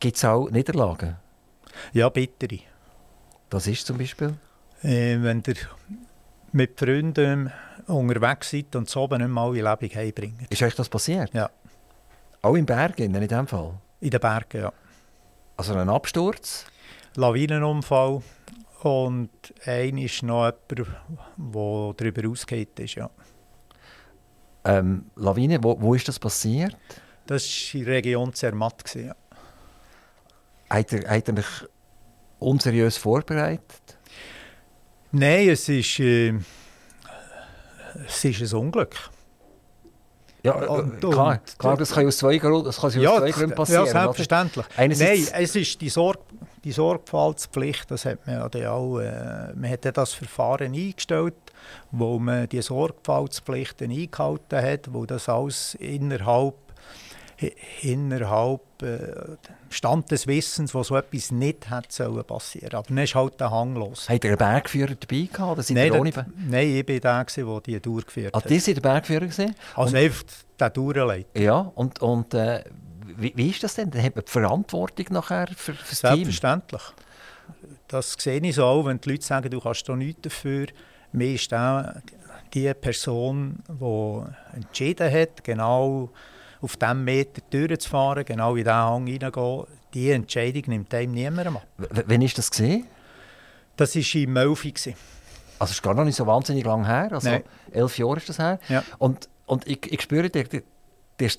Gibt 0.00 0.16
es 0.16 0.24
auch 0.24 0.48
Niederlagen? 0.50 1.16
Ja, 1.92 2.08
bittere. 2.08 2.60
Das 3.50 3.66
ist 3.66 3.86
zum 3.86 3.98
Beispiel? 3.98 4.34
Äh, 4.82 5.18
wenn 5.20 5.42
ihr 5.46 5.56
mit 6.52 6.78
Freunden 6.78 7.52
unterwegs 7.86 8.50
seid 8.50 8.74
und 8.76 8.88
so 8.88 9.06
nicht 9.06 9.28
mal 9.28 9.48
alle 9.48 9.62
Lebung 9.62 9.94
heimbringt. 9.94 10.50
Ist 10.50 10.62
euch 10.62 10.74
das 10.74 10.88
passiert? 10.88 11.32
Ja. 11.34 11.50
Auch 12.44 12.56
in 12.56 12.66
Bergen, 12.66 13.14
in 13.14 13.28
dem 13.28 13.46
Fall? 13.46 13.78
In 14.00 14.10
den 14.10 14.20
Bergen, 14.20 14.62
ja. 14.62 14.72
Also 15.56 15.74
ein 15.74 15.88
Absturz? 15.88 16.66
Lawinenunfall 17.14 18.20
und 18.82 19.30
ein 19.64 19.96
ist 19.98 20.24
noch 20.24 20.50
jemand, 20.70 20.88
der 21.36 21.94
darüber 21.96 22.28
ausgeht 22.28 22.80
ist, 22.80 22.96
ja. 22.96 23.08
Ähm, 24.64 25.06
Lawine, 25.14 25.62
wo, 25.62 25.80
wo 25.80 25.94
ist 25.94 26.08
das 26.08 26.18
passiert? 26.18 26.76
Das 27.26 27.44
war 27.44 27.80
in 27.80 27.86
der 27.86 27.94
Region 27.94 28.32
Zermatt. 28.32 28.92
Ja. 28.96 29.14
Hat 30.68 30.92
er, 30.92 31.08
hat 31.08 31.28
er 31.28 31.34
mich 31.34 31.46
unseriös 32.40 32.96
vorbereitet? 32.96 33.98
Nein, 35.12 35.48
es 35.50 35.68
ist, 35.68 36.00
äh, 36.00 36.34
es 38.06 38.24
ist 38.24 38.52
ein 38.52 38.58
Unglück. 38.58 39.11
Ja, 40.42 40.60
äh, 40.60 40.66
und, 40.66 41.00
klar, 41.00 41.32
und, 41.32 41.58
klar, 41.58 41.76
das 41.76 41.92
kann 41.92 42.06
aus 42.06 42.16
zwei 42.16 42.38
Gründen, 42.38 42.64
das 42.64 42.76
kann 42.76 42.88
aus 42.88 42.94
ja, 42.96 43.16
zwei 43.18 43.30
Gründen 43.30 43.54
passieren. 43.54 43.86
Ja, 43.86 43.92
selbstverständlich. 43.92 44.66
Nein, 44.76 44.90
es 44.90 45.56
ist 45.56 45.80
die, 45.80 45.88
Sorg 45.88 46.18
die 46.64 46.72
Sorgfaltspflicht, 46.72 47.90
das 47.90 48.04
hat 48.04 48.26
man 48.26 48.48
ja 48.54 48.72
auch, 48.72 48.98
äh, 49.00 49.52
man 49.54 49.70
hat 49.70 49.84
ja 49.84 49.92
das 49.92 50.12
Verfahren 50.12 50.72
eingestellt, 50.72 51.34
wo 51.90 52.18
man 52.18 52.48
die 52.48 52.62
Sorgfaltspflichten 52.62 53.90
eingehalten 53.90 54.62
hat, 54.62 54.92
wo 54.92 55.04
das 55.04 55.28
alles 55.28 55.74
innerhalb 55.74 56.54
innerhalb 57.82 58.60
äh, 58.82 59.36
Stand 59.70 60.10
des 60.10 60.26
Wissens, 60.26 60.74
wo 60.74 60.82
so 60.82 60.96
etwas 60.96 61.30
nicht 61.30 61.70
hätte 61.70 62.24
passieren 62.24 62.74
Aber 62.74 62.86
dann 62.88 62.98
ist 62.98 63.14
halt 63.14 63.40
der 63.40 63.50
Hang 63.50 63.74
los. 63.74 64.08
Hat 64.08 64.24
ihr 64.24 64.30
einen 64.30 64.38
Bergführer 64.38 64.94
dabei 64.94 65.28
gehabt? 65.32 65.58
Oder 65.58 65.74
nein, 65.74 65.92
ohne 65.92 66.10
nein, 66.48 66.68
ich 66.68 66.88
war 67.04 67.24
der, 67.24 67.24
der 67.24 67.60
die 67.60 67.80
durchgeführt 67.80 68.34
hat. 68.34 68.46
Ah, 68.46 68.48
ihr 68.48 68.60
seid 68.60 68.76
der 68.76 68.80
Bergführer? 68.82 69.26
Gewesen? 69.26 69.54
Also 69.74 69.96
und, 69.96 70.02
einfach 70.02 70.24
der 70.58 70.70
Durchleiter. 70.70 71.40
Ja, 71.40 71.72
und, 71.74 72.00
und 72.02 72.34
äh, 72.34 72.64
wie, 73.16 73.32
wie 73.36 73.50
ist 73.50 73.62
das 73.62 73.74
denn? 73.74 73.90
Dann 73.90 74.02
hat 74.02 74.14
man 74.14 74.24
die 74.24 74.30
Verantwortung 74.30 75.06
nachher 75.10 75.48
für, 75.48 75.74
für 75.74 75.90
das 75.90 76.00
Selbstverständlich. 76.00 76.82
Team? 76.82 77.66
Das 77.88 78.16
sehe 78.18 78.40
ich 78.40 78.54
so 78.54 78.64
auch, 78.64 78.86
wenn 78.86 79.00
die 79.00 79.10
Leute 79.10 79.24
sagen, 79.24 79.50
du 79.50 79.60
kannst 79.60 79.88
da 79.88 79.94
nichts 79.94 80.22
dafür. 80.22 80.66
Mir 81.12 81.34
ist 81.34 81.52
auch 81.52 81.84
die 82.54 82.72
Person, 82.74 83.58
die 83.68 84.56
entschieden 84.56 85.12
hat, 85.12 85.44
genau 85.44 86.10
auf 86.62 86.76
diesem 86.76 87.04
Meter 87.04 87.42
durchzufahren, 87.50 88.24
genau 88.24 88.52
in 88.52 88.64
diesen 88.64 88.72
Hang 88.72 89.06
hineingehen, 89.06 89.64
diese 89.92 90.14
Entscheidung 90.14 90.62
nimmt 90.68 90.94
einem 90.94 91.12
niemand 91.12 91.48
ab. 91.48 91.66
Wann 91.76 92.22
war 92.22 92.28
das? 92.34 92.50
Gewesen? 92.50 92.86
Das 93.76 93.96
war 93.96 94.14
in 94.14 94.32
Melfi. 94.32 94.74
Also 95.58 95.70
es 95.70 95.76
ist 95.76 95.82
gar 95.82 95.94
noch 95.94 96.04
nicht 96.04 96.16
so 96.16 96.26
wahnsinnig 96.26 96.64
lang 96.64 96.84
her, 96.86 97.08
also 97.12 97.28
Nein. 97.28 97.44
elf 97.70 97.98
Jahre 97.98 98.16
ist 98.16 98.28
das 98.28 98.38
her. 98.38 98.58
Ja. 98.68 98.82
Und, 98.98 99.28
und 99.46 99.66
ich, 99.66 99.92
ich 99.92 100.02
spüre, 100.02 100.28
der, 100.28 100.44
der, 100.44 100.62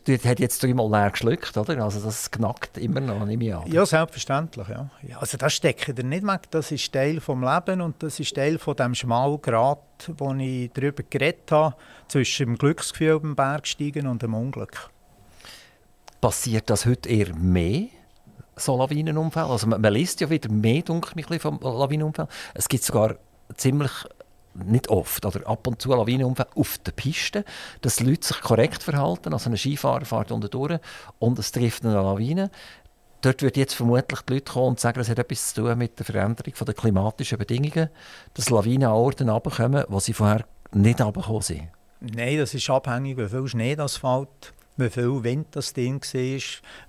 der, 0.08 0.18
hat 0.24 0.40
jetzt 0.40 0.64
dreimal 0.64 0.90
leer 0.90 1.12
geschluckt, 1.12 1.58
oder? 1.58 1.84
Also 1.84 2.00
das 2.00 2.32
knackt 2.32 2.78
immer 2.78 3.02
noch, 3.02 3.28
ich 3.28 3.54
an. 3.54 3.70
Ja, 3.70 3.86
selbstverständlich, 3.86 4.68
ja. 4.70 4.90
also 5.20 5.38
das 5.38 5.54
stecke 5.54 5.92
ich 5.92 6.04
nicht 6.06 6.26
weg, 6.26 6.50
das 6.52 6.72
ist 6.72 6.94
Teil 6.94 7.16
des 7.16 7.28
Lebens 7.28 7.84
und 7.84 8.02
das 8.02 8.20
ist 8.20 8.34
Teil 8.34 8.58
von 8.60 8.76
dem 8.76 8.96
schmalen 8.96 9.42
Grat, 9.42 9.80
wo 10.18 10.34
ich 10.36 10.72
darüber 10.74 11.04
geredet 11.10 11.52
habe, 11.52 11.76
zwischen 12.08 12.46
dem 12.46 12.58
Glücksgefühl 12.58 13.20
beim 13.20 13.36
Bergsteigen 13.36 14.08
und 14.08 14.22
dem 14.22 14.34
Unglück. 14.34 14.90
Passiert 16.24 16.70
das 16.70 16.86
heute 16.86 17.10
eher 17.10 17.36
mehr? 17.36 17.88
so 18.56 18.78
Lawinenunfälle. 18.78 19.48
Also 19.48 19.68
man, 19.68 19.82
man 19.82 19.92
liest 19.92 20.22
ja 20.22 20.30
wieder 20.30 20.50
mehr, 20.50 20.82
denke 20.82 21.10
ich, 21.16 21.42
vom 21.42 21.60
Lawinenunfall. 21.62 22.30
Es 22.54 22.70
gibt 22.70 22.86
sogar 22.86 23.16
ziemlich 23.58 23.92
nicht 24.54 24.88
oft, 24.88 25.26
oder 25.26 25.46
ab 25.46 25.68
und 25.68 25.82
zu 25.82 25.90
Lawinenunfälle 25.90 26.48
auf 26.56 26.78
der 26.78 26.94
Piste, 26.94 27.44
dass 27.82 28.00
Leute 28.00 28.26
sich 28.26 28.40
korrekt 28.40 28.84
verhalten. 28.84 29.34
Also 29.34 29.50
ein 29.50 29.58
Skifahrer 29.58 30.06
fährt 30.06 30.32
unten 30.32 30.50
durch 30.50 30.80
und 31.20 31.40
es 31.40 31.52
trifft 31.52 31.84
eine 31.84 31.96
Lawine. 31.96 32.52
Dort 33.20 33.42
wird 33.42 33.58
jetzt 33.58 33.74
vermutlich 33.74 34.22
die 34.22 34.36
Leute 34.36 34.54
kommen 34.54 34.68
und 34.68 34.80
sagen, 34.80 35.02
es 35.02 35.10
hat 35.10 35.20
etwas 35.20 35.54
zu 35.54 35.64
tun 35.64 35.78
mit 35.78 36.00
der 36.00 36.06
Veränderung 36.06 36.54
der 36.54 36.74
klimatischen 36.74 37.38
Bedingungen, 37.38 37.90
dass 38.34 38.50
Lawinen 38.50 38.88
an 38.88 38.94
Orten 38.94 39.28
runterkommen, 39.28 39.84
wo 39.90 40.00
sie 40.00 40.14
vorher 40.14 40.46
nicht 40.72 41.02
runtergekommen 41.02 41.42
sind. 41.42 41.68
Nein, 42.00 42.38
das 42.38 42.54
ist 42.54 42.70
abhängig, 42.70 43.18
wie 43.18 43.28
viel 43.28 43.46
Schnee 43.50 43.76
das 43.76 43.98
fällt 43.98 44.54
wie 44.78 44.90
viel 44.90 45.24
Wind 45.24 45.48
das 45.52 45.74
Ding 45.74 46.02
war, 46.04 46.40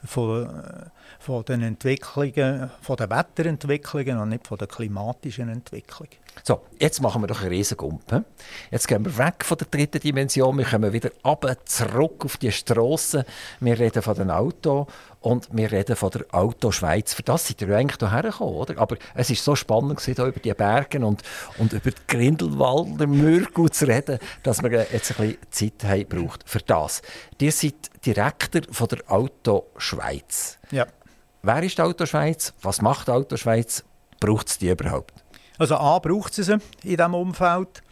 von, 0.05 0.91
von 1.19 1.45
den 1.45 1.63
Entwicklungen, 1.63 2.71
von 2.81 2.97
den 2.97 3.11
Wetterentwicklungen 3.11 4.19
und 4.19 4.29
nicht 4.31 4.47
von 4.47 4.59
der 4.59 4.69
klimatischen 4.69 5.49
Entwicklung. 5.49 6.09
So, 6.43 6.63
jetzt 6.79 7.01
machen 7.01 7.23
wir 7.23 7.27
doch 7.29 7.41
einen 7.41 7.51
Riesengump. 7.51 8.25
Jetzt 8.71 8.89
gehen 8.89 9.05
wir 9.05 9.17
weg 9.17 9.45
von 9.45 9.57
der 9.57 9.69
dritten 9.69 10.01
Dimension, 10.01 10.59
wir 10.59 10.65
kommen 10.65 10.93
wieder 10.93 11.11
runter, 11.25 11.57
zurück 11.65 12.25
auf 12.25 12.37
die 12.37 12.51
Straße. 12.51 13.25
Wir 13.61 13.79
reden 13.79 14.03
von 14.03 14.15
den 14.15 14.31
Autos 14.31 14.87
und 15.21 15.49
wir 15.53 15.71
reden 15.71 15.97
von 15.97 16.11
der 16.11 16.27
Autoschweiz. 16.33 17.15
Für 17.15 17.23
das 17.23 17.49
seid 17.49 17.63
ihr 17.63 17.75
eigentlich 17.75 17.99
hierher 17.99 18.23
gekommen, 18.23 18.57
oder? 18.57 18.79
Aber 18.79 18.97
es 19.15 19.31
war 19.31 19.37
so 19.37 19.57
spannend, 19.57 20.01
hier 20.01 20.19
über 20.19 20.41
die 20.41 20.53
Berge 20.53 21.05
und, 21.05 21.23
und 21.59 21.73
über 21.73 21.91
die 21.91 22.03
Grindelwalder 22.09 23.07
Mürgel 23.07 23.71
zu 23.71 23.87
reden, 23.87 24.19
dass 24.43 24.63
wir 24.63 24.71
jetzt 24.93 25.19
ein 25.19 25.39
bisschen 25.51 25.51
Zeit 25.51 25.85
haben 25.85 26.09
braucht 26.09 26.43
für 26.47 26.61
das. 26.61 27.01
Ihr 27.41 27.53
seid 27.53 27.75
Direktor 28.05 28.63
von 28.71 28.89
der 28.89 28.99
Autoschweiz. 29.07 30.59
Ja. 30.71 30.87
Wer 31.47 31.63
ist 31.63 31.79
Autoschweiz? 31.79 32.55
Was 32.63 32.81
macht 32.81 33.11
Autoschweiz? 33.11 33.85
Braucht 34.19 34.49
es 34.49 34.57
die 34.57 34.71
überhaupt? 34.71 35.13
Also 35.59 35.77
A 35.77 35.99
braucht 35.99 36.39
es 36.39 36.47
sie 36.47 36.55
in 36.55 36.97
diesem 36.97 37.13
Umfeld. 37.13 37.83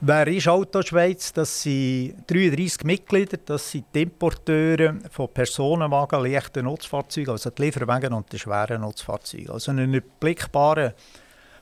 Wer 0.00 0.26
ist 0.26 0.48
Autoschweiz? 0.48 1.32
Das 1.32 1.62
sind 1.62 2.24
33 2.26 2.82
Mitglieder, 2.82 3.36
das 3.36 3.70
sind 3.70 3.84
die 3.94 4.02
Importeure 4.02 4.96
von 5.12 5.32
Personenwagen, 5.32 6.24
leichten 6.24 6.64
Nutzfahrzeugen, 6.64 7.30
also 7.30 7.50
die 7.50 7.62
Lieferwagen 7.62 8.12
und 8.12 8.32
die 8.32 8.38
schweren 8.40 8.80
Nutzfahrzeuge. 8.80 9.52
Also 9.52 9.70
ein 9.70 9.78
überblickbarer 9.78 10.92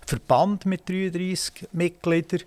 Verband 0.07 0.65
mit 0.65 0.89
33 0.89 1.69
Mitgliedern. 1.73 2.41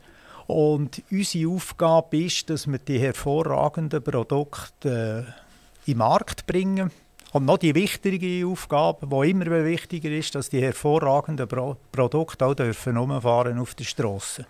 Und 0.48 1.04
unsere 1.12 1.48
Aufgabe 1.52 2.24
ist, 2.24 2.50
dass 2.50 2.66
wir 2.66 2.80
die 2.80 2.98
hervorragenden 2.98 4.04
Produkte 4.04 5.28
äh, 5.28 5.92
in 5.92 5.94
den 5.94 5.98
Markt 6.00 6.48
bringen. 6.48 6.90
Und 7.32 7.46
noch 7.46 7.58
die 7.58 7.76
wichtige 7.76 8.48
Aufgabe, 8.48 9.08
die 9.08 9.30
immer 9.30 9.64
wichtiger 9.64 10.10
ist, 10.10 10.34
dass 10.34 10.50
die 10.50 10.62
hervorragenden 10.62 11.48
Pro 11.48 11.78
Produkte 11.92 12.46
auch 12.46 12.56
dürfen 12.56 12.98
auf 12.98 13.76
der 13.76 13.84
Straße. 13.84 14.46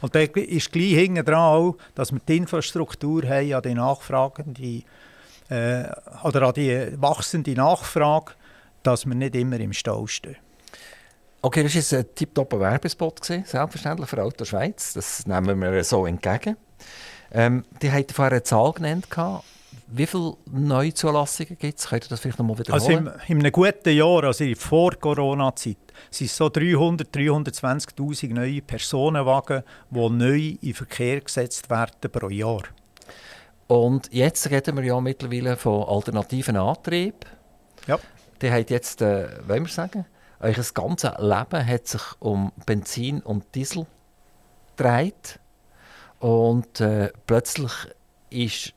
Und 0.00 0.14
da 0.14 0.20
ist 0.20 0.72
gleich 0.72 0.92
hinten 0.92 1.24
dran 1.24 1.38
auch, 1.38 1.76
dass 1.94 2.12
wir 2.12 2.20
die 2.26 2.36
Infrastruktur 2.36 3.22
haben 3.24 3.54
an 3.54 3.62
die 3.62 3.74
nachfragende 3.74 4.82
äh, 5.48 5.84
oder 6.22 6.42
an 6.42 6.54
die 6.54 6.92
wachsende 7.00 7.52
Nachfrage, 7.52 8.32
dass 8.82 9.06
wir 9.06 9.14
nicht 9.14 9.34
immer 9.34 9.58
im 9.58 9.72
Stau 9.72 10.06
stehen. 10.06 10.36
Okay, 11.40 11.62
das 11.62 11.92
war 11.92 12.00
ein 12.00 12.14
tiptopper 12.14 12.60
Werbespot, 12.60 13.24
selbstverständlich 13.24 14.08
für 14.08 14.22
Auto 14.22 14.44
Schweiz. 14.44 14.92
Das 14.92 15.26
nehmen 15.26 15.60
wir 15.60 15.84
so 15.84 16.04
entgegen. 16.04 16.56
Ähm, 17.32 17.64
die 17.80 17.90
haben 17.92 18.04
vorher 18.12 18.32
eine 18.32 18.42
Zahl 18.42 18.72
genannt. 18.72 19.06
Wie 19.90 20.06
viele 20.06 20.34
Neuzulassungen 20.50 21.56
gibt 21.58 21.78
es? 21.78 21.88
Könnt 21.88 22.04
ihr 22.04 22.08
das 22.10 22.20
vielleicht 22.20 22.38
noch 22.38 22.46
mal 22.46 22.58
wiederholen? 22.58 23.08
Also 23.08 23.18
im, 23.26 23.38
in 23.38 23.38
einem 23.40 23.52
guten 23.52 23.90
Jahr, 23.90 24.24
also 24.24 24.44
in 24.44 24.54
vor 24.54 24.92
Corona-Zeit, 24.92 25.78
sind 26.10 26.26
es 26.26 26.36
so 26.36 26.48
300, 26.48 27.08
320'000 27.14 28.34
neue 28.34 28.60
Personenwagen, 28.60 29.62
die 29.90 30.10
neu 30.10 30.56
in 30.60 30.74
Verkehr 30.74 31.20
gesetzt 31.20 31.70
werden 31.70 32.10
pro 32.12 32.28
Jahr. 32.28 32.62
Und 33.66 34.12
jetzt 34.12 34.50
reden 34.50 34.76
wir 34.76 34.84
ja 34.84 35.00
mittlerweile 35.00 35.56
von 35.56 35.84
alternativen 35.84 36.56
Antrieb. 36.56 37.26
Ja. 37.86 37.98
Die 38.42 38.50
hat 38.50 38.70
jetzt, 38.70 39.00
äh, 39.00 39.28
wollen 39.46 39.64
wir 39.64 39.72
sagen, 39.72 40.04
euer 40.40 40.54
ganzes 40.74 41.10
Leben 41.18 41.66
hat 41.66 41.86
sich 41.86 42.02
um 42.20 42.52
Benzin 42.64 43.20
und 43.20 43.54
Diesel 43.54 43.86
gedreht. 44.76 45.40
Und 46.20 46.80
äh, 46.80 47.10
plötzlich 47.26 47.72
ist 48.30 48.74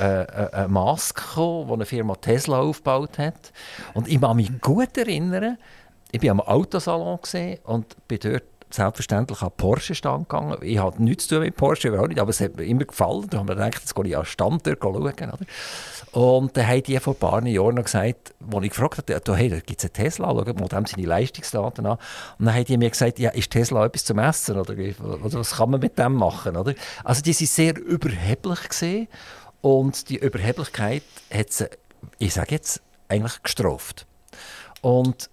äh, 0.00 0.48
eine 0.52 0.68
Maske 0.68 1.22
gekommen, 1.22 1.68
die 1.68 1.72
eine 1.74 1.86
Firma 1.86 2.14
Tesla 2.16 2.60
aufgebaut 2.60 3.18
hat. 3.18 3.52
Und 3.94 4.08
ich 4.08 4.20
kann 4.20 4.36
mich 4.36 4.60
gut 4.60 4.96
erinnern, 4.96 5.58
ich 6.12 6.22
war 6.22 6.30
am 6.30 6.40
Autosalon 6.40 7.18
und 7.64 8.08
bin 8.08 8.18
dort 8.20 8.42
selbstverständlich 8.70 9.42
an 9.42 9.50
Porsche 9.56 9.94
stand 9.94 10.28
gegangen. 10.28 10.56
Ich 10.62 10.78
hatte 10.78 11.02
nichts 11.02 11.26
zu 11.26 11.36
tun 11.36 11.44
mit 11.44 11.56
Porsche, 11.56 11.88
überhaupt 11.88 12.08
nicht, 12.08 12.20
aber 12.20 12.30
es 12.30 12.40
hat 12.40 12.56
mir 12.56 12.64
immer 12.64 12.84
gefallen. 12.84 13.26
Da 13.28 13.38
haben 13.38 13.48
wir 13.48 13.56
gedacht, 13.56 13.80
jetzt 13.80 13.94
gehe 13.94 14.06
ich 14.06 14.16
an 14.16 14.22
den 14.22 14.26
Stand 14.26 14.62
schauen. 14.66 14.96
Oder? 14.96 15.38
Und 16.12 16.56
dann 16.56 16.66
haben 16.66 16.82
die 16.82 16.98
vor 16.98 17.14
ein 17.14 17.18
paar 17.18 17.46
Jahren 17.46 17.74
noch 17.74 17.84
gesagt, 17.84 18.34
als 18.52 18.64
ich 18.64 18.70
gefragt 18.70 18.98
habe, 18.98 19.36
hey, 19.36 19.48
da 19.48 19.60
gibt 19.60 19.78
es 19.78 19.84
einen 19.84 19.92
Tesla, 19.92 20.28
schau 20.28 20.52
mal 20.54 20.68
dem 20.68 20.86
seine 20.86 21.06
Leistungsdaten 21.06 21.86
an. 21.86 21.98
Und 22.38 22.46
dann 22.46 22.54
haben 22.54 22.64
die 22.64 22.78
mir 22.78 22.90
gesagt, 22.90 23.18
ja, 23.18 23.30
ist 23.30 23.50
Tesla 23.50 23.86
etwas 23.86 24.04
zum 24.04 24.18
Essen? 24.18 24.58
Oder, 24.58 24.74
oder 24.74 25.38
was 25.38 25.56
kann 25.56 25.70
man 25.70 25.80
mit 25.80 25.98
dem 25.98 26.14
machen? 26.14 26.56
Oder? 26.56 26.74
Also 27.04 27.22
die 27.22 27.34
waren 27.34 27.46
sehr 27.46 27.76
überheblich 27.76 28.68
gesehen 28.68 29.08
und 29.60 30.08
die 30.08 30.16
Überheblichkeit 30.16 31.02
hat 31.32 31.52
sie, 31.52 31.68
ich 32.18 32.34
sage 32.34 32.54
jetzt, 32.54 32.82
eigentlich 33.08 33.42
gestraft. 33.42 34.06
Und 34.80 35.30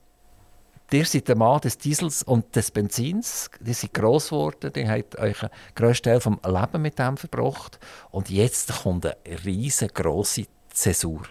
Ihr 0.89 1.05
seid 1.05 1.28
der 1.28 1.36
Mann 1.36 1.59
des 1.59 1.78
Diesels 1.78 2.23
und 2.23 2.55
des 2.55 2.71
Benzins. 2.71 3.51
Die 3.59 3.73
sind 3.73 3.93
gross 3.93 4.30
geworden, 4.30 4.71
die 4.71 4.88
habt 4.88 5.19
euch 5.19 5.43
einen 5.43 5.51
grössten 5.75 6.05
Teil 6.05 6.21
vom 6.21 6.39
Leben 6.45 6.82
mit 6.82 6.97
dem 6.97 7.17
verbracht. 7.17 7.78
Und 8.09 8.30
jetzt 8.30 8.84
kommt 8.84 9.05
eine 9.05 9.15
riesengroße 9.43 10.45
Zäsur. 10.69 11.23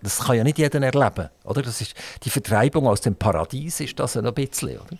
Das 0.00 0.20
kann 0.20 0.36
ja 0.36 0.44
nicht 0.44 0.56
jeder 0.56 0.80
erleben. 0.80 1.28
Oder? 1.44 1.62
Das 1.62 1.82
ist, 1.82 1.94
die 2.22 2.30
Vertreibung 2.30 2.86
aus 2.86 3.02
dem 3.02 3.16
Paradies 3.16 3.80
ist 3.80 3.98
das 3.98 4.16
ein 4.16 4.32
bisschen. 4.32 4.78
Oder? 4.78 4.96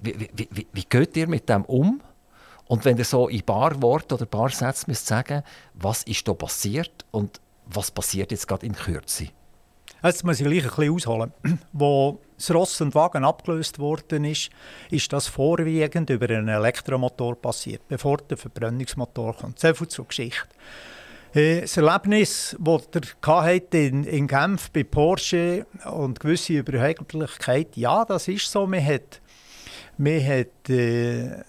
Wie, 0.00 0.18
wie, 0.18 0.48
wie, 0.50 0.66
wie 0.72 0.84
geht 0.84 1.14
ihr 1.16 1.28
mit 1.28 1.46
dem 1.48 1.64
um? 1.66 2.00
Und 2.66 2.84
wenn 2.84 2.96
ihr 2.96 3.04
so 3.04 3.28
in 3.28 3.42
paar 3.42 3.80
Worten 3.82 4.14
oder 4.14 4.26
paar 4.26 4.50
Sätzen 4.50 4.90
müsst 4.90 5.06
sagen, 5.06 5.42
was 5.74 6.02
ist 6.04 6.26
da 6.26 6.34
passiert 6.34 7.04
und 7.10 7.40
was 7.66 7.90
passiert 7.90 8.30
jetzt 8.30 8.48
gerade 8.48 8.66
in 8.66 8.74
Kürze? 8.74 9.28
Jetzt 10.02 10.24
muss 10.24 10.38
ich 10.38 10.46
gleich 10.46 10.64
ein 10.64 10.68
bisschen 10.68 10.94
ausholen. 10.94 11.32
Wo 11.72 12.20
das 12.36 12.52
Ross 12.52 12.80
und 12.80 12.94
Wagen 12.94 13.24
abgelöst 13.24 13.78
worden 13.78 14.24
ist, 14.24 14.50
ist 14.90 15.12
das 15.12 15.28
vorwiegend 15.28 16.10
über 16.10 16.28
einen 16.28 16.48
Elektromotor 16.48 17.36
passiert, 17.36 17.86
bevor 17.88 18.18
der 18.18 18.36
Verbrennungsmotor 18.36 19.34
kommt. 19.34 19.58
So 19.58 19.72
viel 19.72 19.88
zur 19.88 20.06
Geschichte. 20.06 20.48
Äh, 21.34 21.62
das 21.62 21.76
Erlebnis, 21.76 22.56
das 22.60 22.88
ihr 23.20 23.74
in, 23.74 24.04
in 24.04 24.26
Genf 24.26 24.70
bei 24.70 24.84
Porsche 24.84 25.66
und 25.90 26.20
gewisse 26.20 26.54
Überheblichkeit, 26.54 27.76
ja, 27.76 28.04
das 28.04 28.28
ist 28.28 28.50
so. 28.50 28.66
Man 28.66 28.84
hat, 28.84 29.20
man 29.96 30.26
hat 30.26 30.68
äh, 30.68 31.44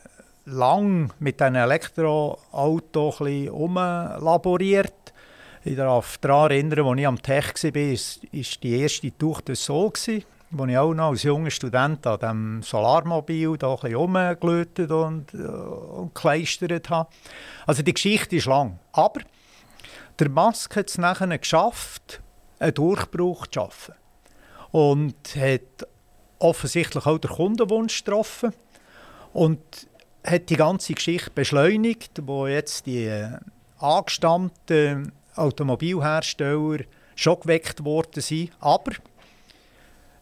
lang 0.45 1.11
mit 1.19 1.41
einem 1.41 1.63
Elektroauto 1.63 3.13
ein 3.19 3.49
ich 5.67 5.75
darf 5.75 6.19
daran 6.19 6.51
erinnern, 6.51 6.87
als 6.87 6.99
ich 6.99 7.07
am 7.07 7.21
Tech 7.23 7.63
war, 7.63 7.73
war 7.73 8.59
die 8.63 8.79
erste 8.79 9.17
Tour 9.17 9.41
de 9.41 9.55
Sol, 9.55 9.91
wo 10.51 10.65
ich 10.67 10.77
auch 10.77 10.93
noch 10.93 11.09
als 11.09 11.23
junger 11.23 11.49
Student 11.49 12.05
an 12.05 12.19
diesem 12.19 12.61
Solarmobil 12.61 13.57
da 13.57 13.69
rumgelötet 13.69 14.91
und, 14.91 15.33
äh, 15.33 15.37
und 15.37 16.13
gekleistert 16.13 16.91
habe. 16.91 17.09
Also 17.65 17.81
die 17.81 17.95
Geschichte 17.95 18.35
ist 18.35 18.45
lang. 18.45 18.77
Aber 18.91 19.21
der 20.19 20.29
Musk 20.29 20.75
hat 20.75 20.89
es 20.89 20.99
nachher 20.99 21.35
geschafft, 21.35 22.21
einen 22.59 22.75
Durchbruch 22.75 23.47
zu 23.47 23.61
schaffen. 23.61 23.95
Und 24.71 25.15
hat 25.35 25.87
offensichtlich 26.37 27.07
auch 27.07 27.17
den 27.17 27.31
Kundenwunsch 27.31 28.03
getroffen. 28.03 28.53
Und 29.33 29.87
hat 30.25 30.49
die 30.49 30.55
ganze 30.55 30.93
Geschichte 30.93 31.31
beschleunigt, 31.31 32.21
wo 32.25 32.47
jetzt 32.47 32.85
die 32.85 33.05
äh, 33.05 33.37
angestammten 33.77 35.11
Automobilhersteller 35.35 36.79
schon 37.15 37.39
geweckt 37.39 37.83
worden 37.83 38.21
sind. 38.21 38.51
Aber 38.59 38.93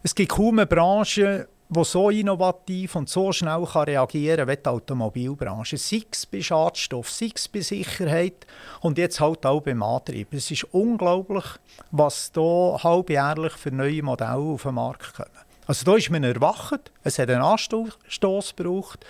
es 0.02 0.14
gibt 0.14 0.32
kaum 0.32 0.58
eine 0.58 0.66
Branche, 0.66 1.48
die 1.68 1.84
so 1.84 2.10
innovativ 2.10 2.94
und 2.94 3.08
so 3.08 3.32
schnell 3.32 3.64
kann 3.64 3.84
reagieren 3.84 4.46
kann 4.46 4.48
wie 4.48 4.56
die 4.56 4.68
Automobilbranche. 4.68 5.78
Sei 5.78 6.02
es 6.10 6.26
bei 6.26 6.42
Schadstoff, 6.42 7.10
sei 7.10 7.30
es 7.34 7.48
bei 7.48 7.60
Sicherheit 7.60 8.46
und 8.80 8.98
jetzt 8.98 9.20
halt 9.20 9.46
auch 9.46 9.62
beim 9.62 9.82
Antrieb. 9.82 10.32
Es 10.32 10.50
ist 10.50 10.64
unglaublich, 10.72 11.44
was 11.90 12.30
hier 12.34 12.78
halbjährlich 12.82 13.54
für 13.54 13.70
neue 13.70 14.02
Modelle 14.02 14.36
auf 14.36 14.62
den 14.62 14.74
Markt 14.74 15.14
kommen. 15.14 15.30
Also 15.66 15.84
da 15.86 15.96
ist 15.96 16.10
man 16.10 16.24
erwacht, 16.24 16.92
es 17.02 17.18
hat 17.18 17.30
einen 17.30 17.40
Anstoß 17.40 18.54
gebraucht 18.54 19.04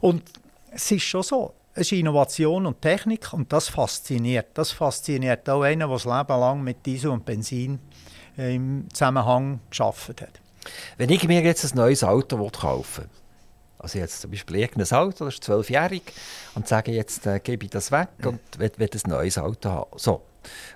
und 0.00 0.22
es 0.72 0.90
ist 0.90 1.02
schon 1.02 1.22
so, 1.22 1.54
es 1.74 1.82
ist 1.82 1.92
Innovation 1.92 2.66
und 2.66 2.80
Technik 2.80 3.32
und 3.32 3.52
das 3.52 3.68
fasziniert. 3.68 4.48
Das 4.54 4.72
fasziniert 4.72 5.48
auch 5.48 5.62
einen, 5.62 5.80
der 5.80 5.88
das 5.88 6.04
Leben 6.04 6.40
lang 6.40 6.62
mit 6.62 6.84
Diesel 6.84 7.10
und 7.10 7.24
Benzin 7.24 7.78
äh, 8.36 8.54
im 8.54 8.88
Zusammenhang 8.92 9.60
geschafft 9.68 10.20
hat. 10.20 10.40
Wenn 10.96 11.10
ich 11.10 11.26
mir 11.26 11.42
jetzt 11.42 11.64
ein 11.64 11.76
neues 11.76 12.04
Auto 12.04 12.48
kaufen 12.50 13.04
will, 13.04 13.10
also 13.78 13.98
jetzt 13.98 14.20
zum 14.20 14.30
Beispiel 14.30 14.56
irgendein 14.56 14.98
Auto, 14.98 15.24
das 15.24 15.34
ist 15.34 15.44
zwölfjährig, 15.44 16.02
und 16.54 16.68
sage 16.68 16.92
jetzt, 16.92 17.26
äh, 17.26 17.40
gebe 17.40 17.64
ich 17.64 17.70
das 17.70 17.90
weg 17.90 18.08
und 18.24 18.40
will, 18.58 18.70
will 18.76 18.90
ein 18.92 19.10
neues 19.10 19.38
Auto 19.38 19.70
haben. 19.70 19.90
So. 19.96 20.22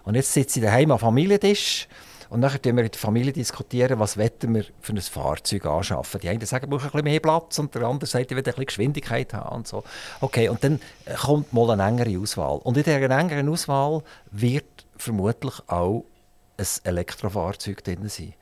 Und 0.04 0.14
jetzt 0.14 0.32
sitze 0.32 0.58
ich 0.58 0.64
daheim 0.64 0.90
am 0.90 0.98
Familientisch 0.98 1.86
und 2.30 2.40
dann 2.40 2.50
diskutieren 2.50 2.76
wir 2.76 2.84
in 2.84 2.90
der 2.90 3.00
Familie, 3.00 3.32
diskutieren, 3.32 3.98
was 3.98 4.16
wir 4.16 4.30
für 4.80 4.92
ein 4.92 5.00
Fahrzeug 5.00 5.66
anschaffen. 5.66 6.20
Die 6.20 6.28
einen 6.28 6.44
sagen, 6.46 6.70
wir 6.70 6.78
brauchen 6.78 6.86
ein 6.86 6.90
bisschen 6.92 7.04
mehr 7.04 7.20
Platz 7.20 7.58
und 7.58 7.74
der 7.74 7.82
andere 7.82 8.06
sagt, 8.06 8.26
ich 8.26 8.30
will 8.30 8.38
ein 8.38 8.44
bisschen 8.44 8.66
Geschwindigkeit 8.66 9.34
haben 9.34 9.56
und 9.56 9.68
so. 9.68 9.84
Okay, 10.20 10.48
und 10.48 10.62
dann 10.64 10.80
kommt 11.22 11.52
mal 11.52 11.70
eine 11.70 11.86
engere 11.86 12.20
Auswahl. 12.20 12.58
Und 12.58 12.76
in 12.76 12.82
dieser 12.82 13.00
engeren 13.00 13.48
Auswahl 13.48 14.02
wird 14.30 14.86
vermutlich 14.96 15.54
auch 15.68 16.04
ein 16.56 16.66
Elektrofahrzeug 16.84 17.82
drin 17.82 18.08
sein. 18.08 18.34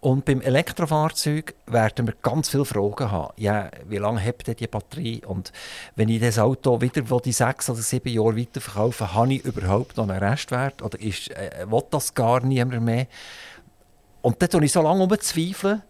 Und 0.00 0.24
beim 0.24 0.40
Elektrofahrzeug 0.40 1.54
werden 1.66 2.06
wir 2.06 2.14
ganz 2.22 2.48
viele 2.48 2.64
Fragen 2.64 3.10
haben. 3.10 3.32
Ja, 3.36 3.70
wie 3.86 3.96
lange 3.96 4.22
ihr 4.24 4.54
die 4.54 4.66
Batterie? 4.66 5.22
Und 5.24 5.52
wenn 5.96 6.08
ich 6.08 6.20
das 6.20 6.38
Auto 6.38 6.80
wieder 6.80 7.02
die 7.02 7.32
sechs 7.32 7.68
oder 7.68 7.80
sieben 7.80 8.08
Jahre 8.08 8.36
weiterverkaufe, 8.36 9.14
habe 9.14 9.34
ich 9.34 9.44
überhaupt 9.44 9.96
noch 9.96 10.08
einen 10.08 10.22
Restwert? 10.22 10.80
Oder 10.82 11.00
ist, 11.00 11.30
äh, 11.30 11.66
will 11.68 11.82
das 11.90 12.14
gar 12.14 12.40
niemand 12.44 12.82
mehr? 12.82 13.06
Und 14.22 14.40
dann 14.40 14.50
tue 14.50 14.64
ich 14.64 14.72
so 14.72 14.82
lange 14.82 15.02
umzweifeln, 15.02 15.82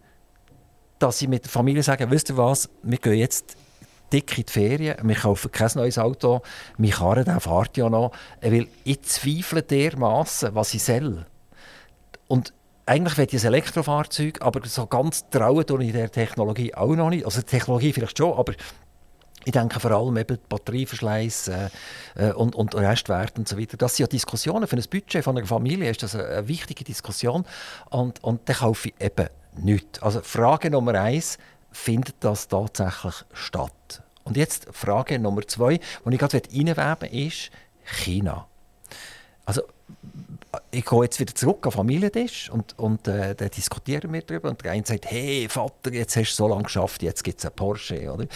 dass 0.99 1.21
ich 1.21 1.27
mit 1.27 1.43
der 1.43 1.51
Familie 1.51 1.83
sage, 1.83 2.09
wisst 2.09 2.29
ihr 2.29 2.37
was, 2.37 2.69
wir 2.81 2.97
gehen 2.97 3.13
jetzt 3.13 3.55
dick 4.11 4.37
in 4.37 4.45
die 4.45 4.51
Ferien, 4.51 4.95
wir 5.03 5.15
kaufen 5.15 5.51
kein 5.51 5.69
neues 5.75 5.97
Auto, 5.97 6.41
mein 6.77 6.91
Karren 6.91 7.25
der 7.25 7.39
fährt 7.39 7.77
ja 7.77 7.89
noch, 7.89 8.11
weil 8.41 8.67
ich 8.83 9.01
zweifle 9.03 9.61
dermaßen, 9.61 10.55
was 10.55 10.73
ich 10.73 10.83
soll. 10.83 11.25
Und 12.27 12.53
eigentlich 12.85 13.17
will 13.17 13.27
ich 13.29 13.41
ein 13.43 13.53
Elektrofahrzeug, 13.53 14.41
aber 14.41 14.65
so 14.65 14.87
ganz 14.87 15.29
trauen 15.29 15.65
tue 15.65 15.83
ich 15.83 15.91
der 15.91 16.11
Technologie 16.11 16.73
auch 16.73 16.95
noch 16.95 17.09
nicht. 17.09 17.25
Also 17.25 17.41
die 17.41 17.47
Technologie 17.47 17.93
vielleicht 17.93 18.17
schon, 18.17 18.37
aber 18.37 18.53
ich 19.43 19.51
denke 19.51 19.79
vor 19.79 19.91
allem 19.91 20.17
eben 20.17 20.37
Batterieverschleiß 20.49 21.47
äh, 21.47 21.69
äh, 22.15 22.31
und, 22.33 22.55
und 22.55 22.75
Restwert 22.75 23.37
und 23.37 23.47
so 23.47 23.57
weiter. 23.57 23.77
Das 23.77 23.95
sind 23.95 24.03
ja 24.03 24.07
Diskussionen 24.07 24.67
für 24.67 24.75
ein 24.75 24.83
Budget 24.89 25.23
von 25.23 25.37
einer 25.37 25.47
Familie, 25.47 25.89
ist 25.89 26.03
das 26.03 26.15
eine, 26.15 26.25
eine 26.25 26.47
wichtige 26.47 26.83
Diskussion. 26.83 27.45
Und, 27.89 28.23
und 28.23 28.47
dann 28.49 28.55
kaufe 28.57 28.89
ich 28.89 28.95
eben 28.99 29.29
nichts. 29.57 30.01
Also 30.01 30.21
Frage 30.21 30.69
Nummer 30.69 30.95
eins, 30.95 31.37
findet 31.71 32.15
das 32.21 32.47
tatsächlich 32.47 33.15
statt? 33.33 34.03
Und 34.23 34.35
jetzt 34.35 34.67
Frage 34.71 35.19
Nummer 35.19 35.47
zwei, 35.47 35.77
die 35.77 36.13
ich 36.13 36.19
gerade 36.19 36.41
reinweben 36.53 37.09
ist 37.09 37.49
China. 37.85 38.47
Also 39.45 39.61
ich 40.77 40.85
gehe 40.85 41.03
jetzt 41.03 41.19
wieder 41.19 41.33
zurück 41.33 41.65
an 41.65 41.71
Familientisch 41.71 42.51
und, 42.51 42.77
und 42.77 43.07
äh, 43.07 43.33
dann 43.33 43.49
diskutieren 43.49 44.13
wir 44.13 44.21
darüber. 44.21 44.49
Und 44.49 44.63
der 44.63 44.73
eine 44.73 44.85
sagt, 44.85 45.09
hey 45.09 45.47
Vater, 45.49 45.91
jetzt 45.91 46.15
hast 46.15 46.33
du 46.33 46.35
so 46.35 46.47
lange 46.47 46.63
geschafft, 46.63 47.01
jetzt 47.01 47.23
gibt 47.23 47.39
es 47.39 47.45
einen 47.45 47.55
Porsche. 47.55 48.11
Oder, 48.11 48.27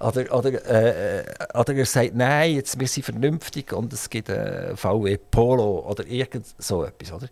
oder, 0.00 0.36
oder, 0.36 0.66
äh, 0.66 1.24
oder 1.54 1.74
er 1.74 1.86
sagt, 1.86 2.14
nein, 2.14 2.54
jetzt, 2.54 2.78
wir 2.78 2.86
sind 2.86 3.04
vernünftig 3.04 3.72
und 3.72 3.94
es 3.94 4.10
gibt 4.10 4.28
einen 4.28 4.76
VW 4.76 5.16
Polo 5.16 5.88
oder 5.88 6.06
irgend 6.06 6.46
so 6.58 6.84
etwas. 6.84 7.12
Oder? 7.12 7.28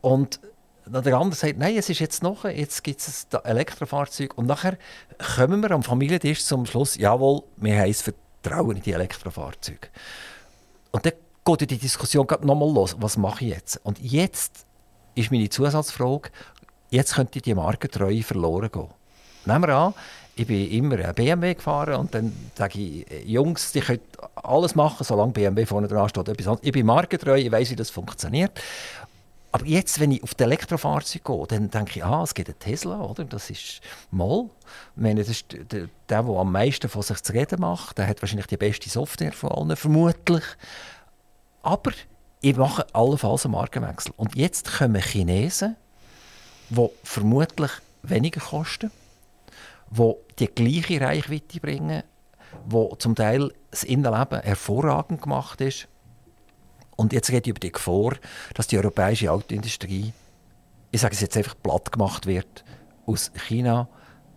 Und 0.00 0.40
der 0.86 1.16
andere 1.16 1.38
sagt, 1.38 1.58
nein, 1.58 1.76
es 1.76 1.88
ist 1.88 2.00
jetzt 2.00 2.22
noch, 2.22 2.46
jetzt 2.46 2.82
gibt 2.82 3.00
es 3.00 3.28
ein 3.30 3.44
Elektrofahrzeug. 3.44 4.36
Und 4.36 4.46
nachher 4.46 4.76
kommen 5.36 5.62
wir 5.62 5.70
am 5.70 5.84
Familientisch 5.84 6.44
zum 6.44 6.66
Schluss, 6.66 6.96
jawohl, 6.96 7.42
wir 7.56 7.78
haben 7.78 7.90
es 7.90 8.02
Vertrauen 8.02 8.76
in 8.76 8.82
die 8.82 8.92
Elektrofahrzeuge. 8.92 9.88
und 10.90 11.06
dann 11.06 11.12
geht 11.56 11.70
die 11.70 11.78
Diskussion 11.78 12.26
nochmal 12.42 12.72
los. 12.72 12.96
Was 12.98 13.16
mache 13.16 13.44
ich 13.44 13.50
jetzt? 13.52 13.80
Und 13.84 13.98
jetzt 14.00 14.66
ist 15.14 15.30
meine 15.30 15.48
Zusatzfrage, 15.48 16.30
jetzt 16.90 17.14
könnte 17.14 17.40
die 17.40 17.54
Markentreue 17.54 18.22
verloren 18.22 18.70
gehen. 18.70 18.88
Nehmen 19.46 19.62
wir 19.62 19.74
an, 19.74 19.94
ich 20.36 20.46
bin 20.46 20.70
immer 20.70 20.98
ein 20.98 21.14
BMW 21.14 21.54
gefahren 21.54 21.94
und 21.94 22.14
dann 22.14 22.32
sage 22.54 22.78
ich, 22.78 23.06
Jungs, 23.26 23.72
die 23.72 23.80
können 23.80 24.00
alles 24.34 24.74
machen, 24.74 25.04
solange 25.04 25.32
BMW 25.32 25.64
vorne 25.64 25.88
dran 25.88 26.08
steht. 26.08 26.28
Ich 26.62 26.72
bin 26.72 26.86
markentreu, 26.86 27.36
ich 27.36 27.50
weiß, 27.50 27.70
wie 27.70 27.76
das 27.76 27.90
funktioniert. 27.90 28.52
Aber 29.50 29.64
jetzt, 29.64 29.98
wenn 29.98 30.12
ich 30.12 30.22
auf 30.22 30.34
die 30.34 30.42
Elektrofahrzeuge 30.42 31.24
gehe, 31.24 31.46
dann 31.46 31.70
denke 31.70 31.98
ich, 31.98 32.04
ah, 32.04 32.22
es 32.22 32.34
gibt 32.34 32.50
einen 32.50 32.58
Tesla, 32.58 33.00
oder? 33.00 33.24
Das 33.24 33.48
ist. 33.48 33.80
Ich 34.12 34.18
meine, 34.96 35.20
das 35.20 35.30
ist 35.30 35.50
der, 35.50 35.64
der, 35.64 35.88
der 36.08 36.18
am 36.18 36.52
meisten 36.52 36.90
von 36.90 37.00
sich 37.00 37.22
zu 37.22 37.32
reden 37.32 37.60
macht. 37.60 37.96
Der 37.96 38.06
hat 38.06 38.20
wahrscheinlich 38.20 38.46
die 38.46 38.58
beste 38.58 38.90
Software 38.90 39.32
von 39.32 39.50
allen, 39.50 39.76
vermutlich. 39.76 40.44
Aber 41.62 41.92
ich 42.40 42.56
mache 42.56 42.86
allenfalls 42.94 43.44
einen 43.44 43.52
Markenwechsel. 43.52 44.12
Und 44.16 44.36
jetzt 44.36 44.78
kommen 44.78 45.02
Chinesen, 45.02 45.76
die 46.70 46.88
vermutlich 47.02 47.70
weniger 48.02 48.40
kosten, 48.40 48.90
die 49.90 50.12
die 50.38 50.46
gleiche 50.46 51.00
Reichweite 51.00 51.60
bringen, 51.60 52.02
wo 52.66 52.94
zum 52.96 53.14
Teil 53.14 53.52
das 53.70 53.82
Innenleben 53.84 54.40
hervorragend 54.40 55.22
gemacht 55.22 55.60
ist. 55.60 55.88
Und 56.96 57.12
jetzt 57.12 57.30
geht 57.30 57.46
über 57.46 57.60
die 57.60 57.72
Gefahr, 57.72 58.14
dass 58.54 58.66
die 58.66 58.78
europäische 58.78 59.30
Autoindustrie, 59.30 60.12
ich 60.90 61.00
sage 61.00 61.14
es 61.14 61.20
jetzt 61.20 61.36
einfach, 61.36 61.54
platt 61.62 61.92
gemacht 61.92 62.26
wird 62.26 62.64
aus 63.06 63.30
China, 63.48 63.88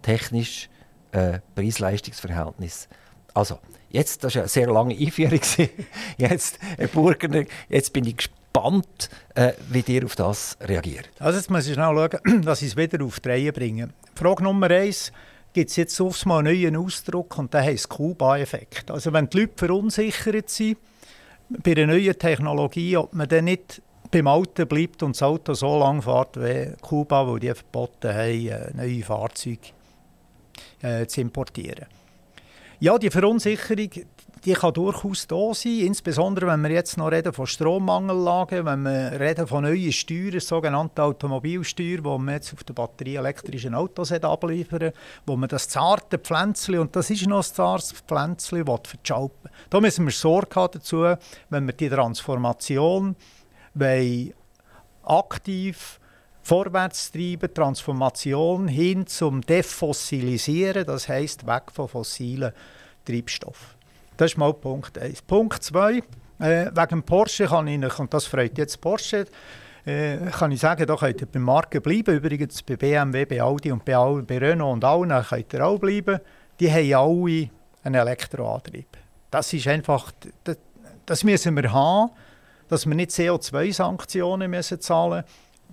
technisch, 0.01 0.69
äh, 1.11 1.39
Preis-Leistungs-Verhältnis. 1.55 2.88
Also, 3.34 3.59
jetzt, 3.92 4.24
das 4.24 4.36
war 4.36 4.44
eine 4.44 4.50
sehr 4.50 4.68
lange 4.68 4.96
Einführung. 4.96 5.39
jetzt, 6.18 6.60
Herr 6.78 6.88
Burgener, 6.88 7.46
jetzt 7.70 7.94
bin 7.94 8.06
ich 8.06 8.18
gespannt, 8.18 9.10
äh, 9.36 9.54
wie 9.70 9.84
ihr 9.88 10.06
auf 10.06 10.16
das 10.16 10.58
reagiert. 10.62 11.10
Also 11.20 11.38
jetzt 11.38 11.50
muss 11.50 11.68
ich 11.68 11.74
schnell 11.74 11.96
schauen, 11.96 12.42
dass 12.44 12.62
ich 12.62 12.70
es 12.70 12.78
wieder 12.78 13.04
auf 13.04 13.20
die 13.20 13.30
Reihe 13.30 13.54
bringe. 13.54 13.89
Frage 14.16 14.44
Nummer 14.44 14.70
eins 14.70 15.12
gibt 15.54 15.70
es 15.70 15.76
jetzt 15.76 16.00
aufs 16.00 16.26
Mal 16.26 16.39
einen 16.39 16.54
neuen 16.54 16.78
Ausdruck 16.78 17.38
und 17.38 17.54
der 17.54 17.62
heisst 17.62 17.89
Kuba-Effekt. 17.89 18.92
Also 18.92 19.12
wenn 19.14 19.30
die 19.30 19.42
Leute 19.42 19.54
verunsichert 19.56 20.50
sind 20.50 20.78
bei 21.50 21.72
einer 21.72 21.88
neuen 21.88 22.18
Technologie, 22.18 22.98
ob 22.98 23.14
man 23.14 23.28
dann 23.28 23.46
nicht 23.46 23.82
beim 24.10 24.28
Alten 24.28 24.68
bleibt 24.68 25.04
und 25.04 25.16
das 25.16 25.24
Auto 25.24 25.54
so 25.54 25.80
lang 25.80 26.02
fährt 26.02 26.38
wie 26.38 26.74
Kuba, 26.82 27.28
wo 27.28 27.38
die 27.38 27.54
verboten 27.54 28.14
haben, 28.14 28.48
äh, 28.48 28.72
neue 28.74 29.04
Fahrzeuge 29.04 29.70
äh, 30.82 31.06
zu 31.06 31.22
importieren. 31.22 31.86
Ja, 32.84 32.98
die 32.98 33.12
Verunsicherung 33.12 33.92
die 34.44 34.54
kann 34.54 34.74
durchaus 34.74 35.28
da 35.28 35.54
sein, 35.54 35.82
insbesondere 35.82 36.48
wenn 36.48 36.64
wir 36.64 36.72
jetzt 36.72 36.98
noch 36.98 37.12
reden 37.12 37.32
von 37.32 37.46
Strommangellagen, 37.46 38.66
wenn 38.66 38.82
wir 38.82 39.20
reden 39.20 39.46
von 39.46 39.66
neuen 39.66 39.92
Steuern, 39.92 40.40
sogenannte 40.40 41.04
Automobilsteuer, 41.04 41.98
die 41.98 42.02
man 42.02 42.30
jetzt 42.30 42.52
auf 42.54 42.64
den 42.64 42.74
batterieelektrischen 42.74 43.76
Autos 43.76 44.12
abliefern 44.12 44.94
wo 45.28 45.38
man 45.38 45.48
das 45.48 45.70
zarte 45.70 46.18
Pflänzchen, 46.18 46.80
und 46.80 46.96
das 46.96 47.12
ist 47.12 47.28
noch 47.28 47.44
ein 47.48 47.54
zartes 47.54 47.92
Pflänzchen, 47.92 48.66
verschalpen 48.66 49.52
Da 49.70 49.80
müssen 49.80 50.06
wir 50.06 50.12
Sorge 50.12 50.56
haben 50.56 50.72
dazu, 50.74 51.14
wenn 51.52 51.68
wir 51.68 51.74
die 51.74 51.90
Transformation 51.90 53.16
aktiv 55.04 56.01
vorwärts 56.44 57.12
treiben, 57.12 57.54
Transformation 57.54 58.68
hin 58.68 59.06
zum 59.08 59.42
Defossilisieren, 59.42 60.86
das 60.86 61.08
heißt 61.08 61.46
weg 61.46 61.64
von 61.72 61.88
fossilen 61.88 62.52
Treibstoffen. 63.06 63.76
Das 64.18 64.32
ist 64.32 64.38
mal 64.38 64.54
Punkt 64.54 64.98
1. 64.98 65.22
Punkt 65.24 65.64
2, 65.64 65.98
äh, 66.39 66.72
wegen 66.74 67.04
Porsche 67.04 67.46
kann 67.46 67.68
ich, 67.68 68.00
und 68.00 68.14
das 68.14 68.26
freut 68.26 68.58
jetzt 68.58 68.82
Porsche, 68.82 69.26
äh, 69.86 70.18
kann 70.32 70.52
ich 70.52 70.60
sagen, 70.60 70.86
da 70.86 70.96
könnt 70.96 71.22
ihr 71.22 71.28
beim 71.28 71.44
Marken 71.44 71.82
bleiben. 71.82 72.16
Übrigens 72.16 72.62
bei 72.62 72.76
BMW, 72.76 73.26
bei 73.26 73.42
Audi 73.42 73.72
und 73.72 73.84
bei, 73.84 73.94
bei 74.22 74.38
Renault 74.38 74.74
und 74.74 74.86
allen 74.86 75.24
könnt 75.24 75.54
ihr 75.54 75.66
auch 75.66 75.80
bleiben. 75.80 76.20
Die 76.60 76.72
haben 76.72 76.94
alle 76.94 77.50
einen 77.84 77.96
Elektroantrieb. 77.96 78.98
Das 79.32 79.52
ist 79.54 79.68
einfach, 79.68 80.12
das, 80.44 80.58
das 81.06 81.24
müssen 81.24 81.56
wir 81.56 81.72
haben, 81.72 82.12
dass 82.68 82.86
wir 82.86 82.96
nicht 82.96 83.12
CO2-Sanktionen 83.12 84.62
zahlen 84.62 85.24
müssen. 85.24 85.24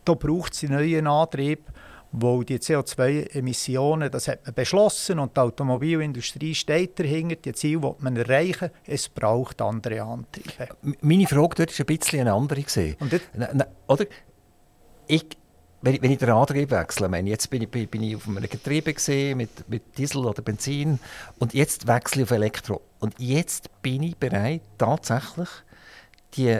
Da 0.08 0.14
braucht 0.14 0.54
es 0.54 0.64
einen 0.64 0.74
neuen 0.74 1.06
Antrieb 1.06 1.70
wo 2.12 2.42
die 2.42 2.58
CO2-Emissionen, 2.58 4.10
das 4.10 4.28
hat 4.28 4.44
man 4.46 4.54
beschlossen 4.54 5.18
und 5.18 5.36
die 5.36 5.40
Automobilindustrie 5.40 6.54
steht 6.54 6.98
dahinter, 6.98 7.36
die 7.36 7.52
Ziele 7.52 7.82
will 7.82 7.94
man 7.98 8.16
erreichen, 8.16 8.70
es 8.86 9.08
braucht 9.08 9.60
andere 9.60 10.02
Antriebe. 10.02 10.68
Meine 11.02 11.26
Frage 11.26 11.56
dort 11.56 11.70
ist 11.70 11.80
ein 11.80 11.86
bisschen 11.86 12.20
eine 12.20 12.32
andere 12.32 12.62
gesehen. 12.62 12.96
oder? 13.86 14.06
Ich, 15.06 15.26
wenn 15.82 15.94
ich, 15.94 16.02
wenn 16.02 16.10
ich 16.10 16.18
den 16.18 16.30
Antrieb 16.30 16.70
wechsle, 16.70 17.08
meine, 17.08 17.28
jetzt 17.28 17.50
bin 17.50 17.62
ich, 17.62 17.68
bin 17.70 18.02
ich 18.02 18.16
auf 18.16 18.26
einem 18.26 18.48
Getriebe 18.48 18.94
gesehen 18.94 19.36
mit, 19.36 19.68
mit 19.68 19.98
Diesel 19.98 20.24
oder 20.24 20.42
Benzin 20.42 20.98
und 21.38 21.52
jetzt 21.52 21.86
wechsle 21.86 22.22
ich 22.22 22.28
auf 22.28 22.30
Elektro 22.30 22.80
und 23.00 23.14
jetzt 23.18 23.82
bin 23.82 24.02
ich 24.02 24.16
bereit 24.16 24.62
tatsächlich 24.78 25.48
die 26.34 26.58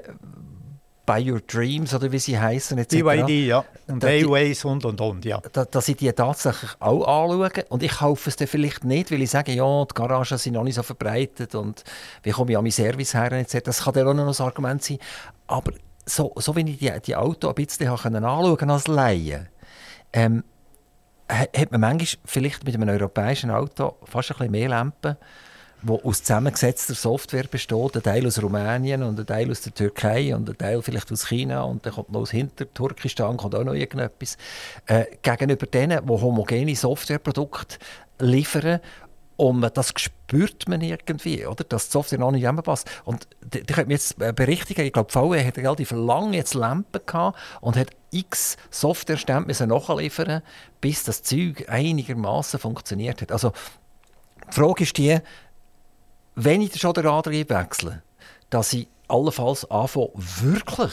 By 1.09 1.31
Your 1.31 1.41
Dreams 1.41 1.95
oder 1.95 2.13
wie 2.13 2.19
sie 2.19 2.39
heißen 2.39 2.77
BYD, 2.85 3.47
ja. 3.47 3.65
Und 3.87 4.05
Airways 4.05 4.63
und 4.67 4.85
und 4.85 5.01
und, 5.01 5.25
ja. 5.25 5.41
Dass 5.41 5.89
ich 5.89 5.97
die 5.97 6.13
tatsächlich 6.13 6.73
auch 6.81 7.01
anschaue. 7.01 7.65
Und 7.71 7.83
ich 7.83 7.93
kaufe 7.93 8.29
es 8.29 8.37
dann 8.37 8.47
vielleicht 8.47 8.85
nicht, 8.85 9.11
weil 9.11 9.23
ich 9.23 9.31
sage, 9.31 9.53
ja, 9.53 9.85
die 9.87 9.95
Garagen 9.95 10.37
sind 10.37 10.53
noch 10.53 10.65
nicht 10.65 10.75
so 10.75 10.83
verbreitet 10.83 11.55
und 11.55 11.83
wie 12.23 12.31
komme 12.31 12.51
ich 12.51 12.59
an 12.59 12.63
meinen 12.63 12.73
Service 12.73 13.15
her 13.15 13.33
etc. 13.33 13.61
Das 13.65 13.85
kann 13.85 13.95
dann 13.95 14.09
auch 14.09 14.13
noch 14.13 14.39
ein 14.39 14.47
Argument 14.47 14.83
sein. 14.85 14.99
Aber 15.47 15.73
so, 16.05 16.35
so 16.37 16.55
wie 16.57 16.73
ich 16.73 16.79
die, 16.79 16.93
die 17.07 17.17
Autos 17.17 17.49
ein 17.49 17.55
bisschen 17.55 17.89
anschauen 17.89 18.71
als 18.71 18.87
Laie, 18.87 19.49
ähm, 20.13 20.45
hat 21.31 21.73
man 21.73 21.81
manchmal 21.81 22.23
vielleicht 22.27 22.65
mit 22.65 22.75
einem 22.75 22.91
europäischen 22.91 23.51
Auto 23.51 23.97
fast 24.05 24.31
ein 24.33 24.37
bisschen 24.37 24.53
mehr 24.53 24.69
Lampen 24.69 25.17
wo 25.83 26.01
aus 26.03 26.23
zusammengesetzter 26.23 26.95
Software 26.95 27.45
besteht, 27.45 27.97
ein 27.97 28.03
Teil 28.03 28.27
aus 28.27 28.43
Rumänien 28.43 29.03
und 29.03 29.19
ein 29.19 29.27
Teil 29.27 29.51
aus 29.51 29.61
der 29.61 29.75
Türkei 29.75 30.35
und 30.35 30.49
ein 30.49 30.59
Teil 30.59 30.83
vielleicht 30.83 31.13
aus 31.13 31.29
China 31.29 31.63
und 31.63 31.87
dann 31.87 31.93
kommt 31.93 32.11
noch 32.11 32.21
aus 32.21 32.31
Hinterturkistan 32.31 33.37
kommt 33.37 33.55
auch 33.55 33.65
noch 33.65 33.75
irgendetwas, 33.75 34.37
äh, 34.87 35.05
gegenüber 35.23 35.67
denen, 35.67 36.05
die 36.05 36.13
homogene 36.13 36.75
Softwareprodukte 36.75 37.77
liefern 38.19 38.81
und 39.39 39.65
das 39.77 39.95
spürt 39.97 40.69
man 40.69 40.81
irgendwie, 40.81 41.47
oder? 41.47 41.63
dass 41.63 41.87
die 41.87 41.93
Software 41.93 42.19
noch 42.19 42.33
nicht 42.33 42.43
zusammenpasst. 42.43 42.91
Und 43.05 43.29
die, 43.41 43.63
die 43.63 43.73
können 43.73 43.93
jetzt 43.93 44.19
berichtigen, 44.19 44.85
ich 44.85 44.93
glaube, 44.93 45.13
VW 45.13 45.45
hat 45.47 45.57
relativ 45.57 45.93
lange 45.93 46.37
jetzt 46.37 46.55
Lampen 46.55 47.01
gehabt 47.07 47.39
und 47.61 47.77
hat 47.77 47.91
x 48.11 48.57
Softwarestände 48.71 49.67
nachliefern 49.69 50.43
bis 50.81 51.05
das 51.05 51.23
Zeug 51.23 51.69
einigermaßen 51.69 52.59
funktioniert 52.59 53.23
hat. 53.23 53.31
Also 53.31 53.53
die 54.51 54.55
Frage 54.55 54.83
ist 54.83 54.99
die, 54.99 55.21
wenn 56.39 56.63
ich 56.63 56.79
schon 56.79 56.95
den 56.95 57.07
Antrieb 57.07 57.51
wechsle, 57.51 58.03
dass 58.51 58.73
ich 58.73 58.87
allenfalls 59.09 59.69
anfange, 59.71 60.11
wirklich 60.15 60.93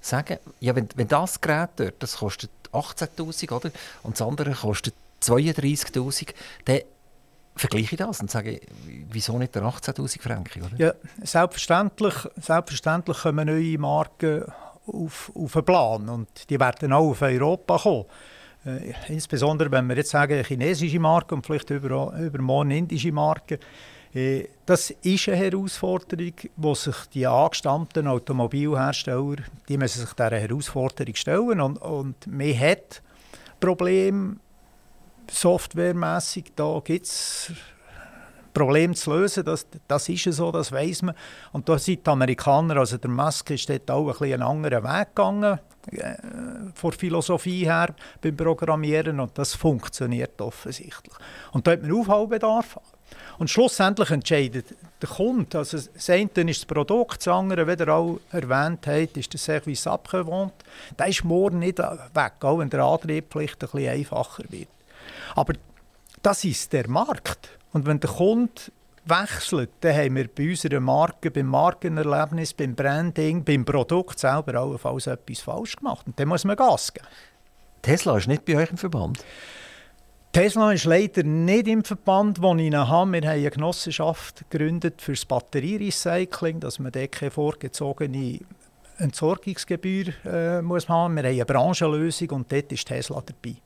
sagen, 0.00 0.38
ja, 0.60 0.76
wenn, 0.76 0.88
wenn 0.94 1.08
das 1.08 1.40
Gerät 1.40 1.70
dort, 1.76 1.94
das 1.98 2.18
kostet 2.18 2.50
18'000, 2.72 3.52
oder? 3.52 3.70
Und 4.04 4.14
das 4.18 4.26
andere 4.26 4.52
kostet 4.52 4.94
32'000, 5.22 6.28
dann 6.66 6.80
vergleiche 7.56 7.94
ich 7.94 7.98
das 7.98 8.20
und 8.20 8.30
sage, 8.30 8.60
wieso 9.10 9.36
nicht 9.38 9.54
der 9.54 9.62
18'000 9.62 10.22
Franken, 10.22 10.62
oder? 10.62 10.76
Ja, 10.76 10.94
selbstverständlich, 11.22 12.14
selbstverständlich 12.36 13.18
kommen 13.18 13.46
neue 13.46 13.78
Marken 13.78 14.44
auf, 14.86 15.32
auf 15.34 15.52
den 15.52 15.64
Plan 15.64 16.08
und 16.08 16.28
die 16.48 16.60
werden 16.60 16.92
auch 16.92 17.10
auf 17.10 17.22
Europa 17.22 17.78
kommen. 17.78 18.04
Äh, 18.64 18.94
insbesondere, 19.08 19.70
wenn 19.72 19.88
wir 19.88 19.96
jetzt 19.96 20.10
sagen, 20.10 20.44
chinesische 20.44 21.00
Marken 21.00 21.34
und 21.34 21.46
vielleicht 21.46 21.70
über, 21.70 22.12
übermorgen 22.18 22.70
indische 22.70 23.10
Marken, 23.10 23.58
das 24.66 24.90
ist 25.02 25.28
eine 25.28 25.36
Herausforderung, 25.36 26.32
wo 26.56 26.74
sich 26.74 26.96
die 27.12 27.26
angestammten 27.26 28.06
Automobilhersteller, 28.06 29.36
die 29.68 29.76
müssen 29.76 30.00
sich 30.00 30.12
dieser 30.12 30.38
Herausforderung 30.38 31.14
stellen 31.14 31.60
und, 31.60 31.78
und 31.78 32.26
man 32.26 32.58
hat 32.58 33.02
Probleme 33.60 34.36
softwaremässig, 35.30 36.52
da 36.54 36.80
gibt 36.84 37.06
es 37.06 37.52
Probleme 38.54 38.94
zu 38.94 39.12
lösen, 39.12 39.44
das, 39.44 39.66
das 39.86 40.08
ist 40.08 40.32
so, 40.32 40.50
das 40.50 40.72
weiß 40.72 41.02
man. 41.02 41.14
Und 41.52 41.68
da 41.68 41.78
sind 41.78 42.06
die 42.06 42.10
Amerikaner, 42.10 42.78
also 42.78 42.96
der 42.96 43.10
Musk 43.10 43.50
ist 43.50 43.68
dort 43.68 43.90
auch 43.90 44.06
ein 44.06 44.12
bisschen 44.12 44.40
einen 44.40 44.42
anderen 44.42 44.82
Weg 44.82 45.08
gegangen, 45.14 45.58
äh, 45.90 46.14
von 46.74 46.92
Philosophie 46.92 47.66
her 47.66 47.94
beim 48.22 48.34
Programmieren 48.34 49.20
und 49.20 49.36
das 49.36 49.54
funktioniert 49.54 50.40
offensichtlich. 50.40 51.14
Und 51.52 51.66
da 51.66 51.72
hat 51.72 51.82
man 51.82 51.92
Aufholbedarf, 51.92 52.78
und 53.38 53.50
schlussendlich 53.50 54.10
entscheidet 54.10 54.74
der 55.00 55.08
Kunde. 55.08 55.58
Also 55.58 55.78
das 55.78 56.10
eine 56.10 56.50
ist 56.50 56.60
das 56.60 56.66
Produkt, 56.66 57.18
das 57.18 57.28
andere, 57.28 57.66
wie 57.66 57.82
ihr 57.82 57.88
auch 57.88 58.18
erwähnt 58.30 58.86
habt, 58.86 59.16
ist 59.16 59.32
der 59.32 59.40
Service 59.40 59.86
abgewohnt. 59.86 60.54
Der 60.98 61.08
ist 61.08 61.24
morgen 61.24 61.58
nicht 61.58 61.78
weg, 61.78 62.32
auch 62.40 62.58
wenn 62.58 62.70
der 62.70 62.84
Antriebspflicht 62.84 63.62
ein 63.62 63.70
bisschen 63.70 63.90
einfacher 63.90 64.44
wird. 64.48 64.68
Aber 65.34 65.54
das 66.22 66.44
ist 66.44 66.72
der 66.72 66.88
Markt. 66.88 67.50
Und 67.72 67.86
wenn 67.86 68.00
der 68.00 68.10
Kunde 68.10 68.52
wechselt, 69.04 69.70
dann 69.80 69.94
haben 69.94 70.16
wir 70.16 70.28
bei 70.28 70.50
unserer 70.50 70.80
Marke, 70.80 71.30
beim 71.30 71.46
Markenerlebnis, 71.46 72.54
beim 72.54 72.74
Branding, 72.74 73.44
beim 73.44 73.64
Produkt 73.64 74.18
selber 74.18 74.54
allenfalls 74.54 75.06
etwas 75.06 75.40
falsch 75.40 75.76
gemacht. 75.76 76.06
Und 76.06 76.18
dann 76.18 76.28
muss 76.28 76.44
man 76.44 76.56
Gas 76.56 76.92
geben. 76.92 77.06
Tesla 77.82 78.16
ist 78.16 78.26
nicht 78.26 78.44
bei 78.44 78.56
euch 78.56 78.70
im 78.70 78.78
Verband? 78.78 79.24
Tesla 80.36 80.70
ist 80.72 80.84
leider 80.84 81.22
nicht 81.22 81.66
im 81.66 81.82
Verband, 81.82 82.44
den 82.44 82.58
ich 82.58 82.74
habe. 82.74 83.10
Wir 83.10 83.20
haben 83.22 83.24
eine 83.24 83.50
Genossenschaft 83.50 84.44
gegründet 84.50 85.00
für 85.00 85.12
das 85.12 85.24
Batterierecycling, 85.24 86.60
dass 86.60 86.78
man 86.78 86.92
dort 86.92 87.12
keine 87.12 87.30
vorgezogene 87.30 88.40
Entsorgungsgebühr 88.98 90.12
äh, 90.26 90.60
muss 90.60 90.90
haben. 90.90 91.14
Wir 91.16 91.22
haben 91.22 91.30
eine 91.30 91.46
Branchenlösung 91.46 92.32
und 92.32 92.52
dort 92.52 92.70
ist 92.70 92.86
Tesla 92.86 93.22
dabei. 93.24 93.56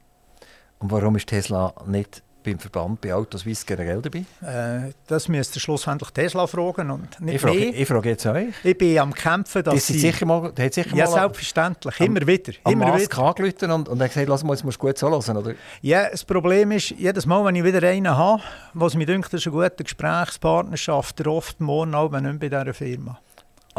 Und 0.78 0.92
warum 0.92 1.16
ist 1.16 1.26
Tesla 1.26 1.74
nicht 1.88 2.22
beim 2.42 2.58
Verband 2.58 3.00
bei 3.00 3.14
Autoswiss 3.14 3.64
generell 3.64 4.00
dabei? 4.00 4.24
Äh, 4.42 4.92
das 5.06 5.28
müsst 5.28 5.56
ihr 5.56 5.60
schlussendlich 5.60 6.10
Tesla 6.10 6.46
fragen 6.46 6.90
und 6.90 7.20
nicht 7.20 7.36
ich 7.36 7.40
frage, 7.40 7.58
mich. 7.58 7.80
Ich 7.80 7.88
frage 7.88 8.08
jetzt 8.08 8.26
euch. 8.26 8.54
Ich 8.64 8.78
bin 8.78 8.98
am 8.98 9.14
Kämpfen, 9.14 9.62
dass 9.62 9.86
sie... 9.86 9.98
Sicher 9.98 10.26
mal, 10.26 10.52
hat 10.58 10.74
sicher 10.74 10.96
ja, 10.96 11.04
mal 11.04 11.12
selbstverständlich. 11.12 12.00
Immer 12.00 12.26
wieder. 12.26 12.52
Am 12.64 12.72
immer 12.72 12.86
Mask 12.88 13.18
angerufen 13.18 13.70
und, 13.70 13.88
und 13.88 13.98
gesagt, 13.98 14.28
lass 14.28 14.44
mal, 14.44 14.52
jetzt 14.52 14.64
musst 14.64 14.78
du 14.78 14.86
gut 14.86 14.98
zuhören, 14.98 15.36
oder? 15.36 15.54
Ja, 15.82 16.08
das 16.10 16.24
Problem 16.24 16.72
ist, 16.72 16.90
jedes 16.90 17.26
Mal, 17.26 17.44
wenn 17.44 17.54
ich 17.56 17.64
wieder 17.64 17.86
einen 17.86 18.16
habe, 18.16 18.42
was 18.74 18.94
mir 18.94 19.06
denkt, 19.06 19.32
das 19.32 19.40
ist 19.40 19.46
eine 19.46 19.56
gute 19.56 19.84
Gesprächspartner, 19.84 20.76
schafft 20.76 21.20
er 21.20 21.26
oft 21.28 21.60
morgen 21.60 21.94
auch 21.94 22.10
nicht 22.10 22.40
bei 22.40 22.48
dieser 22.48 22.74
Firma. 22.74 23.18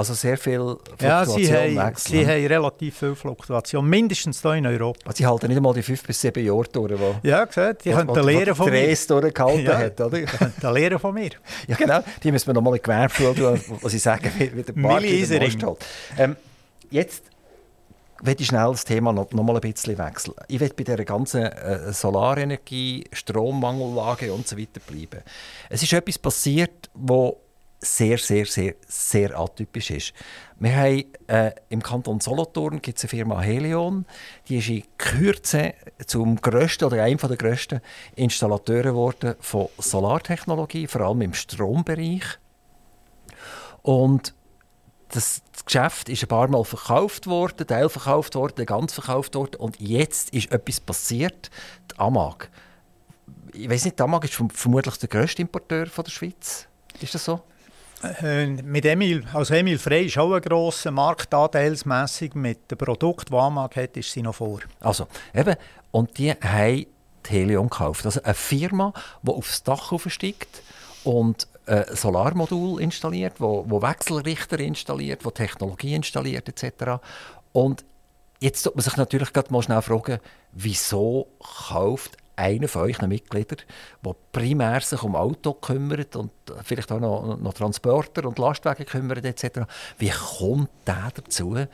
Also 0.02 0.16
sehr 0.16 0.36
viel 0.36 0.58
Fluktuation 0.58 1.08
ja, 1.08 1.26
sie 1.26 1.54
haben, 1.54 1.76
wechseln. 1.76 2.20
sie 2.20 2.28
haben 2.28 2.48
relativ 2.48 2.98
viel 2.98 3.14
Fluktuation, 3.14 3.88
mindestens 3.88 4.42
hier 4.42 4.56
in 4.56 4.66
Europa. 4.66 5.00
Also 5.06 5.18
sie 5.18 5.28
halten 5.28 5.48
nicht 5.48 5.58
einmal 5.58 5.76
die 5.76 5.84
fünf 5.84 6.04
bis 6.04 6.20
sieben 6.20 6.44
Jahre 6.44 6.64
durch, 6.72 7.00
wo, 7.00 7.16
ja, 7.22 7.46
gesagt, 7.46 7.86
die 7.86 7.92
könnten 7.92 8.24
lernen 8.24 8.56
von 8.56 8.72
mir. 8.72 8.88
Die 8.88 9.08
durchgehalten 9.08 9.64
ja, 9.64 9.78
hat, 9.78 10.02
oder? 10.02 10.18
Die 10.18 10.26
könnten 10.26 10.74
lernen 10.74 10.98
von 10.98 11.14
mir. 11.14 11.30
ja, 11.68 11.76
genau. 11.76 12.00
Die 12.24 12.32
müssen 12.32 12.48
wir 12.48 12.54
nochmal 12.56 12.78
in 12.78 12.82
Gewerbeschule 12.82 13.36
tun, 13.36 13.62
wo 13.80 13.90
sie 13.90 14.00
sagen, 14.00 14.32
wie 14.38 14.64
der 14.64 14.74
Park 14.74 15.04
in 15.04 15.76
ähm, 16.18 16.36
Jetzt 16.90 17.26
möchte 18.24 18.42
ich 18.42 18.50
schnell 18.50 18.72
das 18.72 18.84
Thema 18.84 19.14
noch, 19.14 19.32
noch 19.32 19.44
mal 19.44 19.56
ein 19.56 19.62
bisschen 19.62 20.00
wechseln. 20.00 20.34
Ich 20.48 20.60
will 20.60 20.72
bei 20.76 20.84
dieser 20.84 21.06
ganzen 21.06 21.44
äh, 21.44 21.94
Solarenergie, 21.94 23.06
Strommangellage 23.14 24.34
und 24.34 24.48
so 24.48 24.58
weiter 24.58 24.80
bleiben. 24.80 25.22
Es 25.70 25.84
ist 25.84 25.94
etwas 25.94 26.18
passiert, 26.18 26.90
wo 26.96 27.38
sehr, 27.82 28.20
sehr, 28.20 28.46
sehr, 28.46 28.76
sehr 28.88 29.38
atypisch 29.38 29.90
ist. 29.90 30.14
Wir 30.60 30.76
haben 30.76 31.04
äh, 31.28 31.52
im 31.70 31.82
Kanton 31.82 32.20
Solothurn 32.20 32.82
gibt 32.82 33.00
es 33.00 33.04
eine 33.04 33.10
Firma 33.10 33.42
Helion, 33.42 34.06
die 34.48 34.58
ist 34.58 34.70
in 34.70 34.84
Kürze 34.98 35.74
zum 36.06 36.40
grössten 36.40 36.86
oder 36.86 37.04
einem 37.04 37.18
der 37.18 37.38
grössten 37.38 37.82
Installateure 38.16 38.84
geworden 38.84 39.36
von 39.40 39.70
Solartechnologie, 39.80 40.86
vor 40.86 41.02
allem 41.02 41.22
im 41.22 41.34
Strombereich. 41.34 42.24
Und 43.82 44.36
das 45.10 45.42
Geschäft 45.66 46.08
ist 46.10 46.24
ein 46.24 46.30
paar 46.30 46.48
Mal 46.48 46.64
verkauft 46.64 47.26
worden, 47.26 47.66
Teil 47.66 47.90
verkauft 47.90 48.36
worden, 48.36 48.66
ganz 48.66 48.94
verkauft 48.94 49.34
worden 49.34 49.56
und 49.56 49.80
jetzt 49.80 50.30
ist 50.30 50.52
etwas 50.52 50.80
passiert. 50.80 51.50
Die 51.92 52.00
Amag. 52.00 52.50
Ich 53.54 53.70
weiß 53.70 53.86
nicht, 53.86 53.98
die 53.98 54.04
Amag 54.04 54.24
ist 54.24 54.40
vermutlich 54.54 54.98
der 54.98 55.10
grösste 55.10 55.42
Importeur 55.42 55.88
von 55.88 56.06
der 56.06 56.12
Schweiz. 56.12 56.68
Ist 57.02 57.16
das 57.16 57.26
so? 57.26 57.42
Äh, 58.04 58.48
mit 58.48 58.86
Emil, 58.86 59.24
also 59.34 59.54
Emil 59.54 59.78
Frey 59.78 60.06
ist 60.06 60.18
auch 60.18 60.34
ein 60.34 60.42
grosser 60.42 60.92
Marktanteilsmässig. 60.92 62.34
Mit 62.36 62.72
dem 62.72 62.78
Produkt, 62.78 63.32
das 63.32 63.40
Amag 63.40 63.76
hat, 63.76 63.98
ist 63.98 64.12
sie 64.12 64.22
noch 64.22 64.36
vor. 64.36 64.60
Also, 64.80 65.08
eben, 65.34 65.56
und 65.92 66.18
die 66.18 66.32
haben 66.32 66.86
die 67.26 67.30
Helium 67.30 67.70
gekauft. 67.70 68.06
Also 68.06 68.22
eine 68.24 68.34
Firma, 68.34 68.94
die 69.22 69.32
aufs 69.32 69.64
Dach 69.64 69.92
aufsteigt 69.92 70.64
und 71.04 71.48
ein 71.68 71.86
Solarmodul 71.96 72.82
installiert, 72.82 73.36
wo, 73.40 73.66
wo 73.68 73.82
Wechselrichter 73.82 74.60
installiert, 74.60 75.24
wo 75.24 75.30
Technologie 75.30 75.94
installiert 75.94 76.50
etc. 76.50 77.02
Und 77.52 77.86
jetzt 78.40 78.64
tut 78.64 78.76
man 78.76 78.84
sich 78.84 78.98
natürlich 78.98 79.32
gerade 79.32 79.54
mal 79.54 79.62
schnell 79.62 79.82
fragen, 79.82 80.20
wieso 80.52 81.28
kauft 81.68 82.18
einer 82.42 82.68
von 82.68 82.84
euch 82.84 83.02
Mitglieder, 83.02 83.58
der 84.04 84.16
primär 84.32 84.82
sich 84.82 85.02
um 85.04 85.16
Auto 85.16 85.54
kümmert 85.54 86.16
und 86.16 86.32
vielleicht 86.64 86.92
auch 86.92 87.00
noch, 87.00 87.38
noch 87.38 87.54
Transporter 87.54 88.26
und 88.26 88.40
Lastwagen 88.40 88.86
kümmert 88.86 89.26
etc. 89.26 89.62
Wie 89.98 90.10
kommt 90.10 90.70
der 90.86 91.12
dazu, 91.14 91.54
einen, 91.54 91.68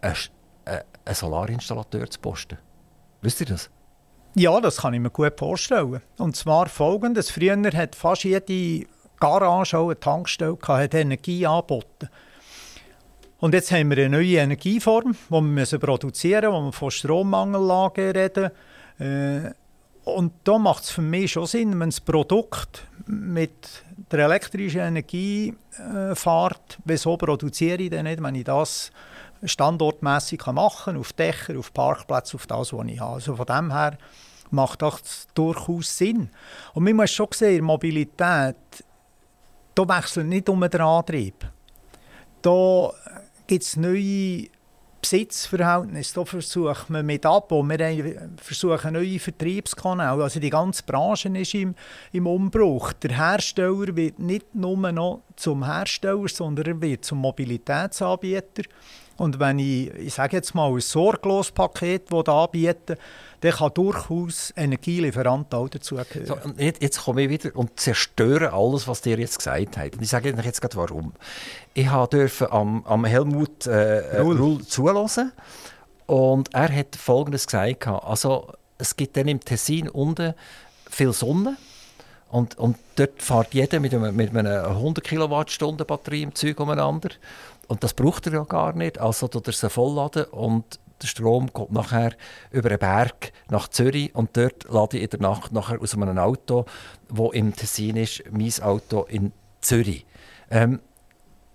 einen 0.00 1.14
Solarinstallateur 1.14 2.10
zu 2.10 2.20
posten? 2.20 2.58
Wisst 3.20 3.40
ihr 3.40 3.46
das? 3.46 3.70
Ja, 4.34 4.60
das 4.60 4.78
kann 4.78 4.94
ich 4.94 5.00
mir 5.00 5.10
gut 5.10 5.38
vorstellen. 5.38 6.00
Und 6.18 6.36
zwar 6.36 6.68
folgendes. 6.68 7.30
Früher 7.30 7.56
hat 7.72 7.96
fast 7.96 8.24
jede 8.24 8.86
Garage 9.18 9.78
auch 9.78 9.86
eine 9.86 9.98
Tankstelle 9.98 10.56
gehabt, 10.56 10.82
hat 10.82 10.94
Energie 10.94 11.46
angeboten. 11.46 12.08
Und 13.40 13.54
jetzt 13.54 13.70
haben 13.70 13.90
wir 13.90 13.98
eine 13.98 14.10
neue 14.10 14.38
Energieform, 14.38 15.16
die 15.28 15.32
wir 15.72 15.78
produzieren 15.78 16.50
müssen, 16.50 16.52
wo 16.52 16.66
wir 16.66 16.72
von 16.72 16.90
Strommangellagen 16.90 18.10
reden. 18.10 18.50
Äh, 18.98 19.52
und 20.14 20.32
da 20.44 20.58
macht 20.58 20.84
es 20.84 20.90
für 20.90 21.02
mich 21.02 21.32
schon 21.32 21.46
Sinn, 21.46 21.78
wenn 21.78 21.90
das 21.90 22.00
Produkt 22.00 22.86
mit 23.06 23.84
der 24.10 24.20
elektrischen 24.20 24.80
Energie 24.80 25.54
äh, 25.78 26.14
fährt, 26.14 26.78
wieso 26.84 27.16
produziere 27.16 27.82
ich 27.82 27.90
denn 27.90 28.04
nicht, 28.04 28.22
wenn 28.22 28.34
ich 28.34 28.44
das 28.44 28.90
standortmässig 29.44 30.44
machen 30.46 30.94
kann, 30.94 30.96
auf 30.96 31.12
Dächer, 31.12 31.58
auf 31.58 31.72
Parkplätzen, 31.72 32.38
auf 32.38 32.46
das, 32.46 32.72
was 32.72 32.86
ich 32.86 33.00
habe. 33.00 33.14
Also 33.14 33.36
von 33.36 33.46
dem 33.46 33.72
her 33.72 33.98
macht 34.50 34.82
das 34.82 35.28
durchaus 35.34 35.96
Sinn. 35.96 36.30
Und 36.74 36.84
man 36.84 36.96
muss 36.96 37.10
schon 37.10 37.28
sehen, 37.32 37.64
Mobilität, 37.64 38.56
da 39.74 39.88
wechselt 39.88 40.26
nicht 40.26 40.48
um 40.48 40.60
den 40.60 40.80
Antrieb. 40.80 41.46
Da 42.42 42.90
gibt 43.46 43.64
es 43.64 43.76
neue 43.76 44.48
Besitzverhältnis, 45.00 46.12
da 46.12 46.24
versucht 46.24 46.90
man 46.90 47.06
mit 47.06 47.24
Abo, 47.24 47.62
wir 47.62 48.30
versuchen 48.36 48.94
neue 48.94 49.18
Vertriebskanäle, 49.18 50.22
also 50.22 50.40
die 50.40 50.50
ganze 50.50 50.82
Branche 50.82 51.28
ist 51.28 51.54
im, 51.54 51.74
im 52.12 52.26
Umbruch. 52.26 52.92
Der 52.94 53.16
Hersteller 53.16 53.94
wird 53.96 54.18
nicht 54.18 54.54
nur 54.54 54.76
noch 54.92 55.22
zum 55.36 55.64
Hersteller, 55.64 56.28
sondern 56.28 56.66
er 56.66 56.80
wird 56.80 57.04
zum 57.04 57.18
Mobilitätsanbieter. 57.18 58.64
Und 59.18 59.40
wenn 59.40 59.58
ich, 59.58 59.92
ich 59.94 60.14
sage 60.14 60.36
jetzt 60.36 60.54
mal, 60.54 60.72
ein 60.72 60.80
sorglos 60.80 61.50
Paket 61.50 62.12
anbieten 62.12 62.96
dann 63.40 63.52
kann 63.52 63.72
durchaus 63.74 64.52
Energielieferant 64.56 65.54
auch 65.54 65.68
dazugehören. 65.68 66.26
So, 66.26 66.36
jetzt 66.58 67.04
komme 67.04 67.22
ich 67.22 67.30
wieder 67.30 67.54
und 67.54 67.78
zerstöre 67.78 68.52
alles, 68.52 68.88
was 68.88 69.04
ihr 69.06 69.18
jetzt 69.18 69.38
gesagt 69.38 69.76
habt. 69.76 69.94
Und 69.94 70.02
ich 70.02 70.08
sage 70.08 70.30
Ihnen 70.30 70.42
jetzt 70.42 70.60
gerade 70.60 70.76
warum. 70.76 71.12
Ich 71.78 71.86
durfte 71.86 72.50
am, 72.50 72.84
am 72.86 73.04
Helmut 73.04 73.68
äh, 73.68 74.18
Ruhl 74.18 74.64
zulassen 74.66 75.30
und 76.06 76.52
er 76.52 76.74
hat 76.74 76.96
Folgendes 76.96 77.46
gesagt. 77.46 77.86
Also, 77.86 78.50
es 78.78 78.96
gibt 78.96 79.16
dann 79.16 79.28
im 79.28 79.38
Tessin 79.38 79.88
unten 79.88 80.34
viel 80.90 81.12
Sonne. 81.12 81.56
Und, 82.30 82.58
und 82.58 82.78
dort 82.96 83.22
fährt 83.22 83.54
jeder 83.54 83.78
mit, 83.78 83.94
einem, 83.94 84.16
mit 84.16 84.36
einer 84.36 84.66
100 84.66 85.04
Kilowattstunden 85.04 85.86
Batterie 85.86 86.24
im 86.24 86.34
Zeug 86.34 86.58
umeinander. 86.58 87.10
Und 87.68 87.84
das 87.84 87.94
braucht 87.94 88.26
er 88.26 88.32
ja 88.32 88.42
gar 88.42 88.72
nicht. 88.72 88.98
Also 88.98 89.28
tut 89.28 89.46
er 89.46 89.52
sie 89.52 89.70
vollladen 89.70 90.24
und 90.24 90.80
der 91.00 91.06
Strom 91.06 91.52
kommt 91.52 91.70
nachher 91.70 92.10
über 92.50 92.70
den 92.70 92.80
Berg 92.80 93.30
nach 93.50 93.68
Zürich 93.68 94.12
und 94.16 94.36
dort 94.36 94.64
lade 94.68 94.96
ich 94.96 95.04
in 95.04 95.10
der 95.10 95.20
Nacht 95.20 95.52
nachher 95.52 95.80
aus 95.80 95.94
einem 95.94 96.18
Auto, 96.18 96.64
wo 97.08 97.30
im 97.30 97.54
Tessin 97.54 97.94
ist, 97.94 98.24
mein 98.32 98.52
Auto 98.62 99.04
in 99.04 99.30
Zürich. 99.60 100.04
Ähm, 100.50 100.80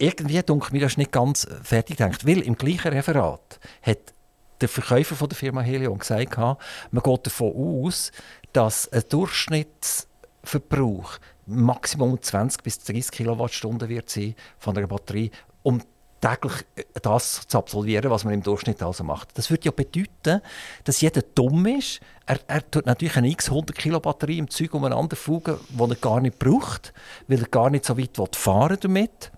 irgendwie 0.04 0.42
denke 0.42 0.74
mir 0.74 0.82
das 0.82 0.98
nicht 0.98 1.12
ganz 1.12 1.48
fertig 1.64 1.98
gedacht, 1.98 2.26
weil 2.28 2.42
im 2.42 2.58
gleichen 2.58 2.92
Referat 2.92 3.60
hat 3.82 4.14
der 4.60 4.68
Verkäufer 4.70 5.16
von 5.16 5.30
der 5.30 5.38
Firma 5.38 5.62
Helion 5.62 6.00
gesagt, 6.00 6.38
man 6.38 6.58
geht 6.92 7.26
davon 7.26 7.86
aus, 7.86 8.12
dass 8.52 8.92
ein 8.92 9.04
Durchschnittsverbrauch 9.10 11.20
Maximum 11.46 12.22
20 12.22 12.64
bis 12.64 12.80
30 12.80 13.12
Kilowattstunden 13.12 13.88
wird 13.90 14.10
sein 14.10 14.36
von 14.60 14.78
einer 14.78 14.88
Batterie, 14.88 15.30
um 15.62 15.82
täglich 16.22 16.54
äh, 16.76 16.86
das 17.02 17.46
zu 17.48 17.58
absolvieren, 17.58 18.10
was 18.10 18.24
man 18.24 18.34
im 18.34 18.44
Durchschnitt 18.44 18.82
also 18.82 19.04
macht. 19.04 19.38
Das 19.38 19.50
würde 19.50 19.66
ja 19.66 19.72
bedeuten, 19.72 20.40
dass 20.86 21.02
jeder 21.02 21.22
dumm 21.22 21.66
ist. 21.66 22.00
Er, 22.26 22.40
er 22.48 22.72
tut 22.72 22.86
natürlich 22.86 23.18
eine 23.18 23.30
x 23.30 23.50
100 23.50 23.78
Kilo 23.78 24.00
Batterie 24.00 24.38
im 24.38 24.50
Zeug 24.50 24.74
umeinander 24.74 25.18
fugen, 25.18 25.58
die 25.70 25.82
er 25.82 25.96
gar 25.96 26.22
nicht 26.22 26.40
braucht, 26.40 26.94
weil 27.28 27.42
er 27.42 27.48
gar 27.48 27.70
nicht 27.70 27.84
so 27.84 27.98
weit 27.98 28.36
fahren 28.38 28.78
damit 28.80 29.34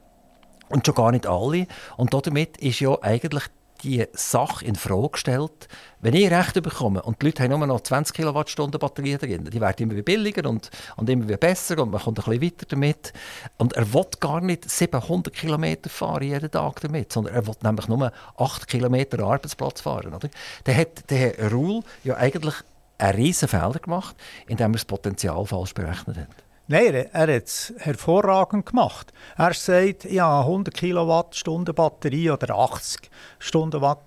und 0.70 0.86
schon 0.86 0.96
gar 0.96 1.12
nicht 1.12 1.28
alle. 1.28 1.68
Und 1.98 2.14
damit 2.14 2.58
ist 2.58 2.80
ja 2.80 2.98
eigentlich 3.02 3.44
die 3.84 4.06
Sache 4.14 4.66
in 4.66 4.76
Frage 4.76 5.10
gestellt, 5.10 5.68
wenn 6.02 6.14
ich 6.14 6.32
Recht 6.32 6.62
bekomme 6.62 7.02
und 7.02 7.22
die 7.22 7.28
Leute 7.28 7.44
haben 7.44 7.58
nur 7.60 7.68
noch 7.68 7.82
20 7.82 8.16
Kilowattstunden 8.16 8.80
Batterien 8.80 9.20
drin, 9.20 9.50
die 9.52 9.62
werden 9.62 9.90
immer 9.90 10.02
billiger 10.02 10.50
und, 10.50 10.70
und 10.96 11.10
immer 11.10 11.26
besser 11.38 11.80
und 11.80 11.92
man 11.92 12.02
kommt 12.02 12.20
ein 12.20 12.40
bisschen 12.40 12.42
weiter 12.42 12.66
damit. 12.70 13.14
Und 13.58 13.74
er 13.74 13.94
will 13.94 14.06
gar 14.20 14.42
nicht 14.42 14.70
700 14.70 15.34
Kilometer 15.34 15.90
fahren 15.90 16.24
jeden 16.24 16.50
Tag 16.50 16.82
damit, 16.82 17.12
sondern 17.12 17.36
er 17.36 17.48
will 17.48 17.56
nämlich 17.62 17.88
nur 17.88 18.12
8 18.38 18.68
Kilometer 18.68 19.20
Arbeitsplatz 19.24 19.82
fahren. 19.82 20.14
Oder? 20.14 20.30
Dann 20.64 20.78
hat 20.78 21.10
der 21.10 21.38
Herr 21.38 21.52
Ruhl 21.52 21.84
ja 22.04 22.16
eigentlich 22.16 22.56
einen 22.98 23.16
riesen 23.16 23.48
Fehler 23.48 23.80
gemacht, 23.80 24.16
indem 24.48 24.72
er 24.72 24.74
das 24.74 24.86
Potenzial 24.86 25.46
falsch 25.46 25.74
berechnet 25.74 26.18
hat. 26.18 26.45
Nein, 26.68 26.96
er, 26.96 27.28
hat 27.36 27.44
es 27.46 27.74
hervorragend 27.78 28.66
gemacht. 28.66 29.14
Er 29.38 29.54
sagt, 29.54 30.06
ja, 30.06 30.42
100 30.42 30.74
Kilowattstunden 30.74 31.76
Batterie 31.76 32.32
oder 32.32 32.58
80 32.58 33.12
Stunden 33.38 33.82
Watt, 33.82 34.00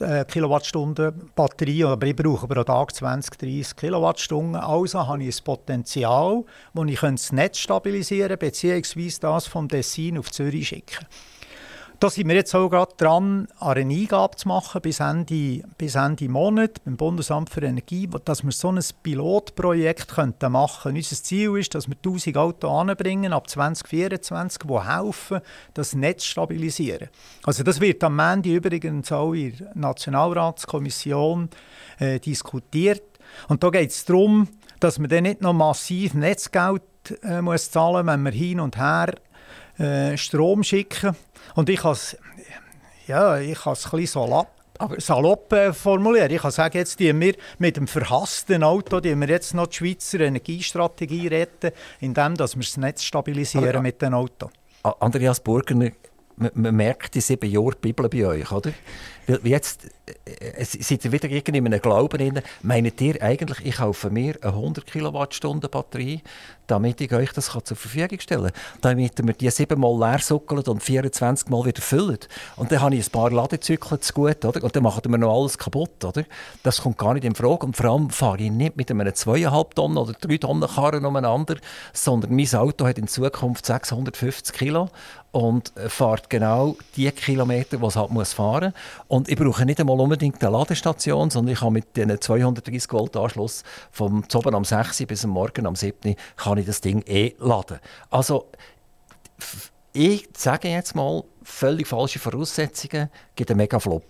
äh, 0.00 0.24
Kilowattstunden 0.24 1.30
Batterie, 1.34 1.84
aber 1.84 2.06
ich 2.06 2.16
brauche 2.16 2.48
pro 2.48 2.64
Tag 2.64 2.94
20, 2.94 3.36
30 3.36 3.76
Kilowattstunden. 3.76 4.56
Also 4.56 5.06
habe 5.06 5.24
ich 5.24 5.38
ein 5.38 5.44
Potenzial, 5.44 6.44
wo 6.72 6.84
ich 6.84 7.00
das 7.00 7.32
Netz 7.32 7.58
stabilisieren 7.58 8.30
kann, 8.30 8.38
beziehungsweise 8.38 9.20
das 9.20 9.46
vom 9.46 9.68
Tessin 9.68 10.16
auf 10.16 10.30
Zürich 10.30 10.68
schicken 10.68 11.06
da 12.00 12.10
sind 12.10 12.28
wir 12.28 12.34
jetzt 12.34 12.54
auch 12.54 12.68
gerade 12.68 12.92
dran, 12.96 13.48
eine 13.58 13.80
Eingabe 13.80 14.36
zu 14.36 14.48
machen 14.48 14.80
bis 14.82 15.00
Ende, 15.00 15.62
bis 15.78 15.94
Ende 15.94 16.28
Monat 16.28 16.84
beim 16.84 16.96
Bundesamt 16.96 17.50
für 17.50 17.62
Energie, 17.62 18.08
dass 18.24 18.44
wir 18.44 18.52
so 18.52 18.70
ein 18.70 18.80
Pilotprojekt 19.02 20.16
machen 20.16 20.34
könnten. 20.34 20.96
Unser 20.96 21.16
Ziel 21.16 21.56
ist, 21.56 21.74
dass 21.74 21.88
wir 21.88 21.96
1000 21.96 22.36
Autos 22.36 22.70
anbringen 22.70 23.32
ab 23.32 23.48
2024, 23.48 24.62
die 24.62 24.80
helfen, 24.80 25.40
das 25.74 25.94
Netz 25.94 26.22
zu 26.24 26.30
stabilisieren. 26.30 27.08
Also 27.44 27.62
das 27.62 27.80
wird 27.80 28.04
am 28.04 28.18
Ende 28.18 28.54
übrigens 28.54 29.10
auch 29.12 29.32
in 29.32 29.56
der 29.56 29.72
Nationalratskommission 29.74 31.48
äh, 31.98 32.20
diskutiert. 32.20 33.02
Und 33.48 33.62
da 33.62 33.70
geht 33.70 33.90
es 33.90 34.04
darum, 34.04 34.48
dass 34.80 34.98
man 34.98 35.08
dann 35.08 35.24
nicht 35.24 35.40
noch 35.40 35.52
massiv 35.52 36.14
Netzgeld 36.14 36.82
äh, 37.22 37.40
muss 37.40 37.70
zahlen 37.70 38.06
wenn 38.06 38.22
wir 38.22 38.32
hin 38.32 38.60
und 38.60 38.76
her 38.76 39.14
äh, 39.78 40.16
Strom 40.16 40.62
schicken. 40.62 41.16
Und 41.54 41.68
ich 41.68 41.80
kann 41.80 41.92
es 41.92 42.16
ja, 43.06 43.38
ich 43.38 43.66
ein 43.66 43.72
bisschen 43.72 44.06
salopp, 44.06 44.48
aber 44.78 45.00
salopp 45.00 45.52
äh, 45.52 45.72
formulieren. 45.72 46.30
Ich 46.30 46.42
kann 46.42 46.50
sagen, 46.50 46.76
jetzt 46.76 46.98
die 46.98 47.18
wir 47.18 47.34
mit 47.58 47.76
dem 47.76 47.86
verhassten 47.86 48.62
Auto 48.62 49.00
die 49.00 49.14
wir 49.14 49.28
jetzt 49.28 49.54
noch 49.54 49.68
die 49.68 49.76
Schweizer 49.76 50.20
Energiestrategie 50.20 51.28
retten, 51.28 51.70
indem 52.00 52.36
dass 52.36 52.56
wir 52.56 52.62
das 52.62 52.76
Netz 52.76 53.04
stabilisieren 53.04 53.68
aber, 53.68 53.82
mit 53.82 54.02
dem 54.02 54.14
Auto. 54.14 54.50
Andreas 54.82 55.40
Burger, 55.40 55.90
man, 56.36 56.76
merkt 56.76 57.14
die 57.14 57.20
sieben 57.20 57.50
Jahre 57.50 57.76
Bibel 57.80 58.08
bei 58.08 58.26
euch, 58.26 58.52
oder? 58.52 58.72
Weil 59.26 59.40
jetzt 59.44 59.88
äh, 60.24 60.64
seid 60.64 61.04
ihr 61.04 61.10
wieder 61.10 61.28
in 61.28 61.66
einem 61.66 61.80
Glauben 61.80 62.16
drin. 62.16 62.42
Meint 62.62 63.00
ihr 63.00 63.20
eigentlich, 63.20 63.64
ich 63.64 63.76
kaufe 63.76 64.08
mir 64.10 64.36
eine 64.40 64.52
100 64.52 64.86
Kilowattstunden 64.86 65.68
Batterie, 65.68 66.22
damit 66.68 67.00
ich 67.00 67.12
euch 67.12 67.32
das 67.32 67.46
zur 67.46 67.76
Verfügung 67.76 68.20
stellen 68.20 68.52
kann? 68.52 68.52
Damit 68.82 69.20
mir 69.24 69.32
die 69.32 69.50
siebenmal 69.50 69.98
leer 69.98 70.20
suckelt 70.20 70.68
und 70.68 70.82
24 70.82 71.48
Mal 71.48 71.64
wieder 71.64 71.82
füllt. 71.82 72.28
Und 72.54 72.70
dann 72.70 72.80
habe 72.82 72.94
ich 72.94 73.06
ein 73.06 73.10
paar 73.10 73.30
Ladezyklen 73.30 74.00
zu 74.00 74.12
gut, 74.12 74.44
oder? 74.44 74.62
Und 74.62 74.76
dann 74.76 74.84
macht 74.84 75.06
ihr 75.06 75.10
mir 75.10 75.18
noch 75.18 75.40
alles 75.40 75.58
kaputt, 75.58 76.04
oder? 76.04 76.24
Das 76.62 76.82
kommt 76.82 76.98
gar 76.98 77.14
nicht 77.14 77.24
in 77.24 77.34
Frage. 77.34 77.66
Und 77.66 77.76
vor 77.76 77.86
allem 77.86 78.10
fahre 78.10 78.38
ich 78.38 78.50
nicht 78.50 78.76
mit 78.76 78.90
einem 78.90 79.08
2,5 79.08 79.74
Tonnen 79.74 79.96
oder 79.96 80.12
3 80.12 80.36
Tonnen 80.38 80.68
Karren 80.68 81.04
umeinander, 81.04 81.56
sondern 81.92 82.36
mein 82.36 82.54
Auto 82.54 82.86
hat 82.86 82.98
in 82.98 83.08
Zukunft 83.08 83.66
650 83.66 84.54
Kilo 84.54 84.88
und 85.36 85.70
fährt 85.88 86.30
genau 86.30 86.78
die 86.96 87.10
Kilometer, 87.10 87.76
die 87.76 87.84
es 87.84 87.94
halt 87.94 88.10
muss 88.10 88.32
fahren 88.32 88.72
muss. 88.72 89.04
Und 89.08 89.28
ich 89.28 89.36
brauche 89.36 89.66
nicht 89.66 89.78
einmal 89.78 90.00
unbedingt 90.00 90.42
eine 90.42 90.56
Ladestation, 90.56 91.28
sondern 91.28 91.52
ich 91.52 91.60
kann 91.60 91.74
mit 91.74 91.94
diesen 91.94 92.18
230 92.18 92.90
Volt 92.90 93.14
Anschluss 93.18 93.62
vom 93.90 94.26
Zoben 94.30 94.54
am 94.54 94.64
6 94.64 95.04
bis 95.04 95.24
am 95.24 95.32
Morgen 95.32 95.66
am 95.66 95.76
7 95.76 96.16
kann 96.36 96.56
ich 96.56 96.64
das 96.64 96.80
Ding 96.80 97.02
eh 97.06 97.34
laden. 97.38 97.80
Also 98.08 98.46
ich 99.92 100.26
sage 100.34 100.68
jetzt 100.68 100.94
mal, 100.94 101.22
völlig 101.42 101.86
falsche 101.86 102.18
Voraussetzungen 102.18 103.10
gibt 103.34 103.50
einen 103.50 103.58
mega 103.58 103.78
Flop. 103.78 104.04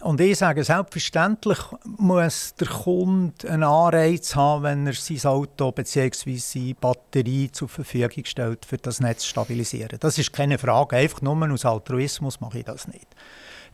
Und 0.00 0.20
ich 0.20 0.38
sage, 0.38 0.64
selbstverständlich 0.64 1.58
muss 1.84 2.54
der 2.56 2.66
Kunde 2.66 3.48
einen 3.48 3.62
Anreiz 3.62 4.34
haben, 4.34 4.64
wenn 4.64 4.86
er 4.86 4.92
sein 4.92 5.30
Auto 5.30 5.70
bzw. 5.70 6.36
seine 6.36 6.74
Batterie 6.74 7.50
zur 7.52 7.68
Verfügung 7.68 8.24
stellt, 8.24 8.66
für 8.66 8.78
das 8.78 9.00
Netz 9.00 9.22
zu 9.22 9.28
stabilisieren. 9.28 9.98
Das 10.00 10.18
ist 10.18 10.32
keine 10.32 10.58
Frage. 10.58 10.96
Einfach 10.96 11.22
nur 11.22 11.52
aus 11.52 11.64
Altruismus 11.64 12.40
mache 12.40 12.58
ich 12.58 12.64
das 12.64 12.88
nicht. 12.88 13.06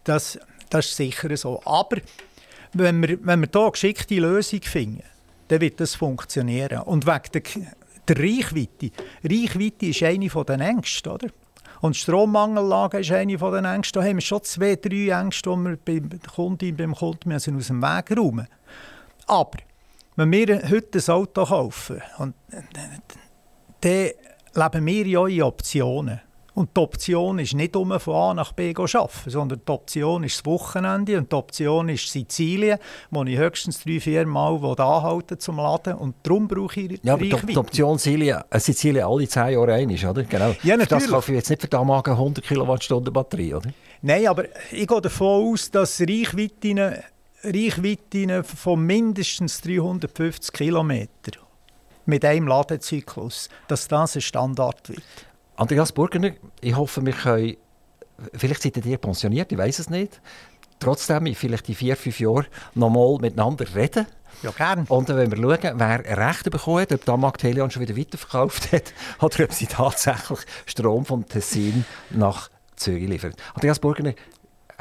Das, 0.05 0.39
das 0.69 0.87
ist 0.87 0.97
sicher 0.97 1.35
so. 1.39 1.63
Aber 1.65 1.97
wenn 2.75 3.01
wir, 3.01 3.19
wenn 3.25 3.41
wir 3.41 3.49
hier 3.51 3.63
eine 3.63 3.73
geschickte 3.73 4.17
Lösung 4.17 4.61
finden, 4.61 5.03
dann 5.49 5.61
wird 5.63 5.81
das 5.81 5.95
funktionieren. 5.95 6.81
Und 6.81 7.07
wegen 7.07 7.23
der, 7.33 7.43
der 8.09 8.19
Reichweite. 8.19 8.91
Reichweite 9.23 9.87
ist 9.87 10.03
eine 10.03 10.29
der 10.29 10.61
Ängste, 10.61 11.11
oder? 11.11 11.29
Und 11.85 11.97
die 11.97 12.01
Strommangellage 12.01 13.01
ist 13.01 13.13
eine 13.13 13.37
der 13.37 13.75
Ängste. 13.75 13.99
Da 13.99 14.07
haben 14.07 14.17
wir 14.17 14.23
schon 14.23 14.43
zwei, 14.43 14.75
drei 14.77 15.11
Ängste, 15.11 15.51
die 15.51 15.65
wir 15.65 15.77
beim 15.77 16.19
Kunden, 16.35 16.75
beim 16.75 16.95
Kunden 16.95 17.29
müssen 17.29 17.59
aus 17.59 17.67
dem 17.67 17.83
Weg 17.83 18.17
räumen 18.17 18.49
Aber 19.27 19.59
wenn 20.17 20.33
wir 20.33 20.63
heute 20.71 20.99
ein 20.99 21.15
Auto 21.15 21.45
kaufen, 21.45 22.01
und, 22.17 22.35
dann 23.83 24.11
leben 24.55 24.87
wir 24.87 25.07
ja 25.07 25.27
in 25.27 25.43
Optionen. 25.43 26.23
Und 26.55 26.77
die 26.77 26.81
Option 26.81 27.41
ist 27.41 27.55
nicht, 27.55 27.75
um 27.75 27.99
von 27.99 28.15
A 28.15 28.35
nach 28.35 28.53
B 28.53 28.73
zu 28.73 28.83
arbeiten, 28.83 29.31
sondern 29.31 29.61
die 29.67 29.73
Option 29.73 30.23
ist 30.23 30.39
das 30.39 30.47
Wochenende 30.47 31.19
und 31.19 31.31
die 31.31 31.37
Option 31.37 31.89
ist 31.89 32.09
Sizilien, 32.09 32.79
wo 33.11 33.25
ich 33.25 33.37
höchstens 33.37 33.83
drei, 33.83 33.99
vier 33.99 34.25
Mal 34.25 34.55
anhalten 34.79 35.39
zum 35.41 35.57
Laden 35.57 35.95
und 35.97 36.15
darum 36.23 36.47
brauche 36.47 36.81
ich 36.81 37.01
Ja, 37.03 37.15
aber 37.15 37.25
die, 37.25 37.35
die 37.47 37.57
Option 37.57 37.99
Sizilien, 37.99 38.43
äh, 38.49 38.61
Sizilien 38.61 39.05
alle 39.05 39.27
zehn 39.27 39.53
Jahre 39.53 39.75
ein 39.75 39.91
ist, 39.91 40.05
oder? 40.05 40.23
Genau. 40.23 40.55
Ja, 40.63 40.77
natürlich. 40.77 40.89
Das 40.89 41.09
kaufe 41.09 41.33
ich 41.33 41.39
jetzt 41.39 41.51
nicht 41.51 41.61
für 41.61 41.69
Damagen 41.69 42.13
100 42.13 42.45
Kilowattstunden 42.45 43.13
Batterie, 43.13 43.55
oder? 43.55 43.71
Nein, 44.03 44.29
aber 44.29 44.45
ich 44.71 44.87
gehe 44.87 45.01
davon 45.01 45.53
aus, 45.53 45.71
dass 45.73 46.01
Reichweiten, 46.01 46.79
Reichweiten 47.43 48.45
von 48.45 48.81
mindestens 48.81 49.61
350 49.61 50.53
Kilometern 50.53 51.43
mit 52.07 52.25
einem 52.25 52.47
Ladezyklus, 52.47 53.49
dass 53.67 53.89
das 53.89 54.17
ein 54.17 54.23
Standard 54.23 54.89
wird. 54.89 55.03
Andreas 55.57 55.93
Burgener, 55.93 56.33
ich 56.61 56.77
hoffe, 56.77 57.05
wir 57.05 57.13
können, 57.13 57.57
vielleicht 58.35 58.63
seid 58.63 58.85
ihr 58.85 58.99
pensioniert, 58.99 59.53
ich 59.53 59.59
weiß 59.59 59.79
es 59.79 59.91
nicht, 59.91 60.21
trotzdem 60.81 61.33
vielleicht 61.35 61.69
in 61.69 61.75
vier, 61.75 61.97
fünf 61.97 62.21
Jahren 62.21 62.47
nochmal 62.75 63.19
miteinander 63.21 63.65
reden. 63.75 64.07
Ja, 64.43 64.51
gern. 64.51 64.85
Und 64.89 65.09
wenn 65.09 65.31
wir 65.31 65.39
schauen, 65.39 65.79
wer 65.79 66.19
Rechte 66.19 66.51
bekommen 66.51 66.81
hat, 66.81 66.93
ob 66.93 67.05
Damag 67.05 67.39
Teleon 67.39 67.71
schon 67.71 67.83
wieder 67.83 67.97
weiterverkauft 67.97 68.73
hat, 68.73 68.93
oder 69.21 69.45
ob 69.45 69.53
sie 69.53 69.67
tatsächlich 69.67 70.41
Strom 70.67 71.05
vom 71.05 71.27
Tessin 71.27 71.85
nach 72.11 72.51
Zürich 72.77 73.09
liefert. 73.09 73.37
Andreas 73.55 73.79
Burgener, 73.79 74.15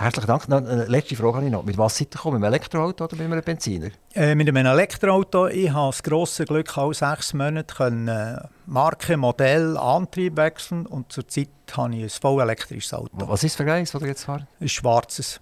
Herzlichen 0.04 0.28
Dank. 0.28 0.50
Noch 0.50 0.58
eine 0.58 0.84
letzte 0.86 1.16
Frage 1.16 1.36
habe 1.38 1.46
ich 1.46 1.52
noch. 1.52 1.64
Mit 1.64 1.78
was 1.78 1.98
seid 1.98 2.08
ihr 2.08 2.18
gekommen? 2.18 2.42
Mit 2.42 2.48
einem 2.48 2.54
Elektroauto 2.56 3.06
oder 3.06 3.16
mit 3.16 3.32
einem 3.32 3.42
Benziner? 3.42 3.90
Äh, 4.14 4.36
mit 4.36 4.50
einem 4.50 4.66
Elektroauto. 4.66 5.48
Ich 5.48 5.72
habe 5.72 5.92
das 5.92 6.04
grosse 6.04 6.44
Glück, 6.44 6.78
alle 6.78 6.94
sechs 6.94 7.34
Monate 7.34 7.74
können, 7.74 8.10
äh, 8.10 8.42
Marke, 8.66 9.16
Modell, 9.16 9.78
Antrieb 9.78 10.36
wechseln 10.36 10.86
und 10.88 11.10
zurzeit 11.10 11.48
habe 11.72 11.96
ich 11.96 12.04
ein 12.04 12.10
voll 12.10 12.42
elektrisches 12.42 12.94
Auto. 12.94 13.12
Was 13.16 13.46
ist 13.46 13.56
für 13.56 13.72
eins, 13.72 13.92
das 13.92 14.02
jetzt 14.02 14.26
fahren? 14.26 14.46
Ein 14.60 14.68
schwarzes. 14.68 15.40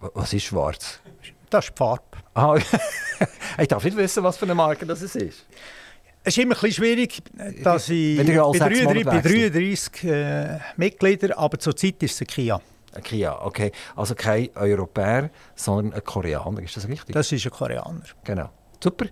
Was 0.00 0.32
ist 0.32 0.42
schwarz? 0.42 0.98
Das 1.48 1.66
ist 1.66 1.74
die 1.74 1.78
Farbe. 1.78 2.02
Ah, 2.34 2.56
ich 3.58 3.68
darf 3.68 3.84
nicht 3.84 3.96
wissen, 3.96 4.24
was 4.24 4.36
für 4.36 4.44
eine 4.46 4.56
Marke 4.56 4.86
das 4.86 5.02
ist. 5.02 5.14
Es 5.14 6.36
ist 6.36 6.38
immer 6.38 6.56
ein 6.56 6.60
bisschen 6.60 6.72
schwierig, 6.72 7.22
dass 7.62 7.88
ich 7.88 8.16
bei 8.16 8.24
33, 8.24 9.04
bei 9.04 9.20
33 9.20 10.04
äh, 10.04 10.58
Mitgliedern, 10.76 11.32
aber 11.32 11.60
zurzeit 11.60 12.02
ist 12.02 12.14
es 12.14 12.20
ein 12.22 12.26
Kia. 12.26 12.60
Ein 12.92 13.02
Kia, 13.02 13.40
okay. 13.42 13.72
Also 13.94 14.14
kein 14.14 14.48
Europäer, 14.56 15.30
sondern 15.54 15.92
ein 15.94 16.04
Koreaner, 16.04 16.62
ist 16.62 16.76
das 16.76 16.88
richtig? 16.88 17.14
Das 17.14 17.30
ist 17.30 17.44
ein 17.44 17.50
Koreaner. 17.52 18.02
Genau. 18.24 18.50
Super. 18.82 19.06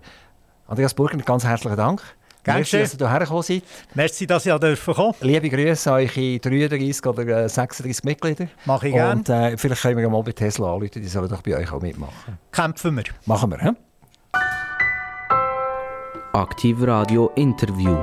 Andreas 0.67 0.93
Burger, 0.93 1.17
ganz 1.17 1.43
herzlichen 1.45 1.77
Dank. 1.77 2.01
Gerne. 2.43 2.59
Merci, 2.59 2.77
dass 2.77 2.93
ihr 2.93 2.99
hierher 2.99 3.19
gekommen 3.19 3.43
seid. 3.43 3.63
Merci, 3.93 4.27
dass 4.27 4.45
ihr 4.45 4.59
dürfen 4.59 4.93
kommen. 4.93 5.15
Liebe 5.21 5.49
Grüße 5.49 5.91
an 5.91 5.99
eure 5.99 6.39
33 6.39 7.05
oder 7.05 7.49
36 7.49 8.03
Mitglieder. 8.03 8.47
Mache 8.65 8.87
ich 8.87 8.93
gerne. 8.93 9.19
Und 9.19 9.29
äh, 9.29 9.57
vielleicht 9.57 9.81
können 9.81 9.97
wir 9.97 10.09
mal 10.09 10.23
bei 10.23 10.31
Tesla 10.31 10.73
anrufen, 10.73 11.01
die 11.01 11.07
sollen 11.07 11.29
doch 11.29 11.41
bei 11.41 11.57
euch 11.57 11.71
auch 11.71 11.81
mitmachen. 11.81 12.37
Kämpfen 12.51 12.95
wir. 12.95 13.03
Machen 13.25 13.51
wir, 13.51 13.59
he? 13.59 13.71
Aktiv 16.33 16.77
Radio 16.81 17.31
Interview. 17.35 17.97